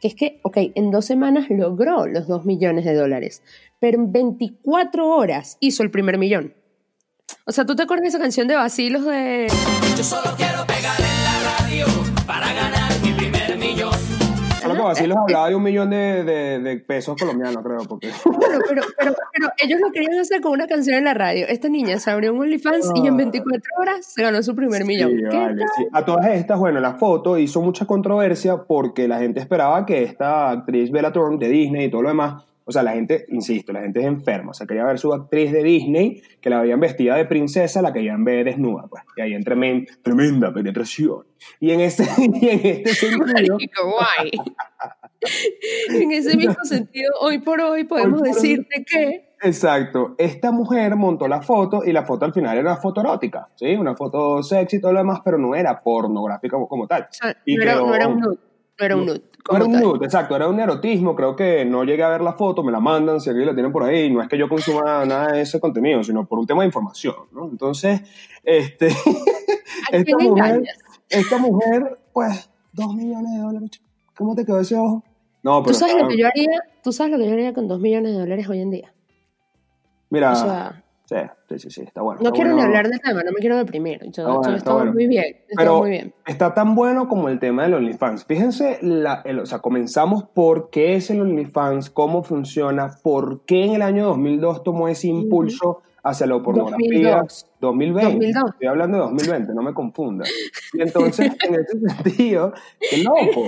que 0.00 0.08
es 0.08 0.14
que, 0.14 0.40
ok, 0.42 0.58
en 0.74 0.90
dos 0.90 1.04
semanas 1.04 1.46
logró 1.48 2.06
los 2.06 2.26
dos 2.26 2.44
millones 2.44 2.84
de 2.84 2.94
dólares, 2.94 3.42
pero 3.80 3.98
en 3.98 4.12
24 4.12 5.08
horas 5.08 5.56
hizo 5.60 5.82
el 5.82 5.90
primer 5.90 6.18
millón. 6.18 6.54
O 7.44 7.52
sea, 7.52 7.64
¿tú 7.64 7.74
te 7.76 7.82
acuerdas 7.82 8.02
de 8.02 8.08
esa 8.08 8.18
canción 8.18 8.48
de 8.48 8.54
Basilos 8.54 9.04
de... 9.04 9.48
Yo 9.96 10.04
solo 10.04 10.34
quiero 10.36 10.66
pegar 10.66 10.98
en 11.00 11.24
la 11.24 11.58
radio 11.58 11.86
para 12.26 12.52
ganar. 12.52 12.85
Solo 14.76 14.84
que 14.84 14.94
Basilos 14.94 15.18
hablaba 15.18 15.48
de 15.48 15.54
un 15.54 15.62
millón 15.62 15.90
de, 15.90 16.24
de- 16.24 16.58
de 16.60 16.76
pesos 16.78 17.16
colombianos, 17.18 17.62
creo, 17.64 17.78
porque... 17.88 18.10
Pero, 18.24 18.58
pero, 18.68 18.82
pero, 18.98 19.14
pero 19.32 19.48
ellos 19.58 19.80
lo 19.80 19.90
querían 19.92 20.18
hacer 20.18 20.40
con 20.40 20.52
una 20.52 20.66
canción 20.66 20.96
en 20.96 21.04
la 21.04 21.14
radio. 21.14 21.46
Esta 21.48 21.68
niña 21.68 21.98
se 21.98 22.10
abrió 22.10 22.32
un 22.32 22.40
OnlyFans 22.40 22.92
y 22.94 23.06
en 23.06 23.16
24 23.16 23.62
horas 23.78 24.06
se 24.06 24.22
ganó 24.22 24.42
su 24.42 24.54
primer 24.54 24.84
millón. 24.84 25.10
Sí, 25.10 25.16
¿Qué 25.30 25.36
vale, 25.36 25.58
tal? 25.60 25.68
sí. 25.76 25.86
A 25.92 26.04
todas 26.04 26.26
estas, 26.28 26.58
bueno, 26.58 26.80
la 26.80 26.94
foto 26.94 27.36
hizo 27.38 27.60
mucha 27.60 27.86
controversia 27.86 28.56
porque 28.64 29.08
la 29.08 29.18
gente 29.18 29.40
esperaba 29.40 29.84
que 29.86 30.02
esta 30.02 30.50
actriz 30.50 30.90
Bella 30.90 31.12
Thorne 31.12 31.38
de 31.38 31.48
Disney 31.48 31.86
y 31.86 31.90
todo 31.90 32.02
lo 32.02 32.08
demás, 32.08 32.44
o 32.68 32.72
sea, 32.72 32.82
la 32.82 32.92
gente, 32.92 33.24
insisto, 33.30 33.72
la 33.72 33.80
gente 33.80 34.00
es 34.00 34.06
enferma, 34.06 34.50
o 34.50 34.54
sea, 34.54 34.66
quería 34.66 34.84
ver 34.84 34.98
su 34.98 35.14
actriz 35.14 35.52
de 35.52 35.62
Disney, 35.62 36.20
que 36.40 36.50
la 36.50 36.60
veían 36.60 36.80
vestida 36.80 37.14
de 37.16 37.24
princesa, 37.24 37.80
la 37.80 37.92
querían 37.92 38.24
ver 38.24 38.44
desnuda, 38.44 38.86
pues, 38.90 39.04
y 39.16 39.20
ahí 39.22 39.34
en 39.34 39.44
tremen- 39.44 39.86
tremenda 40.02 40.52
penetración. 40.52 41.24
Y 41.60 41.70
en 41.70 41.80
este, 41.80 42.02
y 42.18 42.48
en 42.48 42.60
este 42.66 42.94
sentido, 42.94 43.56
guay. 43.84 44.30
en 45.90 46.12
ese 46.12 46.36
mismo 46.36 46.64
sentido, 46.64 47.12
hoy 47.20 47.38
por 47.38 47.60
hoy 47.60 47.84
podemos 47.84 48.20
Hoy 48.20 48.28
por 48.28 48.28
hoy. 48.28 48.34
decirte 48.34 48.84
que 48.84 49.26
Exacto. 49.42 50.14
Esta 50.16 50.50
mujer 50.50 50.96
montó 50.96 51.28
la 51.28 51.42
foto 51.42 51.82
y 51.84 51.92
la 51.92 52.04
foto 52.04 52.24
al 52.24 52.32
final 52.32 52.56
era 52.56 52.70
una 52.72 52.80
foto 52.80 53.02
erótica, 53.02 53.48
¿sí? 53.54 53.74
Una 53.74 53.94
foto 53.94 54.42
sexy 54.42 54.76
y 54.76 54.80
todo 54.80 54.92
lo 54.94 54.98
demás, 55.00 55.20
pero 55.24 55.36
no 55.36 55.54
era 55.54 55.78
pornográfica 55.82 56.54
como, 56.56 56.66
como 56.68 56.86
tal. 56.86 57.02
o 57.02 57.06
sea, 57.10 57.36
Y 57.44 57.54
no, 57.56 57.62
era, 57.62 57.74
quedó- 57.74 57.86
no 57.86 57.94
era 57.94 58.08
un 58.08 58.18
nude. 58.20 58.38
No 58.78 58.84
era 58.86 58.96
un 58.96 59.06
nude. 59.06 59.22
Como 59.46 59.56
era 59.58 59.66
un 59.66 59.72
tal. 59.72 59.82
nude, 59.82 60.04
exacto, 60.04 60.34
era 60.34 60.48
un 60.48 60.58
erotismo. 60.58 61.14
Creo 61.14 61.36
que 61.36 61.64
no 61.64 61.84
llegué 61.84 62.02
a 62.02 62.08
ver 62.08 62.20
la 62.20 62.32
foto, 62.32 62.62
me 62.62 62.72
la 62.72 62.80
mandan, 62.80 63.20
si 63.20 63.30
alguien 63.30 63.46
la 63.46 63.54
tienen 63.54 63.72
por 63.72 63.84
ahí. 63.84 64.10
No 64.10 64.20
es 64.20 64.28
que 64.28 64.36
yo 64.36 64.48
consuma 64.48 65.04
nada 65.04 65.32
de 65.32 65.42
ese 65.42 65.60
contenido, 65.60 66.02
sino 66.02 66.26
por 66.26 66.38
un 66.38 66.46
tema 66.46 66.62
de 66.62 66.66
información, 66.66 67.14
¿no? 67.32 67.44
Entonces, 67.46 68.02
este, 68.42 68.88
¿A 68.88 68.90
esta 69.96 70.18
mujer, 70.18 70.62
esta 71.08 71.38
mujer, 71.38 71.98
pues, 72.12 72.50
dos 72.72 72.94
millones 72.94 73.32
de 73.32 73.38
dólares. 73.38 73.70
¿Cómo 74.16 74.34
te 74.34 74.44
quedó 74.44 74.60
ese 74.60 74.76
ojo? 74.76 75.04
No, 75.42 75.62
pero 75.62 75.72
¿Tú 75.72 75.78
sabes, 75.78 76.02
lo 76.02 76.08
que 76.08 76.18
yo 76.18 76.26
haría, 76.26 76.60
¿Tú 76.82 76.92
sabes 76.92 77.12
lo 77.12 77.18
que 77.18 77.26
yo 77.26 77.32
haría 77.32 77.54
con 77.54 77.68
dos 77.68 77.78
millones 77.80 78.12
de 78.12 78.18
dólares 78.18 78.48
hoy 78.48 78.60
en 78.60 78.70
día? 78.70 78.92
mira, 80.10 80.32
O 80.32 80.36
sea, 80.36 80.84
sí, 81.06 81.16
sí, 81.48 81.58
sí, 81.58 81.70
sí, 81.70 81.82
está 81.82 82.02
bueno. 82.02 82.20
no 82.20 82.28
está 82.28 82.34
quiero 82.36 82.54
ni 82.54 82.60
hablar 82.62 82.88
del 82.88 83.00
tema, 83.00 83.22
no 83.22 83.32
me 83.32 83.38
quiero 83.40 83.56
deprimir. 83.56 84.00
Yo, 84.02 84.08
Está 84.08 84.22
bueno, 84.26 84.50
yo 84.50 84.56
está 84.56 84.72
bueno. 84.74 84.92
muy 84.92 85.06
bien. 85.06 85.36
Pero 85.56 85.78
muy 85.78 85.90
bien. 85.90 86.14
está 86.26 86.52
tan 86.54 86.74
bueno 86.74 87.08
como 87.08 87.28
el 87.28 87.38
tema 87.38 87.62
del 87.62 87.74
OnlyFans. 87.74 88.24
Fíjense, 88.26 88.78
la- 88.82 89.22
el- 89.24 89.38
o 89.40 89.46
sea, 89.46 89.60
comenzamos 89.60 90.24
por 90.24 90.68
qué 90.70 90.96
es 90.96 91.08
el 91.10 91.20
OnlyFans, 91.22 91.90
cómo 91.90 92.22
funciona, 92.22 92.90
por 93.02 93.44
qué 93.46 93.64
en 93.64 93.74
el 93.74 93.82
año 93.82 94.04
2002 94.06 94.62
tomó 94.62 94.88
ese 94.88 95.08
impulso 95.08 95.82
hacia 96.02 96.26
la 96.28 96.40
pornografía. 96.40 97.16
2002. 97.16 97.46
2020. 97.60 98.12
2002. 98.12 98.50
Estoy 98.52 98.66
hablando 98.68 98.96
de 98.98 99.02
2020, 99.04 99.54
no 99.54 99.62
me 99.62 99.74
confunda. 99.74 100.24
Y 100.72 100.82
entonces, 100.82 101.32
en 101.42 101.54
ese 101.54 101.78
sentido, 102.04 102.52
qué 102.90 102.98
loco, 103.02 103.44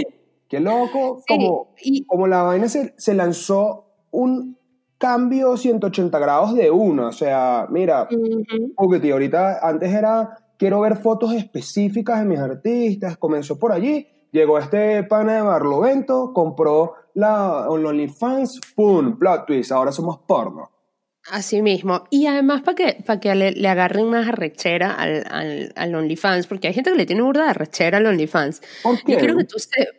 qué 0.48 0.58
loco, 0.60 1.22
Sí, 1.26 1.34
como, 1.36 1.68
y- 1.80 2.04
como 2.04 2.26
la 2.26 2.42
vaina 2.42 2.68
se, 2.68 2.94
se 2.96 3.14
lanzó 3.14 3.84
un 4.10 4.57
cambio 4.98 5.56
180 5.56 6.18
grados 6.18 6.54
de 6.54 6.70
uno. 6.70 7.08
O 7.08 7.12
sea, 7.12 7.66
mira, 7.70 8.08
Ujú. 8.10 8.74
porque 8.76 9.00
tío, 9.00 9.14
ahorita 9.14 9.60
antes 9.66 9.92
era 9.92 10.38
quiero 10.58 10.80
ver 10.80 10.96
fotos 10.96 11.32
específicas 11.32 12.20
de 12.20 12.26
mis 12.26 12.40
artistas, 12.40 13.16
comenzó 13.16 13.58
por 13.58 13.72
allí, 13.72 14.06
llegó 14.32 14.58
este 14.58 15.04
pana 15.04 15.36
de 15.36 15.42
Barlovento, 15.42 16.32
compró 16.34 16.94
la 17.14 17.68
OnlyFans, 17.70 18.60
pum, 18.74 19.18
plot 19.18 19.46
twist, 19.46 19.72
ahora 19.72 19.92
somos 19.92 20.18
porno. 20.26 20.70
Así 21.30 21.60
mismo. 21.62 22.04
Y 22.10 22.26
además 22.26 22.62
para 22.62 22.74
que, 22.74 23.02
para 23.04 23.20
que 23.20 23.34
le, 23.34 23.52
le 23.52 23.68
agarren 23.68 24.08
más 24.08 24.28
arrechera 24.28 24.94
al, 24.94 25.24
al, 25.30 25.72
al 25.76 25.94
OnlyFans, 25.94 26.46
porque 26.46 26.68
hay 26.68 26.74
gente 26.74 26.90
que 26.90 26.96
le 26.96 27.06
tiene 27.06 27.22
burda 27.22 27.44
de 27.44 27.50
arrechera 27.50 27.98
al 27.98 28.06
OnlyFans. 28.06 28.62
¿Por 28.82 29.02
qué? 29.02 29.12
Yo 29.12 29.18
quiero 29.18 29.36
que 29.36 29.44
tú 29.44 29.58
sepas. 29.58 29.94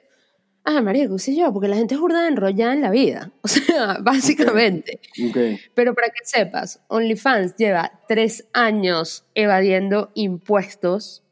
Ah, 0.72 0.84
María, 0.84 1.08
¿qué 1.08 1.18
sé 1.18 1.36
yo? 1.36 1.52
Porque 1.52 1.68
la 1.68 1.78
gente 1.78 1.96
es 1.96 2.00
burda 2.00 2.28
enrollada 2.28 2.74
en 2.74 2.82
la 2.82 2.92
vida. 2.92 3.32
O 3.42 3.48
sea, 3.48 3.98
básicamente. 4.02 5.00
Ok. 5.28 5.60
Pero 5.74 5.96
para 5.96 6.10
que 6.10 6.24
sepas, 6.24 6.80
OnlyFans 6.90 7.56
lleva 7.56 7.92
tres 8.08 8.48
años 8.54 9.26
evadiendo 9.34 10.12
impuestos 10.14 11.24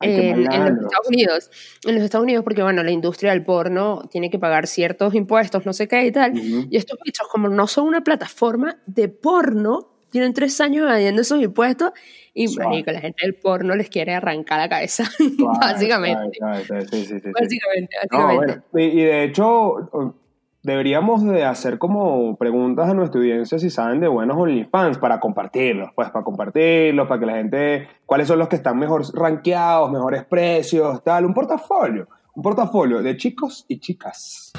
en, 0.00 0.52
en 0.52 0.74
los. 0.74 0.84
Estados 0.86 1.08
Unidos. 1.08 1.50
En 1.84 1.94
los 1.94 2.02
Estados 2.02 2.24
Unidos, 2.24 2.42
porque 2.42 2.64
bueno, 2.64 2.82
la 2.82 2.90
industria 2.90 3.30
del 3.30 3.44
porno 3.44 4.08
tiene 4.10 4.28
que 4.28 4.40
pagar 4.40 4.66
ciertos 4.66 5.14
impuestos, 5.14 5.64
no 5.64 5.72
sé 5.72 5.86
qué 5.86 6.06
y 6.06 6.10
tal. 6.10 6.36
Y 6.36 6.76
estos 6.76 6.98
bichos, 7.04 7.28
como 7.28 7.48
no 7.48 7.68
son 7.68 7.86
una 7.86 8.02
plataforma 8.02 8.82
de 8.86 9.06
porno, 9.08 9.94
tienen 10.10 10.34
tres 10.34 10.60
años 10.60 10.82
evadiendo 10.82 11.22
esos 11.22 11.40
impuestos 11.40 11.92
y 12.34 12.48
Suave. 12.48 12.70
marico, 12.70 12.90
la 12.90 13.00
gente 13.00 13.24
del 13.24 13.34
porno 13.36 13.74
les 13.76 13.88
quiere 13.88 14.14
arrancar 14.14 14.58
la 14.58 14.68
cabeza, 14.68 15.04
básicamente. 15.60 16.38
sí, 16.66 16.74
sí, 16.90 17.04
sí, 17.06 17.20
sí. 17.20 17.30
Básicamente, 17.32 17.96
No, 18.10 18.18
básicamente. 18.18 18.36
bueno, 18.36 18.62
y, 18.74 19.00
y 19.00 19.04
de 19.04 19.24
hecho, 19.24 20.14
deberíamos 20.62 21.24
de 21.24 21.44
hacer 21.44 21.78
como 21.78 22.36
preguntas 22.36 22.88
a 22.88 22.94
nuestra 22.94 23.20
audiencia 23.20 23.58
si 23.58 23.70
saben 23.70 24.00
de 24.00 24.08
buenos 24.08 24.36
OnlyFans 24.36 24.98
para 24.98 25.20
compartirlos, 25.20 25.90
pues 25.94 26.10
para 26.10 26.24
compartirlos, 26.24 27.06
para 27.06 27.20
que 27.20 27.26
la 27.26 27.34
gente, 27.34 27.88
cuáles 28.06 28.26
son 28.28 28.38
los 28.38 28.48
que 28.48 28.56
están 28.56 28.78
mejor 28.78 29.02
rankeados, 29.14 29.90
mejores 29.92 30.24
precios, 30.24 31.04
tal, 31.04 31.26
un 31.26 31.34
portafolio, 31.34 32.08
un 32.34 32.42
portafolio 32.42 33.02
de 33.02 33.16
chicos 33.16 33.64
y 33.68 33.78
chicas. 33.78 34.52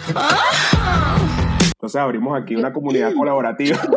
Entonces 1.85 2.01
abrimos 2.01 2.41
aquí 2.41 2.55
una 2.55 2.73
comunidad 2.73 3.13
colaborativa. 3.17 3.77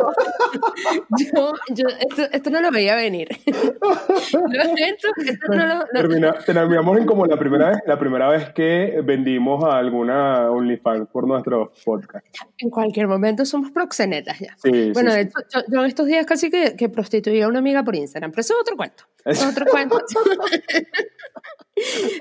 Yo, 1.35 1.53
yo 1.69 1.85
esto, 1.87 2.23
esto 2.31 2.49
no 2.49 2.59
lo 2.61 2.71
veía 2.71 2.95
venir. 2.95 3.27
Lo 3.45 4.63
siento, 4.75 5.07
esto 5.23 5.47
no 5.49 5.55
lo... 5.67 5.75
no- 5.75 5.85
Termina- 5.93 6.33
terminamos 6.43 6.97
en 6.97 7.05
como 7.05 7.25
la 7.27 7.37
primera 7.37 7.69
vez, 7.69 7.79
la 7.85 7.99
primera 7.99 8.27
vez 8.29 8.49
que 8.53 8.99
vendimos 9.03 9.63
a 9.63 9.77
alguna 9.77 10.49
OnlyFans 10.49 11.07
por 11.09 11.27
nuestro 11.27 11.71
podcast. 11.85 12.25
En 12.57 12.69
cualquier 12.71 13.07
momento 13.07 13.45
somos 13.45 13.69
proxenetas 13.71 14.39
ya. 14.39 14.55
Sí, 14.57 14.91
Bueno, 14.93 15.11
sí, 15.11 15.17
de 15.17 15.23
sí. 15.25 15.29
hecho, 15.29 15.59
yo, 15.67 15.73
yo 15.73 15.79
en 15.81 15.85
estos 15.85 16.07
días 16.07 16.25
casi 16.25 16.49
que, 16.49 16.75
que 16.75 16.89
prostituí 16.89 17.41
a 17.41 17.47
una 17.47 17.59
amiga 17.59 17.83
por 17.83 17.95
Instagram, 17.95 18.31
pero 18.31 18.41
eso 18.41 18.53
es 18.55 18.61
otro 18.61 18.75
cuento. 18.77 19.03
Es 19.25 19.45
otro 19.45 19.65
cuento. 19.67 19.97
Eso 19.99 20.19
es 20.31 20.37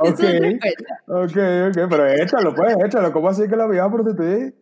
Ok, 0.00 0.06
otro 0.10 0.26
cuento. 0.60 0.84
ok, 1.06 1.36
ok, 1.70 1.90
pero 1.90 2.06
échalo, 2.06 2.54
pues, 2.54 2.76
échalo. 2.84 3.12
¿Cómo 3.12 3.28
así 3.28 3.48
que 3.48 3.56
la 3.56 3.66
vida 3.66 3.90
prostituir? 3.90 4.54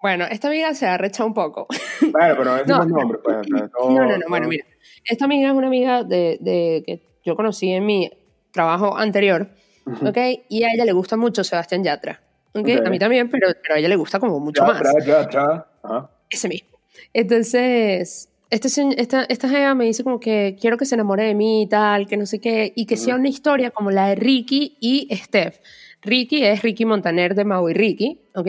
Bueno, 0.00 0.24
esta 0.30 0.48
amiga 0.48 0.74
se 0.74 0.86
ha 0.86 0.96
rechado 0.96 1.26
un 1.26 1.34
poco. 1.34 1.66
Bueno, 2.00 2.34
pero 2.38 2.44
no 2.44 2.54
decimos 2.56 2.86
No. 2.86 2.96
nombres, 2.98 3.20
pues. 3.24 3.36
entonces, 3.44 3.70
todo- 3.76 3.90
No, 3.90 4.04
no, 4.06 4.16
no. 4.16 4.24
Bueno, 4.28 4.48
mira. 4.48 4.64
Esta 5.04 5.24
amiga 5.24 5.48
es 5.48 5.54
una 5.54 5.66
amiga 5.66 6.04
de, 6.04 6.38
de- 6.40 6.82
que 6.86 7.02
yo 7.24 7.34
conocí 7.36 7.70
en 7.70 7.84
mi 7.86 8.10
trabajo 8.52 8.96
anterior, 8.96 9.50
¿ok? 10.04 10.16
Y 10.48 10.62
a 10.64 10.68
ella 10.72 10.84
le 10.84 10.92
gusta 10.92 11.16
mucho 11.16 11.42
Sebastián 11.44 11.82
Yatra, 11.84 12.20
¿ok? 12.54 12.68
Ok. 12.80 12.86
A 12.86 12.90
mí 12.90 12.98
también, 12.98 13.28
pero, 13.30 13.48
pero 13.62 13.74
a 13.74 13.78
ella 13.78 13.88
le 13.88 13.96
gusta 13.96 14.18
como 14.20 14.38
mucho 14.40 14.62
Ya, 14.66 14.72
más. 14.72 14.82
ya, 14.82 15.04
ya, 15.04 15.30
ya. 15.30 15.66
Ajá. 15.82 16.10
Ese 16.30 16.48
mismo. 16.48 16.78
Entonces, 17.12 18.28
este, 18.50 18.68
esta, 19.00 19.24
esta 19.24 19.48
jeva 19.48 19.74
me 19.74 19.84
dice 19.84 20.02
como 20.04 20.18
que 20.20 20.56
quiero 20.60 20.76
que 20.76 20.84
se 20.86 20.94
enamore 20.94 21.24
de 21.24 21.34
mí 21.34 21.62
y 21.62 21.66
tal, 21.68 22.06
que 22.06 22.16
no 22.16 22.26
sé 22.26 22.40
qué, 22.40 22.72
y 22.74 22.86
que 22.86 22.96
sea 22.96 23.14
una 23.14 23.28
historia 23.28 23.70
como 23.70 23.90
la 23.90 24.08
de 24.08 24.14
Ricky 24.14 24.76
y 24.80 25.08
Steph. 25.14 25.58
Ricky 26.02 26.44
es 26.44 26.62
Ricky 26.62 26.84
Montaner 26.84 27.34
de 27.34 27.44
Mau 27.44 27.68
y 27.68 27.74
Ricky, 27.74 28.20
¿ok? 28.34 28.48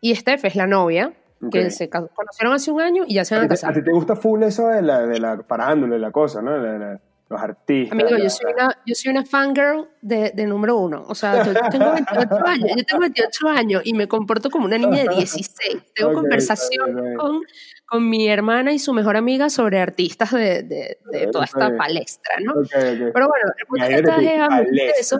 Y 0.00 0.14
Steph 0.14 0.44
es 0.44 0.54
la 0.56 0.66
novia, 0.66 1.12
que 1.52 1.66
Ok. 1.66 1.70
se 1.70 1.88
conocieron 1.88 2.52
hace 2.54 2.70
un 2.70 2.80
año 2.80 3.04
y 3.06 3.14
ya 3.14 3.24
se 3.24 3.34
van 3.34 3.42
¿A 3.42 3.46
a 3.46 3.48
ti, 3.48 3.54
te- 3.54 3.60
casar. 3.60 3.70
a 3.70 3.74
ti 3.74 3.82
te 3.84 3.90
gusta 3.92 4.16
full 4.16 4.42
eso 4.42 4.68
de 4.68 4.82
la, 4.82 5.06
de 5.06 5.18
la 5.20 5.36
parándula 5.38 5.96
y 5.96 5.98
la 6.00 6.10
cosa, 6.10 6.42
¿no? 6.42 6.56
La- 6.56 6.78
la- 6.78 7.00
los 7.30 7.40
artistas. 7.42 7.92
Amigo, 7.92 8.08
la- 8.10 8.24
yo 8.24 8.30
soy 8.30 8.52
una, 8.54 8.78
yo 8.86 8.94
soy 8.94 9.10
una 9.12 9.24
fangirl 9.24 9.86
de, 10.00 10.30
de 10.34 10.46
número 10.46 10.78
uno. 10.78 11.04
O 11.08 11.14
sea, 11.14 11.44
yo 11.44 11.52
tengo 11.70 11.92
28 11.92 12.06
años, 12.46 12.70
yo 12.76 12.84
tengo 12.84 13.00
28 13.02 13.48
años 13.48 13.82
y 13.84 13.92
me 13.92 14.08
comporto 14.08 14.50
como 14.50 14.64
una 14.64 14.78
niña 14.78 15.02
de 15.04 15.08
16. 15.14 15.82
Tengo 15.94 16.10
Ok, 16.10 16.16
conversación 16.16 16.88
está 16.88 16.98
está 16.98 17.02
bien. 17.02 17.16
con, 17.18 17.40
con 17.86 18.08
mi 18.08 18.28
hermana 18.28 18.72
y 18.72 18.78
su 18.78 18.94
mejor 18.94 19.16
amiga 19.18 19.50
sobre 19.50 19.78
artistas 19.78 20.30
de, 20.32 20.62
de, 20.62 20.98
de 21.12 21.26
toda 21.26 21.44
Está 21.44 21.66
esta 21.66 21.76
palestra, 21.76 22.34
¿no? 22.42 22.54
Pero 22.72 23.28
bueno, 23.28 23.52
el 23.58 23.66
punto 23.66 23.84
es 23.84 23.90
que 23.90 23.98
Imagínate 24.00 25.00
esta 25.00 25.18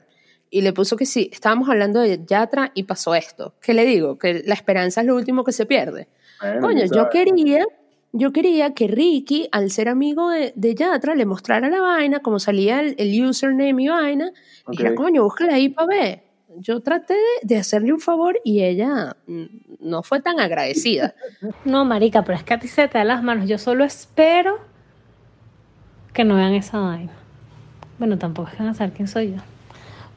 Y 0.49 0.61
le 0.61 0.73
puso 0.73 0.97
que 0.97 1.05
sí, 1.05 1.29
estábamos 1.31 1.69
hablando 1.69 2.01
de 2.01 2.25
Yatra 2.25 2.71
y 2.75 2.83
pasó 2.83 3.15
esto. 3.15 3.55
¿Qué 3.61 3.73
le 3.73 3.85
digo? 3.85 4.17
Que 4.17 4.43
la 4.45 4.53
esperanza 4.53 4.99
es 5.01 5.07
lo 5.07 5.15
último 5.15 5.45
que 5.45 5.53
se 5.53 5.65
pierde. 5.65 6.09
Bueno, 6.41 6.59
Coño, 6.59 6.83
yo 6.93 7.09
quería, 7.09 7.65
yo 8.11 8.33
quería 8.33 8.73
que 8.73 8.87
Ricky, 8.89 9.47
al 9.53 9.71
ser 9.71 9.87
amigo 9.87 10.29
de, 10.29 10.51
de 10.55 10.75
Yatra, 10.75 11.15
le 11.15 11.25
mostrara 11.25 11.69
la 11.69 11.79
vaina, 11.79 12.19
como 12.19 12.39
salía 12.39 12.81
el, 12.81 12.95
el 12.97 13.23
username 13.23 13.83
y 13.83 13.87
vaina, 13.87 14.31
y 14.33 14.61
Ok. 14.65 14.71
dijera, 14.71 14.95
coño, 14.95 15.23
búscala 15.23 15.53
ahí 15.53 15.69
para 15.69 15.87
ver. 15.87 16.23
Yo 16.57 16.81
traté 16.81 17.15
de, 17.43 17.57
hacerle 17.57 17.93
un 17.93 17.99
favor 17.99 18.39
y 18.43 18.63
ella 18.63 19.15
mm, 19.27 19.45
no 19.79 20.03
fue 20.03 20.21
tan 20.21 20.39
agradecida. 20.39 21.13
No, 21.65 21.85
marica, 21.85 22.23
pero 22.23 22.37
es 22.37 22.43
que 22.43 22.53
a 22.53 22.59
ti 22.59 22.67
se 22.67 22.87
te 22.87 22.97
da 22.97 23.03
las 23.03 23.23
manos. 23.23 23.47
Yo 23.47 23.57
solo 23.57 23.83
espero 23.83 24.59
que 26.13 26.23
no 26.23 26.35
vean 26.35 26.53
esa 26.53 26.79
vaina. 26.79 27.11
Bueno, 27.99 28.17
tampoco 28.17 28.49
es 28.49 28.55
que 28.55 28.63
van 28.63 28.71
a 28.71 28.73
saber 28.73 28.93
quién 28.93 29.07
soy 29.07 29.31
yo. 29.35 29.41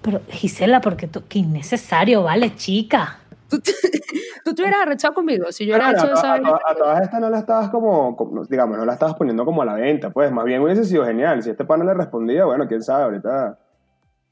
Pero, 0.03 0.21
Gisela, 0.29 0.81
porque 0.81 1.07
tú, 1.07 1.23
qué 1.29 1.39
innecesario, 1.39 2.23
vale, 2.23 2.55
chica. 2.57 3.19
¿Tú 3.49 3.61
te, 3.61 3.73
tú 4.45 4.55
te 4.55 4.63
hubieras 4.63 4.83
arrechado 4.83 5.15
conmigo 5.15 5.51
si 5.53 5.65
yo 5.67 5.75
hubiera 5.75 5.91
bueno, 5.93 6.05
hecho 6.05 6.15
esa 6.15 6.27
a, 6.27 6.35
a- 6.35 6.41
vaina. 6.41 6.49
a- 6.51 6.71
a 6.71 6.75
todas 6.75 7.03
estas 7.03 7.21
no 7.21 7.31
la 7.31 7.39
estabas 7.39 7.71
como, 7.71 8.17
como- 8.17 8.45
digamos, 8.47 8.77
no 8.77 8.85
la 8.85 8.95
estabas 8.95 9.15
poniendo 9.17 9.45
como 9.45 9.63
a 9.63 9.65
la 9.65 9.75
venta, 9.75 10.11
pues 10.11 10.31
más 10.33 10.45
bien 10.45 10.61
hubiese 10.63 10.85
sido 10.85 11.05
genial. 11.07 11.43
Si 11.43 11.51
este 11.51 11.65
pana 11.65 11.85
le 11.85 11.95
respondía, 11.95 12.45
bueno, 12.45 12.67
quién 12.67 12.83
sabe, 12.83 13.05
ahorita. 13.05 13.59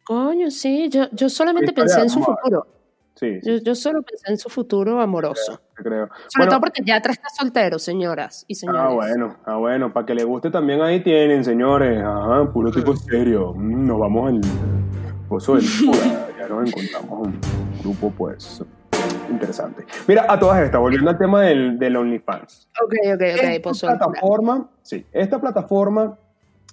Coño, 0.05 0.51
sí, 0.51 0.89
yo, 0.89 1.05
yo 1.13 1.29
solamente 1.29 1.73
pensé 1.73 2.01
en 2.01 2.11
su 2.11 2.19
amor. 2.23 2.39
futuro. 2.43 2.67
Sí, 3.15 3.41
sí, 3.43 3.51
Yo, 3.51 3.57
yo 3.63 3.75
solo 3.75 4.03
pensé 4.03 4.31
en 4.31 4.39
su 4.39 4.49
futuro 4.49 5.01
amoroso. 5.01 5.61
te 5.77 5.83
creo. 5.83 6.07
Sobre 6.07 6.19
Bueno, 6.39 6.51
todo 6.51 6.61
porque 6.61 6.83
Yatra 6.85 7.13
está 7.13 7.29
soltero, 7.29 7.79
señoras 7.79 8.45
y 8.49 8.55
señores. 8.57 8.83
Ah, 8.85 8.89
bueno, 8.95 9.37
ah, 9.45 9.57
bueno, 9.59 9.93
para 9.93 10.07
que 10.07 10.15
le 10.15 10.25
guste 10.25 10.51
también 10.51 10.81
ahí 10.83 11.01
tienen, 11.05 11.45
señores. 11.45 12.03
Ajá, 12.03 12.51
puro 12.53 12.71
tipo 12.73 12.97
serio. 12.97 13.53
Mm, 13.55 13.87
Nos 13.87 13.99
vamos 14.01 14.29
al 14.33 14.41
pozo 15.29 15.57
del. 15.57 15.65
Ya 16.39 16.49
nos 16.49 16.67
encontramos 16.69 17.29
un 17.29 17.39
grupo, 17.83 18.11
pues, 18.19 18.65
interesante. 19.31 19.85
Mira, 20.09 20.27
a 20.29 20.37
todas 20.41 20.61
estas, 20.65 20.81
volviendo 20.81 21.09
al 21.11 21.19
tema 21.19 21.43
del, 21.43 21.79
del 21.79 21.95
OnlyFans. 21.97 22.69
Ok, 22.83 22.95
ok, 23.15 23.21
ok, 23.21 23.23
esta 23.45 23.75
suelta. 23.75 24.07
plataforma, 24.07 24.69
sí, 24.83 25.07
esta 25.13 25.41
plataforma 25.41 26.19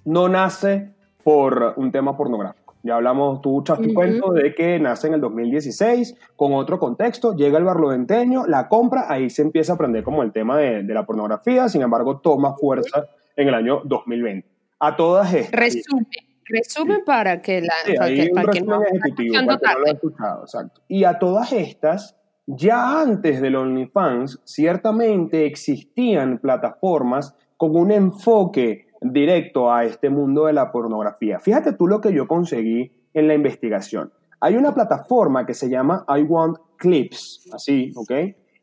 no 0.05 0.27
nace 0.27 0.91
por 1.23 1.73
un 1.77 1.91
tema 1.91 2.17
pornográfico. 2.17 2.58
Ya 2.81 2.95
hablamos, 2.95 3.41
tú 3.41 3.59
echaste 3.61 3.85
Ujú. 3.87 3.93
cuento 3.93 4.31
de 4.31 4.55
que 4.55 4.79
nace 4.79 5.07
en 5.07 5.15
el 5.15 5.21
2016 5.21 6.15
con 6.35 6.53
otro 6.53 6.79
contexto, 6.79 7.35
llega 7.35 7.57
el 7.57 7.65
barlodenteño, 7.65 8.47
la 8.47 8.69
compra, 8.69 9.05
ahí 9.09 9.29
se 9.29 9.41
empieza 9.41 9.73
a 9.73 9.75
aprender 9.75 10.03
como 10.03 10.23
el 10.23 10.31
tema 10.31 10.57
de, 10.57 10.83
de 10.83 10.93
la 10.93 11.05
pornografía, 11.05 11.67
sin 11.67 11.81
embargo 11.81 12.19
toma 12.19 12.55
fuerza 12.55 13.07
en 13.35 13.47
el 13.47 13.53
año 13.53 13.81
2020. 13.83 14.47
A 14.79 14.95
todas 14.95 15.33
estas. 15.33 15.59
Resume, 15.59 16.07
resume 16.45 16.99
para 17.05 17.41
que 17.41 17.61
la 17.61 17.73
Sí, 17.85 17.93
para 17.97 18.09
que, 18.09 18.29
para 18.33 18.51
que 18.51 18.61
no 18.61 18.83
ejecutivo, 18.83 19.33
para 19.45 19.57
que 19.57 19.65
no 19.65 19.79
lo 19.79 19.91
escuchado, 19.91 20.41
exacto. 20.43 20.81
Y 20.87 21.03
a 21.03 21.19
todas 21.19 21.51
estas, 21.51 22.17
ya 22.47 23.01
antes 23.01 23.41
del 23.41 23.55
OnlyFans, 23.55 24.41
ciertamente 24.45 25.45
existían 25.45 26.39
plataformas 26.39 27.35
con 27.57 27.75
un 27.75 27.91
enfoque 27.91 28.87
directo 29.01 29.71
a 29.71 29.85
este 29.85 30.09
mundo 30.09 30.45
de 30.45 30.53
la 30.53 30.71
pornografía. 30.71 31.39
Fíjate 31.39 31.73
tú 31.73 31.87
lo 31.87 32.01
que 32.01 32.13
yo 32.13 32.27
conseguí 32.27 32.91
en 33.13 33.27
la 33.27 33.33
investigación. 33.33 34.11
Hay 34.41 34.55
una 34.55 34.73
plataforma 34.73 35.45
que 35.45 35.53
se 35.53 35.69
llama 35.69 36.05
I 36.07 36.23
Want 36.23 36.57
Clips, 36.77 37.49
así, 37.53 37.91
¿ok? 37.95 38.11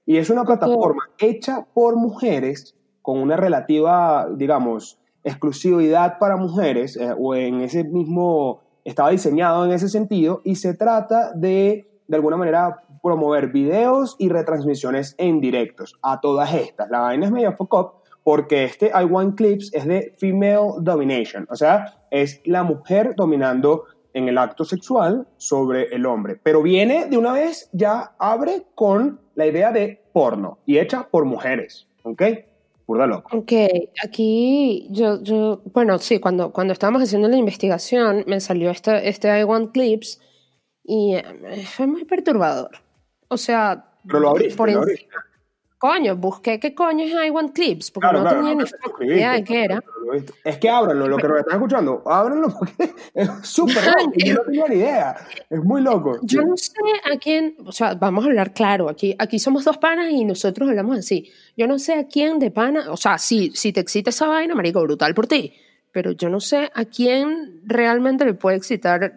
Y 0.07 0.16
es 0.16 0.31
una 0.31 0.44
plataforma 0.44 1.03
hecha 1.18 1.66
por 1.75 1.96
mujeres 1.96 2.77
con 3.03 3.18
una 3.18 3.37
relativa, 3.37 4.27
digamos, 4.35 4.99
exclusividad 5.22 6.18
para 6.18 6.37
mujeres, 6.37 6.96
eh, 6.96 7.14
o 7.18 7.35
en 7.35 7.61
ese 7.61 7.85
mismo, 7.85 8.62
estaba 8.85 9.11
diseñado 9.11 9.64
en 9.64 9.72
ese 9.72 9.88
sentido, 9.88 10.40
y 10.44 10.57
se 10.57 10.75
trata 10.75 11.33
de, 11.35 12.01
de 12.07 12.16
alguna 12.16 12.37
manera, 12.37 12.83
promover 13.03 13.53
videos 13.53 14.16
y 14.18 14.29
retransmisiones 14.29 15.14
en 15.18 15.40
directos 15.40 15.99
a 16.03 16.20
todas 16.20 16.55
estas. 16.55 16.90
La 16.90 17.01
vaina 17.01 17.27
es 17.27 17.33
medio 17.33 17.53
fuck 17.53 17.75
up 17.75 17.92
porque 18.27 18.65
este 18.65 18.87
I 18.87 19.05
Want 19.05 19.37
Clips 19.37 19.73
es 19.73 19.87
de 19.87 20.12
female 20.19 20.81
domination, 20.81 21.47
o 21.49 21.55
sea, 21.55 21.95
es 22.11 22.41
la 22.45 22.65
mujer 22.65 23.15
dominando 23.15 23.85
en 24.15 24.29
el 24.29 24.37
acto 24.37 24.65
sexual 24.65 25.29
sobre 25.37 25.95
el 25.95 26.05
hombre, 26.07 26.37
pero 26.43 26.61
viene 26.61 27.07
de 27.07 27.17
una 27.19 27.33
vez, 27.33 27.71
ya 27.73 28.17
abre 28.19 28.67
con 28.75 29.21
la 29.37 29.47
idea 29.47 29.71
de 29.71 30.03
porno 30.12 30.59
y 30.67 30.79
hecha 30.79 31.07
por 31.09 31.25
mujeres, 31.25 31.87
¿ok? 32.03 32.23
Pura 32.85 33.07
loco. 33.07 33.31
Ok, 33.37 33.53
aquí 34.03 34.89
yo, 34.91 35.23
yo, 35.23 35.62
bueno, 35.73 35.97
sí, 36.01 36.19
cuando, 36.19 36.51
cuando 36.51 36.73
estábamos 36.73 37.03
haciendo 37.03 37.29
la 37.29 37.37
investigación 37.37 38.25
me 38.27 38.41
salió 38.41 38.71
este, 38.71 39.09
este 39.09 39.39
I 39.39 39.45
Want 39.45 39.71
Clips 39.71 40.21
y 40.83 41.15
eh, 41.15 41.65
fue 41.65 41.87
muy 41.87 42.05
perturbador. 42.05 42.73
O 43.29 43.37
sea, 43.37 43.93
Pero 44.05 44.19
lo 44.19 44.31
abriste, 44.31 44.57
por 44.57 44.69
lo 44.69 44.81
abriste. 44.81 45.07
Coño, 45.79 46.17
busqué 46.17 46.59
qué 46.59 46.75
coño 46.75 47.05
es 47.05 47.12
I 47.12 47.29
Want 47.29 47.53
Clips, 47.55 47.91
porque 47.91 48.09
Claro, 48.09 48.21
no 48.21 48.25
claro, 48.25 48.39
tenía 48.39 48.55
no, 48.55 48.99
ni 48.99 49.07
idea 49.07 49.33
de 49.33 49.45
qué 49.45 49.65
era. 49.65 49.85
Es 50.43 50.57
que 50.57 50.71
ábranlo, 50.71 51.07
lo 51.07 51.19
que 51.19 51.29
nos 51.29 51.39
están 51.41 51.57
escuchando, 51.57 52.03
ábranlo 52.07 52.48
porque 52.59 52.94
es 53.15 53.29
súper 53.42 53.85
loco, 53.85 54.13
yo 54.17 54.35
no 54.35 54.40
tenía 54.42 54.69
ni 54.69 54.77
idea, 54.77 55.17
es 55.50 55.63
muy 55.63 55.83
loco. 55.83 56.19
Yo 56.23 56.42
no 56.42 56.57
sé 56.57 56.73
a 57.05 57.19
quién, 57.19 57.57
o 57.63 57.73
sea, 57.73 57.94
vamos 57.94 58.25
a 58.25 58.29
hablar 58.29 58.55
claro, 58.55 58.88
aquí, 58.88 59.15
aquí 59.19 59.38
somos 59.38 59.65
dos 59.65 59.77
panas 59.77 60.11
y 60.11 60.25
nosotros 60.25 60.67
hablamos 60.67 60.98
así. 60.98 61.31
Yo 61.59 61.67
no 61.67 61.79
sé 61.79 61.94
a 61.94 62.07
quién 62.07 62.38
de 62.38 62.50
pana, 62.50 62.90
o 62.90 62.96
sea, 62.96 63.19
si, 63.19 63.50
si 63.50 63.73
te 63.75 63.81
excita 63.81 64.09
esa 64.09 64.29
vaina, 64.29 64.55
marico, 64.55 64.81
brutal 64.81 65.13
por 65.15 65.27
ti, 65.27 65.53
pero 65.92 66.13
yo 66.13 66.31
no 66.31 66.40
sé 66.40 66.71
a 66.73 66.87
quién 66.87 67.61
realmente 67.67 68.25
le 68.25 68.33
puede 68.33 68.57
excitar 68.57 69.13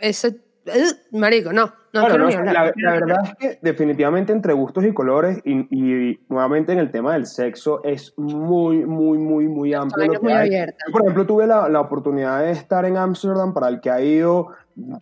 ese, 0.00 0.40
¡Ugh! 0.76 1.18
marico, 1.18 1.52
no, 1.52 1.72
no 1.92 2.00
Bueno, 2.02 2.18
no, 2.18 2.30
la, 2.44 2.72
la 2.76 2.92
verdad 2.92 3.18
es 3.24 3.34
que 3.36 3.58
definitivamente 3.62 4.32
entre 4.32 4.52
gustos 4.52 4.84
y 4.84 4.92
colores 4.92 5.40
y, 5.44 5.66
y 5.70 6.20
nuevamente 6.28 6.72
en 6.72 6.78
el 6.78 6.90
tema 6.90 7.14
del 7.14 7.26
sexo 7.26 7.82
es 7.84 8.12
muy, 8.16 8.84
muy, 8.84 9.18
muy, 9.18 9.46
muy 9.48 9.74
amplio. 9.74 10.06
lo 10.06 10.12
que 10.12 10.18
muy 10.20 10.32
hay. 10.32 10.50
Yo, 10.50 10.92
por 10.92 11.02
ejemplo, 11.02 11.26
tuve 11.26 11.46
la, 11.46 11.68
la 11.68 11.80
oportunidad 11.80 12.42
de 12.42 12.52
estar 12.52 12.84
en 12.84 12.96
Ámsterdam, 12.96 13.54
para 13.54 13.68
el 13.68 13.80
que 13.80 13.90
ha 13.90 14.00
ido 14.00 14.48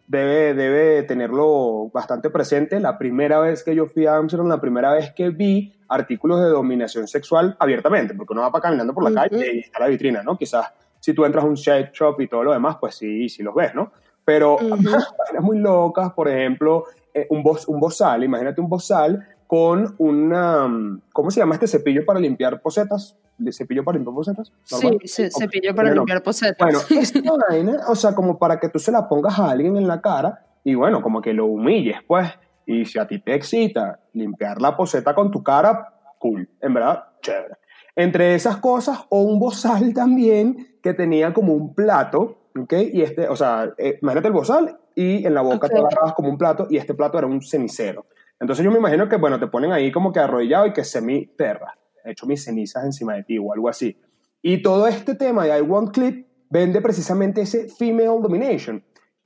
debe, 0.06 0.54
debe 0.54 1.02
tenerlo 1.02 1.90
bastante 1.92 2.30
presente. 2.30 2.80
La 2.80 2.98
primera 2.98 3.40
vez 3.40 3.62
que 3.62 3.74
yo 3.74 3.86
fui 3.86 4.06
a 4.06 4.16
Ámsterdam, 4.16 4.48
la 4.48 4.60
primera 4.60 4.92
vez 4.92 5.12
que 5.12 5.30
vi 5.30 5.74
artículos 5.88 6.40
de 6.40 6.48
dominación 6.48 7.06
sexual 7.06 7.56
abiertamente, 7.58 8.14
porque 8.14 8.32
uno 8.32 8.42
va 8.42 8.50
para 8.50 8.62
caminando 8.62 8.94
por 8.94 9.04
la 9.04 9.10
Ujú. 9.10 9.36
calle 9.36 9.54
y 9.54 9.58
está 9.60 9.80
la 9.80 9.88
vitrina, 9.88 10.22
¿no? 10.22 10.36
Quizás 10.36 10.72
si 10.98 11.12
tú 11.12 11.24
entras 11.24 11.44
a 11.44 11.46
un 11.46 11.54
shade 11.54 11.90
shop 11.92 12.20
y 12.20 12.26
todo 12.26 12.42
lo 12.42 12.52
demás, 12.52 12.78
pues 12.80 12.96
sí, 12.96 13.28
sí 13.28 13.42
los 13.42 13.54
ves, 13.54 13.74
¿no? 13.74 13.92
Pero 14.26 14.56
Ujú. 14.56 14.90
páginas 15.16 15.42
muy 15.42 15.58
locas, 15.58 16.12
por 16.12 16.28
ejemplo, 16.28 16.84
eh, 17.14 17.26
un, 17.30 17.42
bos, 17.42 17.66
un 17.68 17.80
bozal, 17.80 18.24
imagínate 18.24 18.60
un 18.60 18.68
bozal 18.68 19.24
con 19.46 19.94
una, 19.98 20.66
mm, 20.66 21.02
¿cómo 21.12 21.30
se 21.30 21.40
llama 21.40 21.54
este 21.54 21.68
cepillo 21.68 22.04
para 22.04 22.18
limpiar 22.18 22.60
posetas? 22.60 23.16
¿De 23.38 23.52
cepillo 23.52 23.84
para 23.84 23.96
limpiar 23.96 24.14
posetas? 24.16 24.52
Sí, 24.64 24.74
¿Normal? 24.74 25.00
se, 25.04 25.26
Ok, 25.26 25.32
cepillo 25.38 25.74
para 25.74 25.88
bueno, 25.90 26.00
limpiar 26.02 26.22
posetas. 26.24 26.58
Bueno, 26.58 26.80
esta 27.00 27.20
vaina, 27.48 27.84
o 27.88 27.94
sea, 27.94 28.14
como 28.16 28.36
para 28.36 28.58
que 28.58 28.68
tú 28.68 28.80
se 28.80 28.90
la 28.90 29.08
pongas 29.08 29.38
a 29.38 29.50
alguien 29.50 29.76
en 29.76 29.86
la 29.86 30.00
cara 30.00 30.44
y 30.64 30.74
bueno, 30.74 31.00
como 31.00 31.22
que 31.22 31.32
lo 31.32 31.46
humilles, 31.46 31.98
pues. 32.08 32.28
Y 32.66 32.84
si 32.84 32.98
a 32.98 33.06
ti 33.06 33.20
te 33.20 33.32
excita 33.32 34.00
limpiar 34.12 34.60
la 34.60 34.76
poseta 34.76 35.14
con 35.14 35.30
tu 35.30 35.40
cara, 35.44 35.94
cool, 36.18 36.50
en 36.60 36.74
verdad, 36.74 37.04
chévere. 37.22 37.54
Entre 37.94 38.34
esas 38.34 38.56
cosas, 38.56 39.04
o 39.08 39.22
un 39.22 39.38
bozal 39.38 39.94
también 39.94 40.78
que 40.82 40.92
tenía 40.92 41.32
como 41.32 41.54
un 41.54 41.72
plato, 41.72 42.45
¿ok? 42.58 42.72
Y 42.92 43.02
este, 43.02 43.28
o 43.28 43.36
sea, 43.36 43.72
eh, 43.78 43.98
imagínate 44.02 44.28
el 44.28 44.34
bozal 44.34 44.78
y 44.94 45.26
en 45.26 45.34
la 45.34 45.42
boca 45.42 45.68
te 45.68 45.74
Ok. 45.78 45.80
agarrabas 45.86 46.14
como 46.14 46.28
un 46.30 46.38
plato 46.38 46.66
y 46.70 46.76
este 46.76 46.94
plato 46.94 47.18
era 47.18 47.26
un 47.26 47.42
cenicero. 47.42 48.06
Entonces 48.40 48.64
yo 48.64 48.70
me 48.70 48.78
imagino 48.78 49.08
que, 49.08 49.16
bueno, 49.16 49.38
te 49.40 49.46
ponen 49.46 49.72
ahí 49.72 49.90
como 49.92 50.12
que 50.12 50.20
arrodillado 50.20 50.66
y 50.66 50.72
que 50.72 50.84
semi 50.84 51.26
perra, 51.26 51.74
he 52.04 52.10
hecho 52.12 52.26
mis 52.26 52.44
cenizas 52.44 52.84
encima 52.84 53.14
de 53.14 53.22
ti 53.24 53.38
o 53.38 53.52
algo 53.52 53.68
así. 53.68 53.98
Y 54.42 54.62
todo 54.62 54.86
este 54.86 55.14
tema 55.14 55.44
de 55.44 55.58
I 55.58 55.62
Want 55.62 55.92
Clip 55.92 56.26
vende 56.50 56.80
precisamente 56.80 57.40
ese 57.42 57.68
female 57.68 58.20
domination. 58.22 58.82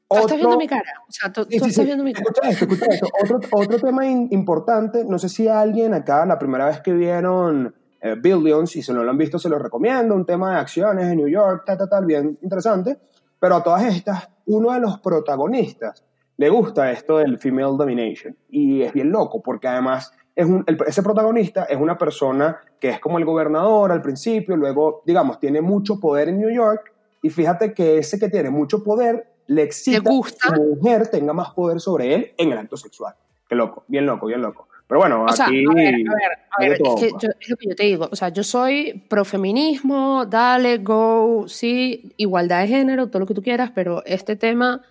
¿Tú 0.08 0.16
estás 0.16 0.30
viendo 0.32 0.48
Otro- 0.48 0.58
mi 0.58 0.66
cara? 0.66 0.92
O 1.08 1.12
sea, 1.12 1.32
tú, 1.32 1.42
Sí, 1.48 1.58
tú 1.58 1.64
sí, 1.64 1.70
estás 1.70 1.74
sí. 1.74 1.84
viendo 1.84 2.02
mi 2.02 2.12
cara. 2.12 2.24
Escucha 2.28 2.48
esto, 2.50 2.64
escucha 2.64 2.86
esto. 2.92 3.06
Otro, 3.22 3.40
otro 3.52 3.78
tema 3.78 4.06
in- 4.06 4.28
importante, 4.32 5.04
no 5.04 5.18
sé 5.20 5.28
si 5.28 5.46
alguien 5.46 5.94
acá, 5.94 6.24
la 6.26 6.38
primera 6.38 6.66
vez 6.66 6.80
que 6.80 6.92
vieron 6.92 7.74
eh, 8.02 8.16
Billions, 8.20 8.74
y 8.76 8.82
si 8.82 8.92
no 8.92 9.02
lo 9.04 9.10
han 9.10 9.18
visto, 9.18 9.38
se 9.38 9.48
los 9.48 9.60
recomiendo, 9.60 10.14
un 10.14 10.24
tema 10.26 10.54
de 10.54 10.60
acciones 10.60 11.06
en 11.06 11.18
New 11.18 11.28
York, 11.28 11.64
tal, 11.66 11.78
tal, 11.78 11.88
tal, 11.88 12.04
bien 12.06 12.38
interesante. 12.42 12.98
Pero 13.38 13.56
a 13.56 13.62
todas 13.62 13.84
estas, 13.84 14.28
uno 14.46 14.72
de 14.72 14.80
los 14.80 14.98
protagonistas 15.00 16.04
le 16.36 16.48
gusta 16.48 16.90
esto 16.90 17.18
del 17.18 17.38
female 17.38 17.76
domination. 17.76 18.36
Y 18.48 18.82
es 18.82 18.92
bien 18.92 19.10
loco, 19.10 19.42
porque 19.42 19.68
además 19.68 20.12
es 20.34 20.46
un, 20.46 20.64
el- 20.66 20.78
ese 20.86 21.02
protagonista 21.02 21.64
es 21.64 21.78
una 21.78 21.98
persona 21.98 22.58
que 22.78 22.88
es 22.90 23.00
como 23.00 23.18
el 23.18 23.24
gobernador 23.24 23.92
al 23.92 24.00
principio, 24.02 24.56
luego, 24.56 25.02
digamos, 25.06 25.38
tiene 25.38 25.60
mucho 25.60 26.00
poder 26.00 26.28
en 26.30 26.38
New 26.40 26.50
York, 26.50 26.92
y 27.22 27.28
fíjate 27.30 27.74
que 27.74 27.98
ese 27.98 28.18
que 28.18 28.28
tiene 28.30 28.48
mucho 28.50 28.82
poder 28.82 29.26
le 29.46 29.62
excita 29.62 30.00
gusta. 30.10 30.48
que 30.50 30.56
su 30.56 30.62
mujer 30.62 31.08
tenga 31.08 31.32
más 31.34 31.50
poder 31.50 31.80
sobre 31.80 32.14
él 32.14 32.32
en 32.38 32.52
el 32.52 32.58
acto 32.58 32.76
sexual. 32.78 33.14
Qué 33.48 33.54
loco, 33.56 33.84
bien 33.88 34.06
loco, 34.06 34.26
bien 34.26 34.40
loco. 34.40 34.68
Pero 34.90 34.98
bueno, 35.02 35.24
O 35.24 35.32
sea, 35.32 35.46
aquí... 35.46 35.64
a 35.70 35.72
ver, 35.72 35.94
a 35.94 36.14
ver, 36.16 36.32
a 36.50 36.60
ver, 36.60 36.72
es, 36.72 36.78
que 36.78 37.10
yo, 37.12 37.28
es 37.38 37.48
lo 37.48 37.56
que 37.56 37.68
yo 37.68 37.76
te 37.76 37.84
digo, 37.84 38.08
o 38.10 38.16
sea, 38.16 38.30
yo 38.30 38.42
soy 38.42 39.04
profeminismo, 39.08 40.26
dale, 40.26 40.78
go, 40.78 41.44
sí, 41.46 42.12
igualdad 42.16 42.62
de 42.62 42.66
género, 42.66 43.06
todo 43.06 43.20
lo 43.20 43.26
que 43.26 43.34
tú 43.34 43.40
quieras, 43.40 43.70
pero 43.72 44.02
este 44.04 44.34
tema, 44.34 44.82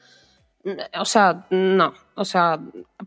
mm, 0.64 0.70
o 1.02 1.04
sea, 1.04 1.46
no, 1.50 1.92
o 2.16 2.24
sea, 2.24 2.58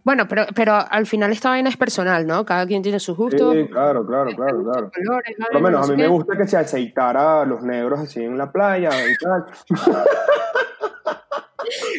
bueno, 0.04 0.28
pero, 0.28 0.44
pero 0.54 0.74
al 0.74 1.06
final 1.06 1.32
esta 1.32 1.48
vaina 1.48 1.70
es 1.70 1.78
personal, 1.78 2.26
¿no? 2.26 2.44
Cada 2.44 2.66
quien 2.66 2.82
tiene 2.82 3.00
sus 3.00 3.16
gustos, 3.16 3.54
Sí, 3.54 3.68
claro, 3.68 4.06
claro, 4.06 4.30
claro, 4.36 4.62
claro. 4.62 4.90
colores, 4.94 5.36
Por 5.38 5.54
lo 5.54 5.60
menos 5.60 5.80
no 5.80 5.86
a 5.86 5.96
mí 5.96 5.96
me 5.96 6.02
qué. 6.02 6.08
gusta 6.10 6.36
que 6.36 6.46
se 6.46 6.58
aceitara 6.58 7.40
a 7.40 7.46
los 7.46 7.62
negros 7.62 8.00
así 8.00 8.22
en 8.22 8.36
la 8.36 8.52
playa 8.52 8.90
y 8.90 9.16
tal. 9.16 9.46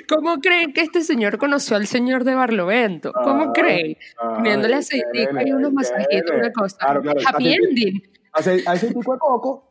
¿Cómo 0.08 0.40
creen 0.40 0.74
que 0.74 0.82
este 0.82 1.02
señor 1.02 1.38
conoció 1.38 1.76
al 1.78 1.88
señor 1.88 2.24
de 2.24 2.36
Barlovento? 2.36 3.12
¿Cómo 3.14 3.44
Ah, 3.46 3.52
creen? 3.54 3.98
qué 4.44 4.74
aceitico 4.74 5.42
y 5.46 5.52
unos 5.52 5.74
masajitos, 5.74 6.32
una 6.38 6.52
cosa. 6.52 6.78
Claro, 6.78 7.02
claro, 7.02 7.20
Happy 7.28 7.54
ending. 7.54 8.02
Ace- 8.34 8.64
Aceitico 8.66 9.14
de 9.14 9.20
coco. 9.20 9.70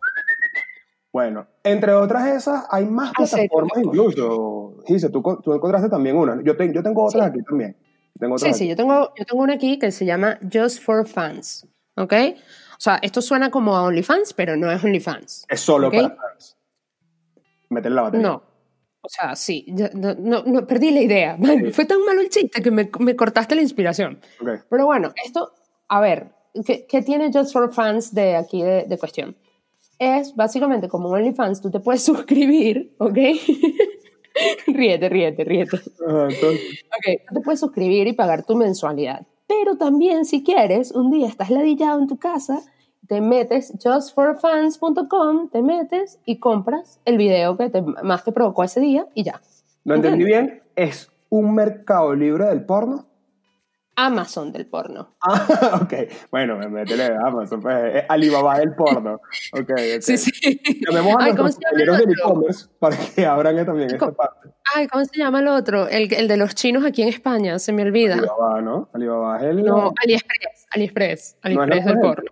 Bueno, 1.12 1.46
entre 1.62 1.92
otras 1.92 2.28
esas, 2.28 2.64
hay 2.70 2.86
más 2.86 3.12
plataformas 3.12 3.78
incluso. 3.82 4.76
Gise, 4.86 5.10
tú, 5.10 5.22
tú 5.44 5.52
encontraste 5.52 5.88
también 5.90 6.16
una. 6.16 6.40
Yo, 6.42 6.56
te- 6.56 6.72
yo 6.72 6.82
tengo 6.82 7.04
otras 7.04 7.24
Sí. 7.24 7.30
aquí 7.30 7.42
también. 7.42 7.76
Tengo 8.18 8.38
Sí, 8.38 8.44
otras 8.44 8.56
sí, 8.58 8.64
aquí. 8.64 8.70
yo 8.70 8.76
tengo, 8.76 9.12
yo 9.16 9.24
tengo 9.26 9.42
una 9.42 9.54
aquí 9.54 9.78
que 9.78 9.90
se 9.90 10.04
llama 10.06 10.38
Just 10.50 10.82
for 10.82 11.06
Fans, 11.06 11.66
¿ok? 11.96 12.12
O 12.76 12.80
sea, 12.82 12.98
esto 13.02 13.20
suena 13.20 13.50
como 13.50 13.76
a 13.76 13.82
OnlyFans, 13.84 14.32
pero 14.32 14.56
no 14.56 14.70
es 14.72 14.82
OnlyFans. 14.82 15.44
Es 15.48 15.60
solo 15.60 15.90
para 15.90 16.10
fans. 16.16 16.56
Meterle 17.68 17.96
la 17.96 18.02
batería. 18.02 18.26
No. 18.28 18.42
O 19.04 19.08
sea, 19.08 19.34
sí, 19.34 19.66
no, 19.68 20.14
no, 20.14 20.44
no, 20.44 20.66
perdí 20.66 20.90
la 20.92 21.00
idea. 21.00 21.36
Man, 21.40 21.72
Fue 21.72 21.84
tan 21.84 22.04
malo 22.04 22.20
el 22.20 22.28
chiste 22.28 22.62
que 22.62 22.70
me, 22.70 22.88
me 23.00 23.16
cortaste 23.16 23.54
la 23.54 23.62
inspiración. 23.62 24.20
Pero 24.70 24.86
bueno, 24.86 25.12
esto, 25.24 25.52
a 25.88 26.00
ver, 26.00 26.30
¿qué, 26.64 26.86
qué 26.86 27.02
tiene 27.02 27.30
Just 27.32 27.52
for 27.52 27.72
Fans 27.72 28.14
de 28.14 28.36
aquí 28.36 28.62
de, 28.62 28.84
de 28.84 28.98
cuestión? 28.98 29.36
Es 29.98 30.34
básicamente 30.34 30.88
como 30.88 31.10
OnlyFans, 31.10 31.60
tú 31.60 31.70
te 31.70 31.80
puedes 31.80 32.02
suscribir, 32.04 32.94
¿ok? 32.98 33.18
ríete, 34.66 35.08
ríete, 35.08 35.44
ríete. 35.44 35.76
Ok, 35.76 37.04
tú 37.28 37.34
te 37.34 37.40
puedes 37.44 37.60
suscribir 37.60 38.06
y 38.06 38.12
pagar 38.12 38.44
tu 38.44 38.56
mensualidad. 38.56 39.26
Pero 39.46 39.76
también, 39.76 40.24
si 40.24 40.42
quieres, 40.42 40.92
un 40.92 41.10
día 41.10 41.26
estás 41.26 41.50
ladillado 41.50 41.98
en 42.00 42.06
tu 42.06 42.16
casa, 42.18 42.62
te 43.08 43.20
metes 43.20 43.72
justforfans.com, 43.82 45.48
te 45.50 45.62
metes 45.62 46.18
y 46.24 46.38
compras 46.38 47.00
el 47.04 47.18
video 47.18 47.56
que 47.56 47.70
te- 47.70 47.82
más 47.82 48.24
te 48.24 48.32
provocó 48.32 48.64
ese 48.64 48.80
día 48.80 49.06
y 49.14 49.24
ya. 49.24 49.40
¿Lo 49.84 49.94
entendí 49.94 50.24
bien? 50.24 50.62
¿Es 50.76 51.10
un 51.28 51.54
mercado 51.54 52.14
libre 52.14 52.46
del 52.46 52.64
porno? 52.64 53.06
Amazon 53.94 54.52
del 54.52 54.66
porno. 54.66 55.08
Ah, 55.20 55.80
ok. 55.82 55.92
Bueno, 56.30 56.56
métele 56.70 57.04
a 57.06 57.26
Amazon. 57.26 57.60
Pues, 57.60 57.96
es 57.96 58.04
Alibaba 58.08 58.58
del 58.58 58.74
porno. 58.74 59.20
Ok, 59.52 59.70
ok. 59.70 60.00
Sí, 60.00 60.16
sí. 60.16 60.60
Llamemos 60.86 61.14
a 61.20 61.24
Ay, 61.24 61.34
¿cómo 61.34 61.48
se 61.48 61.58
llama 61.60 61.98
del 61.98 62.10
e-commerce 62.12 62.66
para 62.78 62.96
que 62.96 63.26
abran 63.26 63.66
también 63.66 63.90
esta 63.92 64.10
parte. 64.12 64.48
Ay, 64.74 64.86
¿cómo 64.88 65.04
se 65.04 65.18
llama 65.18 65.40
el 65.40 65.48
otro? 65.48 65.88
El, 65.88 66.12
el 66.14 66.26
de 66.26 66.36
los 66.38 66.54
chinos 66.54 66.84
aquí 66.84 67.02
en 67.02 67.08
España, 67.08 67.58
se 67.58 67.72
me 67.72 67.82
olvida. 67.82 68.14
Alibaba, 68.14 68.60
¿no? 68.62 68.88
Alibaba 68.94 69.36
es 69.38 69.42
el... 69.44 69.62
No, 69.64 69.92
AliExpress, 70.02 70.66
AliExpress, 70.70 71.36
AliExpress 71.42 71.84
del 71.84 71.94
japonés? 71.94 72.16
porno. 72.16 72.30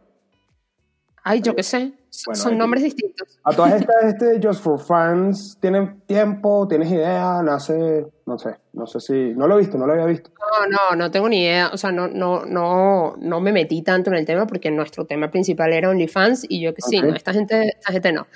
Ay, 1.23 1.43
yo 1.43 1.55
qué 1.55 1.63
sé, 1.63 1.93
son 2.09 2.33
Bueno, 2.33 2.43
son 2.43 2.59
nombres 2.59 2.83
distintos. 2.83 3.39
A 3.45 3.53
todas 3.53 3.81
estas, 3.81 4.05
este 4.05 4.41
Just 4.43 4.63
for 4.63 4.81
Fans, 4.81 5.59
¿tienen 5.61 6.01
tiempo? 6.07 6.67
¿Tienes 6.69 6.91
idea? 6.91 7.43
Nace, 7.43 8.07
no 8.27 8.39
sé, 8.39 8.57
no 8.73 8.87
sé 8.87 9.01
si, 9.01 9.13
no 9.37 9.47
lo 9.47 9.57
he 9.57 9.61
visto, 9.61 9.77
no 9.79 9.87
lo 9.87 9.93
había 9.93 10.07
visto. 10.07 10.31
No, 10.39 10.67
no, 10.67 10.97
no 10.97 11.11
tengo 11.11 11.29
ni 11.29 11.43
idea. 11.43 11.71
O 11.73 11.77
sea, 11.77 11.93
no, 11.93 12.09
no, 12.09 12.45
no, 12.47 13.17
no 13.19 13.41
me 13.41 13.53
metí 13.53 13.83
tanto 13.83 14.11
en 14.11 14.17
el 14.17 14.27
tema 14.27 14.47
porque 14.47 14.71
nuestro 14.71 15.05
tema 15.05 15.31
principal 15.31 15.73
era 15.73 15.91
OnlyFans 15.91 16.47
y 16.49 16.61
yo 16.61 16.75
que 16.75 16.83
sí, 16.83 16.99
Ok. 16.99 17.05
no, 17.05 17.15
esta 17.15 17.33
gente, 17.33 17.69
esta 17.69 17.93
gente 17.93 18.13
no. 18.13 18.27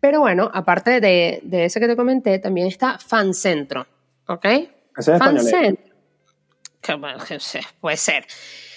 Pero 0.00 0.20
bueno, 0.20 0.50
aparte 0.52 1.00
de, 1.00 1.40
de 1.44 1.64
ese 1.66 1.78
que 1.78 1.86
te 1.86 1.96
comenté, 1.96 2.38
también 2.38 2.66
está 2.66 2.98
Fancentro, 2.98 3.86
¿ok? 4.26 4.44
Ese 4.44 4.70
es 4.96 5.08
español. 5.08 5.36
Fancentro. 5.38 5.94
Que, 6.80 6.94
bueno, 6.94 7.18
que 7.24 7.38
puede 7.80 7.96
ser. 7.96 8.26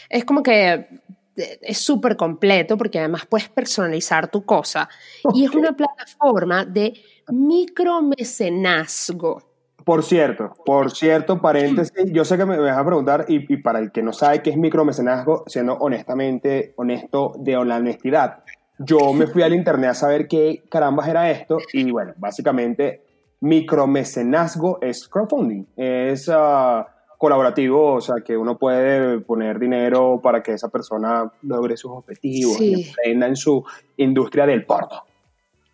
Es 0.09 0.23
como 0.23 0.43
que 0.43 0.73
eh, 0.73 0.87
es 1.35 1.77
súper 1.77 2.15
completo 2.15 2.77
porque 2.77 2.99
además 2.99 3.25
puedes 3.25 3.49
personalizar 3.49 4.29
tu 4.29 4.45
cosa 4.45 4.87
y 5.33 5.45
es 5.45 5.51
una 5.51 5.73
plataforma 5.73 6.65
de 6.65 6.93
micromecenazgo. 7.29 9.41
Por 9.83 10.03
cierto, 10.03 10.53
por 10.65 10.91
cierto, 10.91 11.39
paréntesis, 11.39 12.11
yo 12.11 12.25
sé 12.25 12.37
que 12.37 12.45
me 12.45 12.57
vas 12.57 12.75
a 12.75 12.83
preguntar, 12.83 13.25
y, 13.27 13.53
y 13.53 13.57
para 13.57 13.77
el 13.77 13.91
que 13.91 14.01
no 14.01 14.13
sabe 14.13 14.41
qué 14.41 14.49
es 14.49 14.57
micromecenazgo, 14.57 15.43
siendo 15.45 15.75
honestamente 15.75 16.73
honesto 16.77 17.33
de 17.37 17.53
la 17.63 17.77
honestidad, 17.77 18.43
yo 18.79 19.13
me 19.13 19.27
fui 19.27 19.43
al 19.43 19.53
internet 19.53 19.91
a 19.91 19.93
saber 19.93 20.27
qué 20.27 20.63
carambas 20.69 21.07
era 21.07 21.29
esto, 21.29 21.59
y 21.71 21.91
bueno, 21.91 22.13
básicamente 22.17 23.03
micromecenazgo 23.41 24.79
es 24.81 25.07
crowdfunding, 25.07 25.67
es 25.75 26.31
ah, 26.33 26.94
colaborativo, 27.17 27.93
o 27.93 28.01
sea, 28.01 28.15
que 28.25 28.35
uno 28.37 28.57
puede 28.57 29.19
poner 29.19 29.59
dinero 29.59 30.19
para 30.21 30.41
que 30.43 30.53
esa 30.53 30.69
persona 30.69 31.31
logre 31.43 31.77
sus 31.77 31.91
objetivos 31.91 32.55
Sí. 32.57 32.73
y 32.75 32.87
emprenda 32.89 33.27
en 33.27 33.35
su 33.35 33.63
industria 33.97 34.45
del 34.45 34.65
porno. 34.65 35.03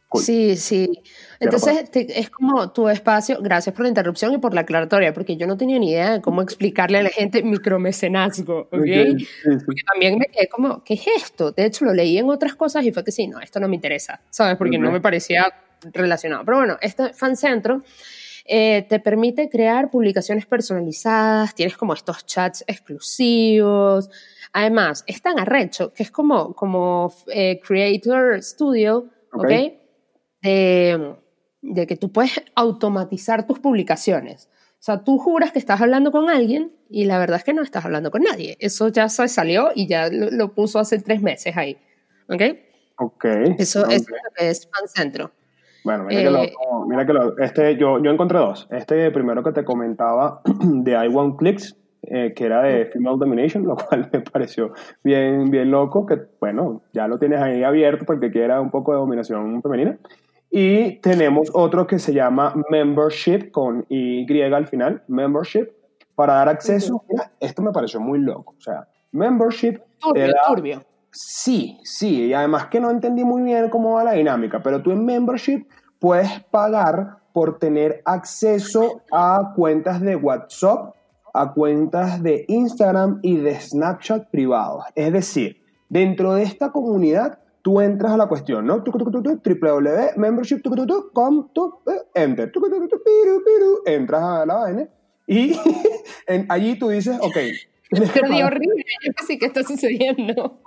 Cool. 0.10 0.24
Sí, 0.24 0.58
sí. 0.58 0.92
Entonces 1.40 1.90
te- 1.90 2.20
es 2.20 2.30
como 2.30 2.74
tu 2.74 2.90
espacio, 2.90 3.38
gracias 3.42 3.74
por 3.74 3.84
la 3.84 3.88
interrupción 3.90 4.34
y 4.34 4.40
por 4.40 4.54
la 4.54 4.62
aclaratoria, 4.62 5.14
porque 5.14 5.38
yo 5.38 5.48
no 5.48 5.56
tenía 5.56 5.80
ni 5.80 5.92
idea 5.92 6.12
de 6.12 6.22
cómo 6.22 6.42
explicarle 6.42 6.98
a 6.98 7.04
la 7.04 7.10
gente 7.10 7.42
micromecenazgo, 7.44 8.60
¿ok? 8.64 8.74
Ok, 8.74 8.84
sí, 8.84 9.18
sí. 9.20 9.50
Porque 9.66 9.82
también 9.90 10.18
me 10.18 10.26
quedé 10.26 10.50
como, 10.50 10.84
¿qué 10.84 10.96
es 10.96 11.08
esto? 11.16 11.52
De 11.54 11.66
hecho, 11.66 11.86
lo 11.86 11.94
leí 11.94 12.18
en 12.18 12.30
otras 12.30 12.56
cosas 12.56 12.84
y 12.84 12.92
fue 12.92 13.06
que 13.06 13.12
sí, 13.14 13.28
no, 13.28 13.40
esto 13.40 13.62
no 13.62 13.70
me 13.70 13.76
interesa, 13.76 14.20
¿sabes? 14.30 14.58
Porque 14.58 14.78
no 14.78 14.88
Ok. 14.88 14.94
me 14.96 15.00
parecía 15.02 15.46
relacionado. 15.94 16.44
Pero 16.44 16.58
bueno, 16.58 16.78
este 16.82 17.14
fancentro 17.14 17.82
eh, 18.54 18.86
te 18.90 19.00
permite 19.00 19.50
crear 19.50 19.90
publicaciones 19.90 20.46
personalizadas, 20.46 21.56
tienes 21.56 21.78
como 21.78 21.94
estos 21.94 22.26
chats 22.26 22.66
exclusivos. 22.68 24.10
Además, 24.52 25.06
es 25.08 25.22
tan 25.22 25.40
arrecho 25.40 25.94
que 25.94 26.04
es 26.04 26.12
como, 26.12 26.54
como 26.54 27.14
eh, 27.28 27.62
Creator 27.66 28.44
Studio, 28.44 29.10
¿ok? 29.32 29.46
Ok. 29.46 29.52
De, 30.42 31.16
de 31.62 31.88
que 31.88 31.96
tú 31.96 32.12
puedes 32.12 32.44
automatizar 32.54 33.48
tus 33.48 33.60
publicaciones. 33.60 34.50
O 34.74 34.84
sea, 34.84 35.02
tú 35.06 35.18
juras 35.18 35.54
que 35.54 35.60
estás 35.60 35.80
hablando 35.80 36.12
con 36.12 36.30
alguien 36.30 36.74
y 36.90 37.06
la 37.06 37.20
verdad 37.20 37.38
es 37.38 37.46
que 37.46 37.54
no 37.54 37.62
estás 37.62 37.86
hablando 37.86 38.12
con 38.12 38.24
nadie. 38.24 38.58
Eso 38.60 38.90
ya 38.90 39.08
se 39.08 39.30
salió 39.30 39.70
y 39.74 39.88
ya 39.88 40.10
lo, 40.10 40.30
lo 40.30 40.54
puso 40.54 40.78
hace 40.78 41.00
tres 41.00 41.22
meses 41.22 41.56
ahí. 41.56 41.78
¿Ok? 42.28 42.42
Ok. 42.98 43.26
Eso, 43.60 43.84
ok. 43.84 43.92
eso 43.92 43.92
es 43.92 44.10
lo 44.10 44.32
que 44.36 44.50
es 44.50 44.68
Fancentro. 44.70 45.32
Bueno, 45.84 46.04
mira 46.06 46.22
que, 46.22 46.30
lo, 46.30 46.44
Eh, 46.44 46.54
mira 46.88 47.06
que 47.06 47.14
lo- 47.14 47.38
este, 47.40 47.76
yo, 47.78 48.00
yo 48.02 48.12
encontré 48.12 48.38
dos. 48.40 48.68
Este 48.72 49.10
primero 49.12 49.44
que 49.44 49.52
te 49.52 49.64
comentaba 49.66 50.42
de 50.46 50.92
I 50.92 51.08
Want 51.08 51.38
Clicks, 51.40 51.76
eh, 52.04 52.34
que 52.36 52.46
era 52.46 52.62
de 52.64 52.86
Female 52.86 53.18
Domination, 53.20 53.64
lo 53.66 53.76
cual 53.90 54.10
me 54.12 54.22
pareció 54.22 54.74
bien, 55.04 55.50
bien 55.50 55.72
loco, 55.72 56.06
que 56.06 56.20
bueno, 56.40 56.82
ya 56.94 57.08
lo 57.08 57.18
tienes 57.20 57.40
ahí 57.42 57.64
abierto 57.64 58.06
porque 58.06 58.32
quiera 58.32 58.60
un 58.62 58.70
poco 58.72 58.92
de 58.92 59.00
dominación 59.00 59.62
femenina. 59.62 59.98
Y 60.54 60.98
tenemos 61.00 61.50
otro 61.54 61.88
que 61.88 61.98
se 61.98 62.14
llama 62.14 62.54
Membership, 62.70 63.52
con 63.52 63.86
Y 63.88 64.26
al 64.54 64.68
final, 64.68 65.02
Membership, 65.08 65.70
para 66.14 66.34
dar 66.34 66.50
acceso. 66.50 67.04
Mira, 67.10 67.32
esto 67.40 67.62
me 67.62 67.72
pareció 67.72 68.02
muy 68.02 68.20
loco. 68.20 68.56
O 68.58 68.62
sea, 68.62 68.86
Membership 69.14 69.80
turbio, 70.00 70.34
turbio. 70.48 70.82
Sí, 71.12 71.78
sí, 71.84 72.28
y 72.28 72.34
además 72.34 72.68
que 72.68 72.80
no 72.80 72.90
entendí 72.90 73.26
muy 73.26 73.44
bien 73.44 73.70
cómo 73.70 73.96
va 73.96 74.04
la 74.04 74.14
dinámica, 74.14 74.64
pero 74.64 74.82
tú 74.82 74.92
en 74.92 75.06
membership 75.06 75.68
puedes 76.00 76.42
pagar 76.46 77.18
por 77.34 77.60
tener 77.60 78.02
acceso 78.06 79.02
a 79.12 79.52
cuentas 79.56 80.02
de 80.02 80.16
WhatsApp, 80.16 80.96
a 81.34 81.54
cuentas 81.54 82.24
de 82.24 82.46
Instagram 82.48 83.20
y 83.22 83.36
de 83.38 83.60
Snapchat 83.60 84.30
privados. 84.30 84.86
Es 84.96 85.12
decir, 85.12 85.62
dentro 85.90 86.34
de 86.34 86.44
esta 86.44 86.72
comunidad 86.72 87.40
tú 87.62 87.82
entras 87.82 88.14
a 88.14 88.18
la 88.18 88.28
cuestión, 88.28 88.66
¿no? 88.66 88.84
Www.membership.com, 88.84 91.48
enter, 92.16 92.52
piru, 92.52 93.44
piru, 93.44 93.82
entras 93.86 94.24
a 94.24 94.46
la 94.46 94.56
vaina 94.56 94.88
y 95.28 95.60
allí 96.50 96.80
tú 96.80 96.90
dices, 96.90 97.18
ok, 97.22 97.38
Pero 97.90 98.06
horrible, 98.46 98.84
yo 99.06 99.14
sí 99.26 99.38
que 99.38 99.46
está 99.46 99.64
sucediendo. 99.64 100.60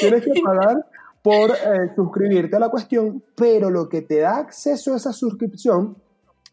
Tienes 0.00 0.24
que 0.24 0.40
pagar 0.42 0.86
por 1.22 1.50
eh, 1.50 1.90
suscribirte 1.96 2.56
a 2.56 2.58
la 2.58 2.68
cuestión, 2.68 3.22
pero 3.34 3.70
lo 3.70 3.88
que 3.88 4.02
te 4.02 4.20
da 4.20 4.36
acceso 4.36 4.92
a 4.92 4.96
esa 4.96 5.12
suscripción 5.12 5.96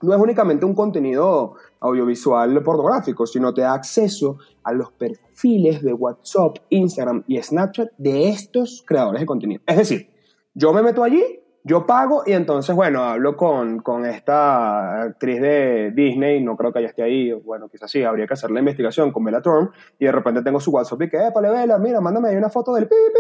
no 0.02 0.14
es 0.14 0.20
únicamente 0.20 0.66
un 0.66 0.74
contenido 0.74 1.56
audiovisual 1.80 2.64
pornográfico, 2.64 3.26
sino 3.26 3.54
te 3.54 3.62
da 3.62 3.74
acceso 3.74 4.38
a 4.64 4.74
los 4.74 4.92
perfiles 4.92 5.82
de 5.82 5.94
WhatsApp, 5.94 6.58
Instagram 6.70 7.24
y 7.28 7.42
Snapchat 7.42 7.90
de 7.98 8.30
estos 8.30 8.84
creadores 8.86 9.22
de 9.22 9.26
contenido. 9.26 9.62
Es 9.66 9.78
decir, 9.78 10.10
yo 10.54 10.74
me 10.74 10.82
meto 10.82 11.04
allí, 11.04 11.41
yo 11.64 11.86
pago 11.86 12.24
y 12.26 12.34
entonces, 12.34 12.76
bueno, 12.76 13.04
hablo 13.04 13.36
con, 13.36 13.80
con 13.80 14.06
esta 14.06 15.04
actriz 15.04 15.42
de 15.42 15.92
Disney, 15.92 16.44
no 16.44 16.58
creo 16.58 16.74
que 16.74 16.80
ella 16.80 16.90
esté 16.90 17.04
ahí, 17.04 17.32
bueno, 17.32 17.70
quizás 17.70 17.92
sí, 17.92 18.04
habría 18.04 18.26
que 18.26 18.34
hacer 18.34 18.52
la 18.52 18.60
investigación 18.60 19.12
con 19.12 19.24
Bella 19.24 19.42
Thorne 19.42 19.70
y 20.00 20.06
de 20.06 20.12
repente 20.12 20.42
tengo 20.42 20.60
su 20.60 20.72
WhatsApp 20.72 21.02
y 21.04 21.10
que, 21.10 21.28
épale, 21.28 21.50
Bella, 21.50 21.78
mira, 21.78 22.02
mándame 22.02 22.30
ahí 22.30 22.36
una 22.36 22.50
foto 22.50 22.74
del 22.74 22.86
pipi 22.86 23.20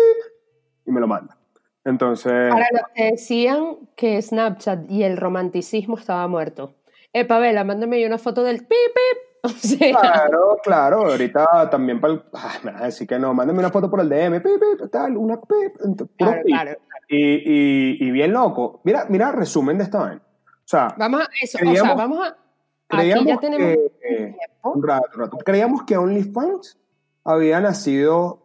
y 0.85 0.91
me 0.91 0.99
lo 0.99 1.07
manda. 1.07 1.37
Entonces, 1.83 2.51
Para 2.51 2.67
los 2.71 2.83
que 2.95 3.11
decían 3.11 3.77
que 3.95 4.21
Snapchat 4.21 4.89
y 4.89 5.03
el 5.03 5.17
romanticismo 5.17 5.97
estaba 5.97 6.27
muerto. 6.27 6.75
Epa, 7.13 7.39
Vela, 7.39 7.63
mándame 7.63 7.97
ahí 7.97 8.05
una 8.05 8.17
foto 8.17 8.43
del 8.43 8.59
pip, 8.59 8.69
pip. 8.69 9.17
O 9.43 9.49
sea, 9.49 9.99
claro, 9.99 10.57
claro, 10.63 10.97
ahorita 11.07 11.67
también 11.71 11.99
para 11.99 12.13
el, 12.13 12.23
ah, 12.33 12.59
me 12.61 12.73
vas 12.73 12.81
a 12.83 12.85
decir 12.85 13.07
que 13.07 13.17
no, 13.17 13.33
mándame 13.33 13.57
una 13.57 13.71
foto 13.71 13.89
por 13.89 13.99
el 13.99 14.07
DM, 14.07 14.39
pipi, 14.39 14.89
tal, 14.91 15.17
una 15.17 15.41
pip, 15.41 15.77
puro 15.79 16.09
claro, 16.15 16.43
pip. 16.43 16.53
claro. 16.53 16.77
Y, 17.11 17.17
y, 17.17 18.07
y 18.07 18.11
bien 18.11 18.31
loco. 18.31 18.79
Mira, 18.85 19.05
mira, 19.09 19.31
resumen 19.33 19.77
de 19.77 19.83
esta 19.83 19.99
vaina. 19.99 20.21
O 20.45 20.67
sea, 20.71 20.95
Vamos 20.97 21.21
a 21.21 21.27
eso, 21.41 21.57
o 21.57 21.59
Creíamos- 21.61 21.81
sea, 21.87 21.93
vamos 21.95 22.19
a... 22.27 22.27
Aquí 22.31 22.37
creíamos 23.03 23.25
ya 23.27 23.37
tenemos... 23.37 23.67
que, 24.01 24.35
un 24.63 24.83
rato, 24.87 25.05
un 25.15 25.19
rato. 25.21 25.37
Creíamos 25.45 25.83
que 25.83 25.97
OnlyFans 25.97 26.77
había 27.25 27.59
nacido 27.59 28.41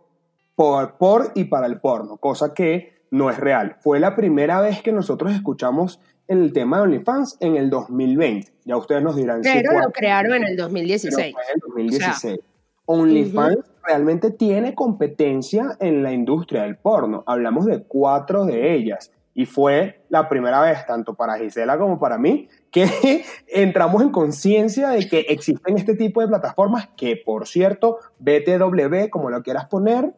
por, 0.56 0.98
por 0.98 1.32
y 1.34 1.44
para 1.44 1.66
el 1.66 1.80
porno, 1.80 2.16
cosa 2.16 2.54
que 2.54 3.06
no 3.10 3.30
es 3.30 3.38
real. 3.38 3.76
Fue 3.80 4.00
la 4.00 4.14
primera 4.16 4.60
vez 4.60 4.82
que 4.82 4.90
nosotros 4.92 5.32
escuchamos 5.32 6.00
el 6.28 6.52
tema 6.52 6.78
de 6.78 6.82
OnlyFans 6.84 7.36
en 7.40 7.56
el 7.56 7.70
2020. 7.70 8.52
Ya 8.64 8.76
ustedes 8.76 9.02
nos 9.02 9.14
dirán 9.16 9.44
si 9.44 9.50
Pero 9.52 9.72
fue- 9.72 9.82
lo 9.82 9.90
crearon 9.92 10.34
en 10.34 10.42
el 10.44 10.56
pero 10.56 10.62
2016. 10.64 11.32
fue 11.34 11.42
en 11.44 11.50
el 11.54 11.60
2016. 11.60 12.40
OnlyFans 12.86 13.58
realmente 13.86 14.30
tiene 14.30 14.74
competencia 14.74 15.76
en 15.80 16.02
la 16.02 16.12
industria 16.12 16.62
del 16.62 16.76
porno. 16.76 17.22
Hablamos 17.26 17.66
de 17.66 17.82
cuatro 17.84 18.44
de 18.44 18.74
ellas. 18.74 19.12
Y 19.38 19.44
fue 19.44 20.02
la 20.08 20.30
primera 20.30 20.62
vez, 20.62 20.86
tanto 20.86 21.14
para 21.14 21.36
Gisela 21.38 21.76
como 21.78 21.98
para 21.98 22.16
mí, 22.16 22.48
que 22.70 22.86
entramos 23.48 24.00
en 24.02 24.10
conciencia 24.10 24.88
de 24.88 25.06
que 25.08 25.20
existen 25.28 25.76
este 25.76 25.94
tipo 25.94 26.22
de 26.22 26.28
plataformas 26.28 26.88
que, 26.96 27.16
por 27.22 27.46
cierto, 27.46 27.98
BTW, 28.18 29.10
como 29.10 29.28
lo 29.28 29.42
quieras 29.42 29.66
poner, 29.66 30.14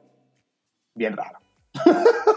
bien 0.94 1.16
raro. 1.16 1.38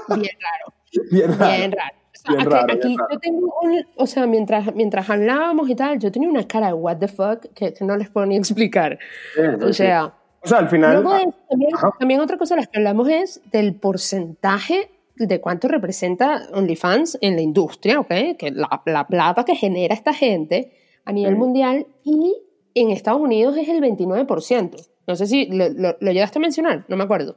Bien 0.09 0.29
raro. 0.41 0.73
Bien 1.11 1.39
raro. 1.39 1.55
Bien 1.57 1.71
raro. 1.71 1.95
O 2.13 2.17
sea, 2.17 2.35
Bien 2.35 2.41
aquí, 2.41 2.49
raro, 2.51 2.65
bien 2.67 2.77
aquí 2.77 2.97
raro. 2.97 3.09
yo 3.13 3.19
tengo 3.19 3.53
un, 3.61 3.85
o 3.95 4.05
sea, 4.05 4.27
mientras, 4.27 4.75
mientras 4.75 5.09
hablábamos 5.09 5.69
y 5.69 5.75
tal, 5.75 5.97
yo 5.99 6.11
tenía 6.11 6.27
una 6.29 6.45
cara 6.45 6.67
de 6.67 6.73
what 6.73 6.97
the 6.97 7.07
fuck 7.07 7.45
que, 7.55 7.73
que 7.73 7.85
no 7.85 7.95
les 7.95 8.09
puedo 8.09 8.25
ni 8.27 8.35
explicar. 8.37 8.99
Sí, 9.35 9.41
O 9.63 9.67
sí. 9.67 9.73
sea, 9.73 10.13
o 10.43 10.47
sea, 10.47 10.59
al 10.59 10.69
final... 10.69 10.93
luego 11.03 11.13
de 11.13 11.21
eso, 11.23 11.33
también, 11.49 11.71
también 11.99 12.19
otra 12.21 12.37
cosa 12.37 12.55
de 12.55 12.61
las 12.61 12.67
que 12.69 12.77
hablamos 12.79 13.07
es 13.09 13.41
del 13.51 13.75
porcentaje 13.75 14.89
de 15.15 15.39
cuánto 15.41 15.67
representa 15.67 16.47
OnlyFans 16.53 17.17
en 17.21 17.35
la 17.35 17.41
industria, 17.41 17.99
¿ok? 17.99 18.07
Que 18.39 18.51
la, 18.53 18.81
la 18.85 19.07
plata 19.07 19.43
que 19.45 19.55
genera 19.55 19.93
esta 19.93 20.13
gente 20.13 20.73
a 21.05 21.11
nivel 21.11 21.33
Sí. 21.33 21.39
mundial 21.39 21.85
y 22.03 22.35
en 22.73 22.89
Estados 22.89 23.21
Unidos 23.21 23.55
es 23.57 23.67
el 23.69 23.81
29%. 23.81 24.87
No 25.07 25.15
sé 25.15 25.27
si 25.27 25.45
lo, 25.47 25.69
lo- 25.69 25.97
lo 25.99 26.11
llegaste 26.11 26.39
a 26.39 26.41
mencionar, 26.41 26.85
no 26.87 26.97
me 26.97 27.03
acuerdo. 27.03 27.35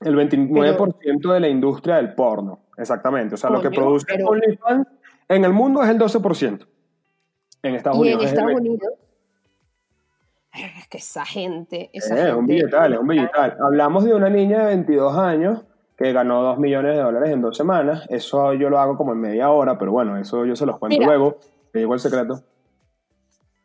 El 0.00 0.16
29% 0.16 1.32
de 1.32 1.40
la 1.40 1.48
industria 1.48 1.96
del 1.96 2.14
porno, 2.14 2.60
exactamente. 2.76 3.34
O 3.34 3.38
sea, 3.38 3.50
lo 3.50 3.60
que 3.60 3.68
Coño, 3.68 3.80
produce 3.80 4.06
pero- 4.08 4.26
OnlyFans 4.28 4.86
en 5.28 5.44
el 5.44 5.52
mundo 5.52 5.82
es 5.82 5.90
el 5.90 5.98
12%. 5.98 6.66
En 7.62 7.74
Estados 7.76 7.98
y 7.98 8.08
en 8.08 8.14
Unidos. 8.16 8.24
es 8.24 8.32
el 8.32 8.38
Estados 8.38 8.52
20%. 8.52 8.58
Unidos. 8.60 8.92
Es 10.54 10.88
que 10.88 10.98
esa 10.98 11.24
gente. 11.24 11.90
Esa 11.92 12.14
Eh, 12.14 12.28
es 12.28 12.34
un 12.34 12.40
gente- 12.46 12.52
billetal, 12.54 12.92
es 12.92 12.98
un 12.98 13.06
billetal. 13.08 13.56
Hablamos 13.60 14.04
de 14.04 14.14
una 14.14 14.28
niña 14.28 14.58
de 14.60 14.64
22 14.66 15.16
años 15.16 15.62
que 15.96 16.12
ganó 16.12 16.42
2 16.42 16.58
millones 16.58 16.96
de 16.96 17.02
dólares 17.02 17.30
en 17.30 17.40
dos 17.40 17.56
semanas. 17.56 18.04
Eso 18.10 18.52
yo 18.54 18.68
lo 18.68 18.78
hago 18.78 18.96
como 18.96 19.12
en 19.12 19.20
media 19.20 19.50
hora, 19.50 19.78
pero 19.78 19.92
bueno, 19.92 20.16
eso 20.18 20.44
yo 20.44 20.54
se 20.56 20.66
los 20.66 20.78
cuento 20.78 20.98
Mira. 20.98 21.06
luego. 21.06 21.36
Te 21.72 21.78
digo 21.78 21.94
el 21.94 22.00
secreto. 22.00 22.40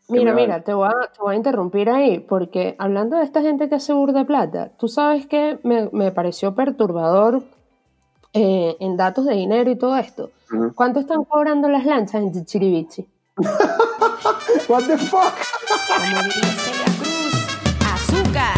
Mira, 0.10 0.34
mira, 0.34 0.62
te 0.64 0.74
voy, 0.74 0.88
a, 0.88 1.12
te 1.12 1.20
voy 1.20 1.34
a 1.34 1.38
interrumpir 1.38 1.90
ahí, 1.90 2.20
porque 2.20 2.76
hablando 2.80 3.18
de 3.18 3.24
esta 3.26 3.42
gente 3.42 3.68
que 3.68 3.76
hace 3.76 3.92
burda 3.92 4.24
plata, 4.24 4.72
tú 4.80 4.88
sabes 4.88 5.28
que 5.28 5.60
me, 5.64 5.90
me 5.92 6.14
pareció 6.14 6.56
perturbador 6.56 7.44
eh, 8.32 8.78
en 8.80 8.96
datos 8.96 9.26
de 9.26 9.34
dinero 9.36 9.70
y 9.70 9.76
todo 9.76 9.98
esto. 9.98 10.30
¿Cuánto 10.76 11.02
están 11.02 11.26
cobrando 11.26 11.68
las 11.68 11.86
lanchas 11.86 12.22
en 12.22 12.32
Chichiribichi? 12.32 13.06
What 14.68 14.88
the 14.88 14.98
fuck? 14.98 15.36
Como 15.88 16.24
dice 16.24 16.72
la 16.80 16.92
cruz, 16.98 17.34
azúcar. 17.94 18.58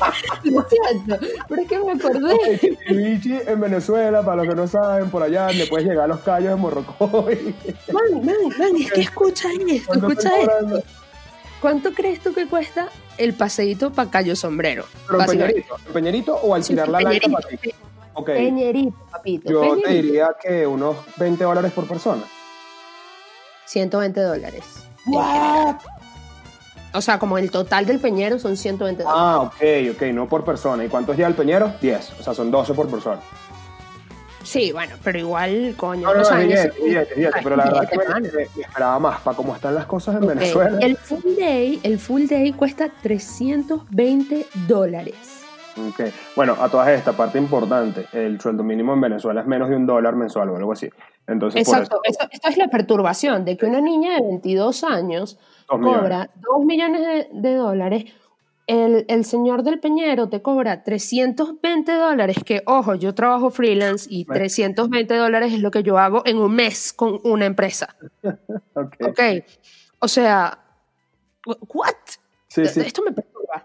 Lo 0.44 0.66
siento, 0.68 1.18
pero 1.48 1.62
es 1.62 1.68
que 1.68 1.78
me 1.78 1.92
acordé. 1.92 2.78
Bichi 2.88 3.38
en 3.46 3.60
Venezuela, 3.60 4.22
para 4.22 4.36
los 4.44 4.48
que 4.48 4.54
no 4.54 4.66
saben, 4.68 5.10
por 5.10 5.22
allá 5.22 5.50
le 5.50 5.66
puedes 5.66 5.86
llegar 5.86 6.04
a 6.04 6.08
los 6.08 6.20
callos 6.20 6.50
de 6.50 6.56
Morrocoy. 6.56 7.54
Man, 7.92 8.24
man, 8.24 8.36
man, 8.58 8.76
es 8.78 8.92
que 8.92 9.00
escucha 9.02 9.48
esto, 9.68 9.88
¿Cuánto 9.88 10.08
escucha 10.08 10.40
esto. 10.40 10.82
¿Cuánto 11.60 11.92
crees 11.92 12.20
tú 12.20 12.32
que 12.32 12.46
cuesta 12.46 12.88
el 13.18 13.34
paseíto 13.34 13.92
para 13.92 14.10
Cayo 14.10 14.34
Sombrero? 14.34 14.86
Pero 15.06 15.20
en. 15.20 15.26
Peñerito, 15.26 15.76
en 15.86 15.92
Peñerito 15.92 16.34
o 16.36 16.54
alquilar 16.54 16.88
la 16.88 17.00
lancha 17.00 17.28
para 17.28 17.48
ti. 17.48 17.70
Ok. 18.14 18.26
Peñerito, 18.28 18.96
papito. 19.10 19.50
Yo 19.50 19.60
te 19.60 19.82
Peñerito. 19.82 20.06
diría 20.06 20.28
que 20.40 20.66
unos 20.66 20.96
20 21.18 21.44
dólares 21.44 21.72
por 21.72 21.86
persona. 21.86 22.22
120 23.74 24.20
dólares. 24.20 24.64
O 26.92 27.00
sea, 27.00 27.20
como 27.20 27.38
el 27.38 27.52
total 27.52 27.86
del 27.86 28.00
peñero 28.00 28.40
son 28.40 28.56
120 28.56 29.04
dólares. 29.04 29.22
Ah, 29.24 29.40
ok, 29.42 29.94
ok, 29.94 30.02
no 30.12 30.28
por 30.28 30.44
persona. 30.44 30.84
¿Y 30.84 30.88
cuántos 30.88 31.16
lleva 31.16 31.28
el 31.28 31.36
peñero? 31.36 31.72
10. 31.80 32.14
O 32.18 32.22
sea, 32.24 32.34
son 32.34 32.50
12 32.50 32.74
por 32.74 32.88
persona. 32.88 33.20
Sí, 34.42 34.72
bueno, 34.72 34.96
pero 35.04 35.20
igual, 35.20 35.74
coño. 35.76 36.08
No, 36.12 36.14
no, 36.20 36.28
no, 36.28 36.36
billete, 36.36 36.72
billete, 36.82 37.14
billete, 37.14 37.38
pero 37.44 37.54
la 37.56 37.64
verdad 37.66 37.84
es 37.84 37.90
que 37.90 37.98
me, 37.98 38.20
me- 38.32 38.42
esperaba 38.62 38.98
más 38.98 39.20
para 39.20 39.36
cómo 39.36 39.54
están 39.54 39.74
las 39.76 39.86
cosas 39.86 40.16
en 40.16 40.24
Ok, 40.24 40.28
Venezuela. 40.30 40.78
El 40.80 40.96
full 40.96 41.36
day, 41.38 41.78
el 41.84 41.98
full 42.00 42.26
day 42.26 42.52
cuesta 42.52 42.88
320 43.02 44.46
dólares. 44.66 45.14
Ok. 45.88 46.00
Bueno, 46.36 46.56
a 46.60 46.68
todas 46.68 46.88
estas, 46.88 47.14
parte 47.14 47.38
importante, 47.38 48.06
el 48.12 48.40
sueldo 48.40 48.62
mínimo 48.62 48.92
en 48.92 49.00
Venezuela 49.00 49.40
es 49.40 49.46
menos 49.46 49.68
de 49.68 49.76
un 49.76 49.86
dólar 49.86 50.16
mensual 50.16 50.50
o 50.50 50.56
algo 50.56 50.72
así. 50.72 50.90
Entonces, 51.26 51.66
Exacto, 51.66 52.00
eso, 52.04 52.28
esto 52.30 52.48
es 52.48 52.56
la 52.56 52.68
perturbación 52.68 53.44
de 53.44 53.56
que 53.56 53.66
una 53.66 53.80
niña 53.80 54.14
de 54.14 54.22
22 54.22 54.84
años 54.84 55.38
Dos 55.68 55.80
cobra 55.80 56.30
2 56.36 56.64
millones 56.64 57.00
de, 57.00 57.28
de 57.32 57.54
dólares. 57.54 58.04
El, 58.66 59.04
el 59.08 59.24
señor 59.24 59.64
del 59.64 59.80
Peñero 59.80 60.28
te 60.28 60.42
cobra 60.42 60.84
320 60.84 61.92
dólares, 61.92 62.36
que 62.44 62.62
ojo, 62.66 62.94
yo 62.94 63.14
trabajo 63.14 63.50
freelance 63.50 64.06
y 64.08 64.24
Bueno. 64.24 64.38
320 64.38 65.16
dólares 65.16 65.52
es 65.52 65.60
lo 65.60 65.72
que 65.72 65.82
yo 65.82 65.98
hago 65.98 66.22
en 66.24 66.38
un 66.38 66.54
mes 66.54 66.92
con 66.92 67.18
una 67.24 67.46
empresa. 67.46 67.96
ok. 68.74 68.94
Ok. 69.08 69.20
O 69.98 70.08
sea, 70.08 70.58
¿what? 71.46 71.94
Sí, 72.48 72.66
sí. 72.66 72.80
Esto 72.80 73.02
me 73.02 73.12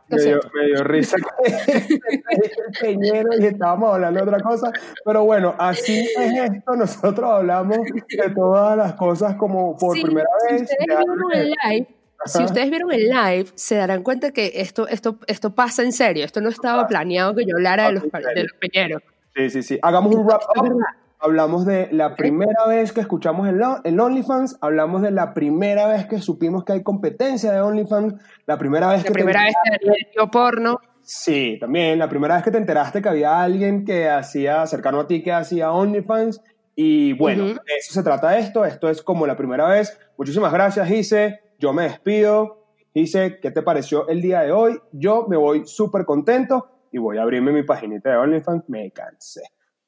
Me 0.10 0.18
dio, 0.22 0.40
me 0.54 0.66
dio 0.68 0.84
risa 0.84 1.18
que 1.44 2.50
peñero 2.82 3.30
y 3.40 3.46
estábamos 3.46 3.94
hablando 3.94 4.20
de 4.22 4.28
otra 4.32 4.40
cosa, 4.42 4.72
pero 5.04 5.24
bueno, 5.26 5.56
así 5.58 6.00
es 6.18 6.52
esto, 6.54 6.76
nosotros 6.76 7.30
hablamos 7.32 7.78
de 7.78 8.30
todas 8.36 8.78
las 8.78 8.94
cosas 8.94 9.36
como 9.36 9.76
por 9.78 9.96
Sí, 9.96 10.04
primera 10.04 10.28
si 10.48 10.54
vez. 10.54 10.62
ustedes 10.64 10.86
ya- 10.88 10.98
vieron 10.98 11.32
el 11.34 11.54
live, 11.64 11.88
si 12.26 12.44
ustedes 12.44 12.70
vieron 12.70 12.92
el 12.92 13.10
live, 13.10 13.46
se 13.56 13.76
darán 13.76 14.02
cuenta 14.02 14.32
que 14.32 14.52
esto, 14.56 14.88
esto, 14.88 15.20
esto 15.28 15.54
pasa 15.54 15.84
en 15.84 15.92
serio. 15.92 16.26
Esto 16.26 16.42
no 16.42 16.50
estaba 16.50 16.88
planeado 16.88 17.36
que 17.36 17.44
yo 17.46 17.56
hablara 17.56 17.88
de 17.88 17.94
los, 17.94 18.04
de 18.04 18.44
los 18.44 18.54
peñeros. 18.60 19.04
Sí, 19.36 19.50
sí, 19.52 19.62
sí. 19.62 19.80
Hagamos 19.82 20.16
un 20.16 20.26
wrap 20.26 20.42
up. 20.56 20.80
Hablamos 21.20 21.66
de 21.66 21.90
la 21.92 22.16
primera 22.16 22.68
vez 22.68 22.92
que 22.92 23.02
escuchamos 23.02 23.48
el, 23.48 23.62
el 23.84 24.00
OnlyFans, 24.00 24.58
hablamos 24.62 25.02
de 25.02 25.12
la 25.12 25.34
primera 25.34 25.88
vez 25.88 26.06
que 26.08 26.20
supimos 26.20 26.64
que 26.66 26.74
hay 26.74 26.84
competencia 26.84 27.52
de 27.52 27.62
OnlyFans, 27.62 28.16
la 28.46 28.58
primera 28.58 28.90
vez 28.90 28.98
La 28.98 29.04
que 29.04 29.10
te 29.10 29.14
primera 29.14 29.44
vez 29.44 29.54
que 29.82 30.12
vio 30.16 30.30
porno. 30.30 30.80
Sí, 31.02 31.58
también. 31.60 32.00
La 32.00 32.10
primera 32.10 32.36
vez 32.36 32.44
que 32.44 32.52
te 32.52 32.58
enteraste 32.58 33.02
que 33.02 33.10
había 33.10 33.40
alguien 33.42 33.86
que 33.86 34.10
hacía, 34.10 34.66
cercano 34.66 35.02
a 35.02 35.08
ti, 35.08 35.22
que 35.22 35.32
hacía 35.32 35.72
OnlyFans. 35.72 36.42
Y 36.76 37.14
bueno, 37.14 37.46
Ujú. 37.46 37.54
de 37.54 37.76
eso 37.80 37.94
se 37.94 38.04
trata 38.04 38.38
esto. 38.40 38.66
Esto 38.66 38.90
es 38.90 39.04
como 39.04 39.28
la 39.28 39.38
primera 39.38 39.68
vez. 39.68 39.98
Muchísimas 40.18 40.52
gracias, 40.52 40.88
Gise. 40.88 41.42
Yo 41.60 41.74
me 41.74 41.84
despido. 41.84 42.66
Gise, 42.94 43.40
¿qué 43.40 43.52
te 43.52 43.62
pareció 43.62 44.08
el 44.08 44.22
día 44.22 44.42
de 44.42 44.52
hoy? 44.52 44.80
Yo 44.92 45.28
me 45.30 45.38
voy 45.38 45.66
súper 45.66 46.06
contento 46.06 46.70
y 46.92 46.98
voy 46.98 47.18
a 47.20 47.22
abrirme 47.22 47.52
mi 47.52 47.64
paginita 47.64 48.10
de 48.10 48.18
OnlyFans. 48.18 48.64
Me 48.68 48.90
cansé. 48.92 49.42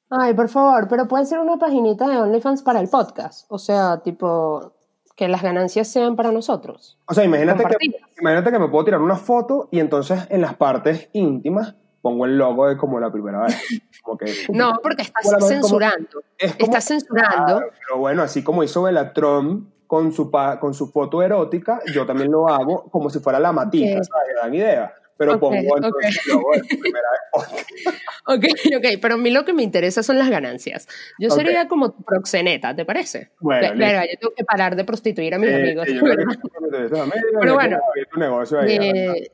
Ay, 0.09 0.33
por 0.33 0.47
favor, 0.49 0.87
pero 0.89 1.07
puede 1.07 1.25
ser 1.25 1.39
una 1.39 1.57
paginita 1.57 2.07
de 2.07 2.17
OnlyFans 2.17 2.63
para 2.63 2.79
el 2.79 2.87
podcast. 2.89 3.45
O 3.49 3.57
sea, 3.57 3.99
tipo, 4.03 4.73
que 5.15 5.27
las 5.27 5.41
ganancias 5.41 5.87
sean 5.87 6.15
para 6.15 6.31
nosotros. 6.31 6.97
O 7.07 7.13
sea, 7.13 7.23
imagínate 7.25 7.63
que, 7.65 7.75
imagínate 8.21 8.51
que 8.51 8.59
me 8.59 8.69
puedo 8.69 8.85
tirar 8.85 9.01
una 9.01 9.15
foto 9.17 9.67
y 9.71 9.79
entonces 9.79 10.21
en 10.29 10.41
las 10.41 10.55
partes 10.55 11.09
íntimas 11.13 11.75
pongo 12.01 12.25
el 12.25 12.37
logo 12.37 12.67
de 12.67 12.77
como 12.77 12.99
la 12.99 13.11
primera 13.11 13.41
vez. 13.41 13.57
Como 14.03 14.17
que, 14.19 14.31
No, 14.53 14.79
porque 14.81 15.01
estás 15.01 15.25
Como 15.25 15.45
censurando. 15.45 16.21
Es 16.37 16.53
como- 16.55 16.63
Estás 16.65 16.85
censurando. 16.85 17.59
Pero 17.85 17.99
bueno, 17.99 18.23
así 18.23 18.41
como 18.41 18.63
hizo 18.63 18.83
Belatron 18.83 19.73
con 19.85 20.13
su, 20.13 20.31
pa- 20.31 20.61
con 20.61 20.73
su 20.73 20.87
foto 20.91 21.21
erótica, 21.21 21.81
yo 21.93 22.05
también 22.05 22.31
lo 22.31 22.47
hago 22.47 22.83
como 22.89 23.09
si 23.09 23.19
fuera 23.19 23.37
la 23.37 23.51
matita, 23.51 23.97
Ok. 23.97 24.03
¿sabes? 24.05 24.35
Dan 24.41 24.53
idea. 24.55 24.93
Pero 25.17 25.33
Ok, 25.33 25.39
pongo 25.39 25.77
entonces 25.77 26.15
ok. 26.17 26.23
el 26.25 26.31
logo 26.31 26.51
de 26.53 26.57
la 26.59 26.63
primera. 26.67 27.07
Ok, 28.29 28.43
ok, 28.77 28.99
pero 29.01 29.13
a 29.13 29.17
mí 29.17 29.29
lo 29.31 29.45
que 29.45 29.53
me 29.53 29.63
interesa 29.63 30.03
son 30.03 30.17
las 30.19 30.29
ganancias. 30.29 30.87
Yo 31.17 31.29
Ok. 31.29 31.35
sería 31.35 31.67
como 31.67 31.91
tu 31.91 32.03
proxeneta, 32.03 32.75
¿te 32.75 32.83
parece? 32.83 33.31
Bueno. 33.39 33.69
Verga, 33.77 34.03
yo 34.05 34.17
tengo 34.19 34.33
que 34.35 34.43
parar 34.43 34.75
de 34.75 34.83
prostituir 34.83 35.33
a 35.33 35.37
mis 35.39 35.49
Eh, 35.49 35.55
amigos. 35.55 35.87
yo 35.87 36.01
creo 36.03 36.27
que 36.27 37.19
Pero 37.39 37.53
bueno. 37.53 37.79
tu 38.11 38.19
negocio 38.19 38.59
ahí. 38.59 38.75
Eh, 38.75 39.31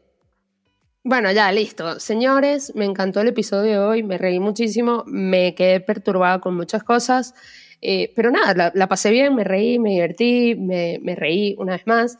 bueno, 1.03 1.31
ya, 1.31 1.51
listo. 1.51 1.99
Señores, 1.99 2.73
me 2.75 2.85
encantó 2.85 3.21
el 3.21 3.27
episodio 3.29 3.71
de 3.71 3.79
hoy, 3.79 4.03
me 4.03 4.17
reí 4.17 4.39
muchísimo, 4.39 5.03
me 5.07 5.53
quedé 5.55 5.79
perturbada 5.81 6.39
con 6.39 6.55
muchas 6.55 6.83
cosas, 6.83 7.33
eh, 7.81 8.13
pero 8.15 8.31
nada, 8.31 8.53
la, 8.53 8.71
la 8.75 8.87
pasé 8.87 9.09
bien, 9.11 9.35
me 9.35 9.43
reí, 9.43 9.79
me 9.79 9.89
divertí, 9.91 10.55
me, 10.55 10.99
me 11.01 11.15
reí 11.15 11.55
una 11.57 11.73
vez 11.73 11.85
más. 11.87 12.17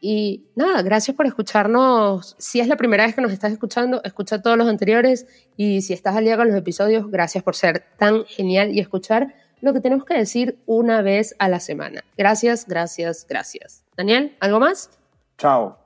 Y 0.00 0.44
nada, 0.54 0.82
gracias 0.82 1.16
por 1.16 1.26
escucharnos. 1.26 2.36
Si 2.38 2.60
es 2.60 2.68
la 2.68 2.76
primera 2.76 3.06
vez 3.06 3.14
que 3.14 3.20
nos 3.20 3.32
estás 3.32 3.52
escuchando, 3.52 4.02
escucha 4.04 4.42
todos 4.42 4.58
los 4.58 4.68
anteriores. 4.68 5.26
Y 5.56 5.82
si 5.82 5.92
estás 5.92 6.16
al 6.16 6.24
día 6.24 6.36
con 6.36 6.48
los 6.48 6.56
episodios, 6.56 7.10
gracias 7.10 7.42
por 7.42 7.56
ser 7.56 7.84
tan 7.96 8.24
genial 8.26 8.72
y 8.72 8.80
escuchar 8.80 9.34
lo 9.60 9.72
que 9.72 9.80
tenemos 9.80 10.04
que 10.04 10.14
decir 10.14 10.58
una 10.66 11.00
vez 11.00 11.34
a 11.38 11.48
la 11.48 11.58
semana. 11.58 12.04
Gracias, 12.18 12.66
gracias, 12.68 13.26
gracias. 13.26 13.82
Daniel, 13.96 14.36
¿algo 14.40 14.60
más? 14.60 14.90
Chao. 15.38 15.78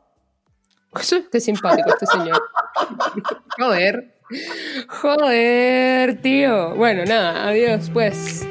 Qué 1.30 1.40
simpático 1.40 1.88
este 1.90 2.06
señor. 2.06 2.42
Joder. 3.58 4.14
Joder, 4.88 6.20
tío. 6.20 6.74
Bueno, 6.74 7.04
nada, 7.04 7.48
adiós, 7.48 7.90
pues. 7.92 8.46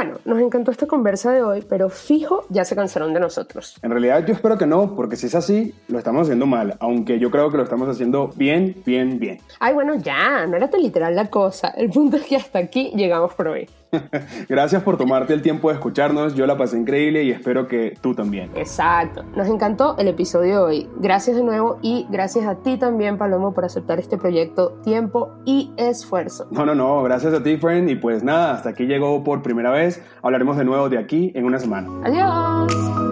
Bueno, 0.00 0.18
nos 0.24 0.40
encantó 0.40 0.70
esta 0.70 0.86
conversa 0.86 1.30
de 1.30 1.42
hoy, 1.42 1.62
pero 1.68 1.90
fijo, 1.90 2.46
ya 2.48 2.64
se 2.64 2.74
cansaron 2.74 3.12
de 3.12 3.20
nosotros. 3.20 3.76
En 3.82 3.90
realidad 3.90 4.24
yo 4.26 4.32
espero 4.32 4.56
que 4.56 4.66
no, 4.66 4.96
porque 4.96 5.14
si 5.14 5.26
es 5.26 5.34
así, 5.34 5.74
lo 5.88 5.98
estamos 5.98 6.22
haciendo 6.22 6.46
mal, 6.46 6.74
aunque 6.80 7.18
yo 7.18 7.30
creo 7.30 7.50
que 7.50 7.58
lo 7.58 7.64
estamos 7.64 7.86
haciendo 7.86 8.28
bien, 8.34 8.76
bien, 8.86 9.18
bien. 9.18 9.40
Ay, 9.58 9.74
bueno, 9.74 9.96
ya, 9.96 10.46
no 10.46 10.56
era 10.56 10.70
tan 10.70 10.80
literal 10.80 11.14
la 11.14 11.28
cosa. 11.28 11.68
El 11.76 11.90
punto 11.90 12.16
es 12.16 12.24
que 12.24 12.36
hasta 12.36 12.60
aquí 12.60 12.92
llegamos 12.96 13.34
por 13.34 13.48
hoy. 13.48 13.68
Gracias 14.48 14.82
por 14.82 14.96
tomarte 14.96 15.32
el 15.32 15.42
tiempo 15.42 15.68
de 15.68 15.74
escucharnos, 15.74 16.34
yo 16.34 16.46
la 16.46 16.56
pasé 16.56 16.78
increíble 16.78 17.22
y 17.24 17.30
espero 17.30 17.66
que 17.68 17.94
tú 18.00 18.14
también. 18.14 18.50
Exacto. 18.54 19.24
Nos 19.36 19.48
encantó 19.48 19.96
el 19.98 20.08
episodio 20.08 20.40
de 20.40 20.58
hoy. 20.58 20.88
Gracias 20.98 21.36
de 21.36 21.42
nuevo 21.42 21.78
y 21.82 22.06
gracias 22.10 22.46
a 22.46 22.56
ti 22.56 22.76
también, 22.76 23.18
Palomo, 23.18 23.52
por 23.52 23.64
aceptar 23.64 23.98
este 23.98 24.16
proyecto, 24.16 24.72
tiempo 24.82 25.32
y 25.44 25.72
esfuerzo. 25.76 26.48
No, 26.50 26.64
no, 26.64 26.74
no, 26.74 27.02
gracias 27.02 27.34
a 27.34 27.42
ti, 27.42 27.56
friend, 27.56 27.90
y 27.90 27.96
pues 27.96 28.22
nada, 28.22 28.54
hasta 28.54 28.70
aquí 28.70 28.84
llegó 28.84 29.22
por 29.24 29.42
primera 29.42 29.70
vez, 29.70 30.02
hablaremos 30.22 30.56
de 30.56 30.64
nuevo 30.64 30.88
de 30.88 30.98
aquí 30.98 31.32
en 31.34 31.44
una 31.44 31.58
semana. 31.58 31.88
Adiós. 32.04 33.09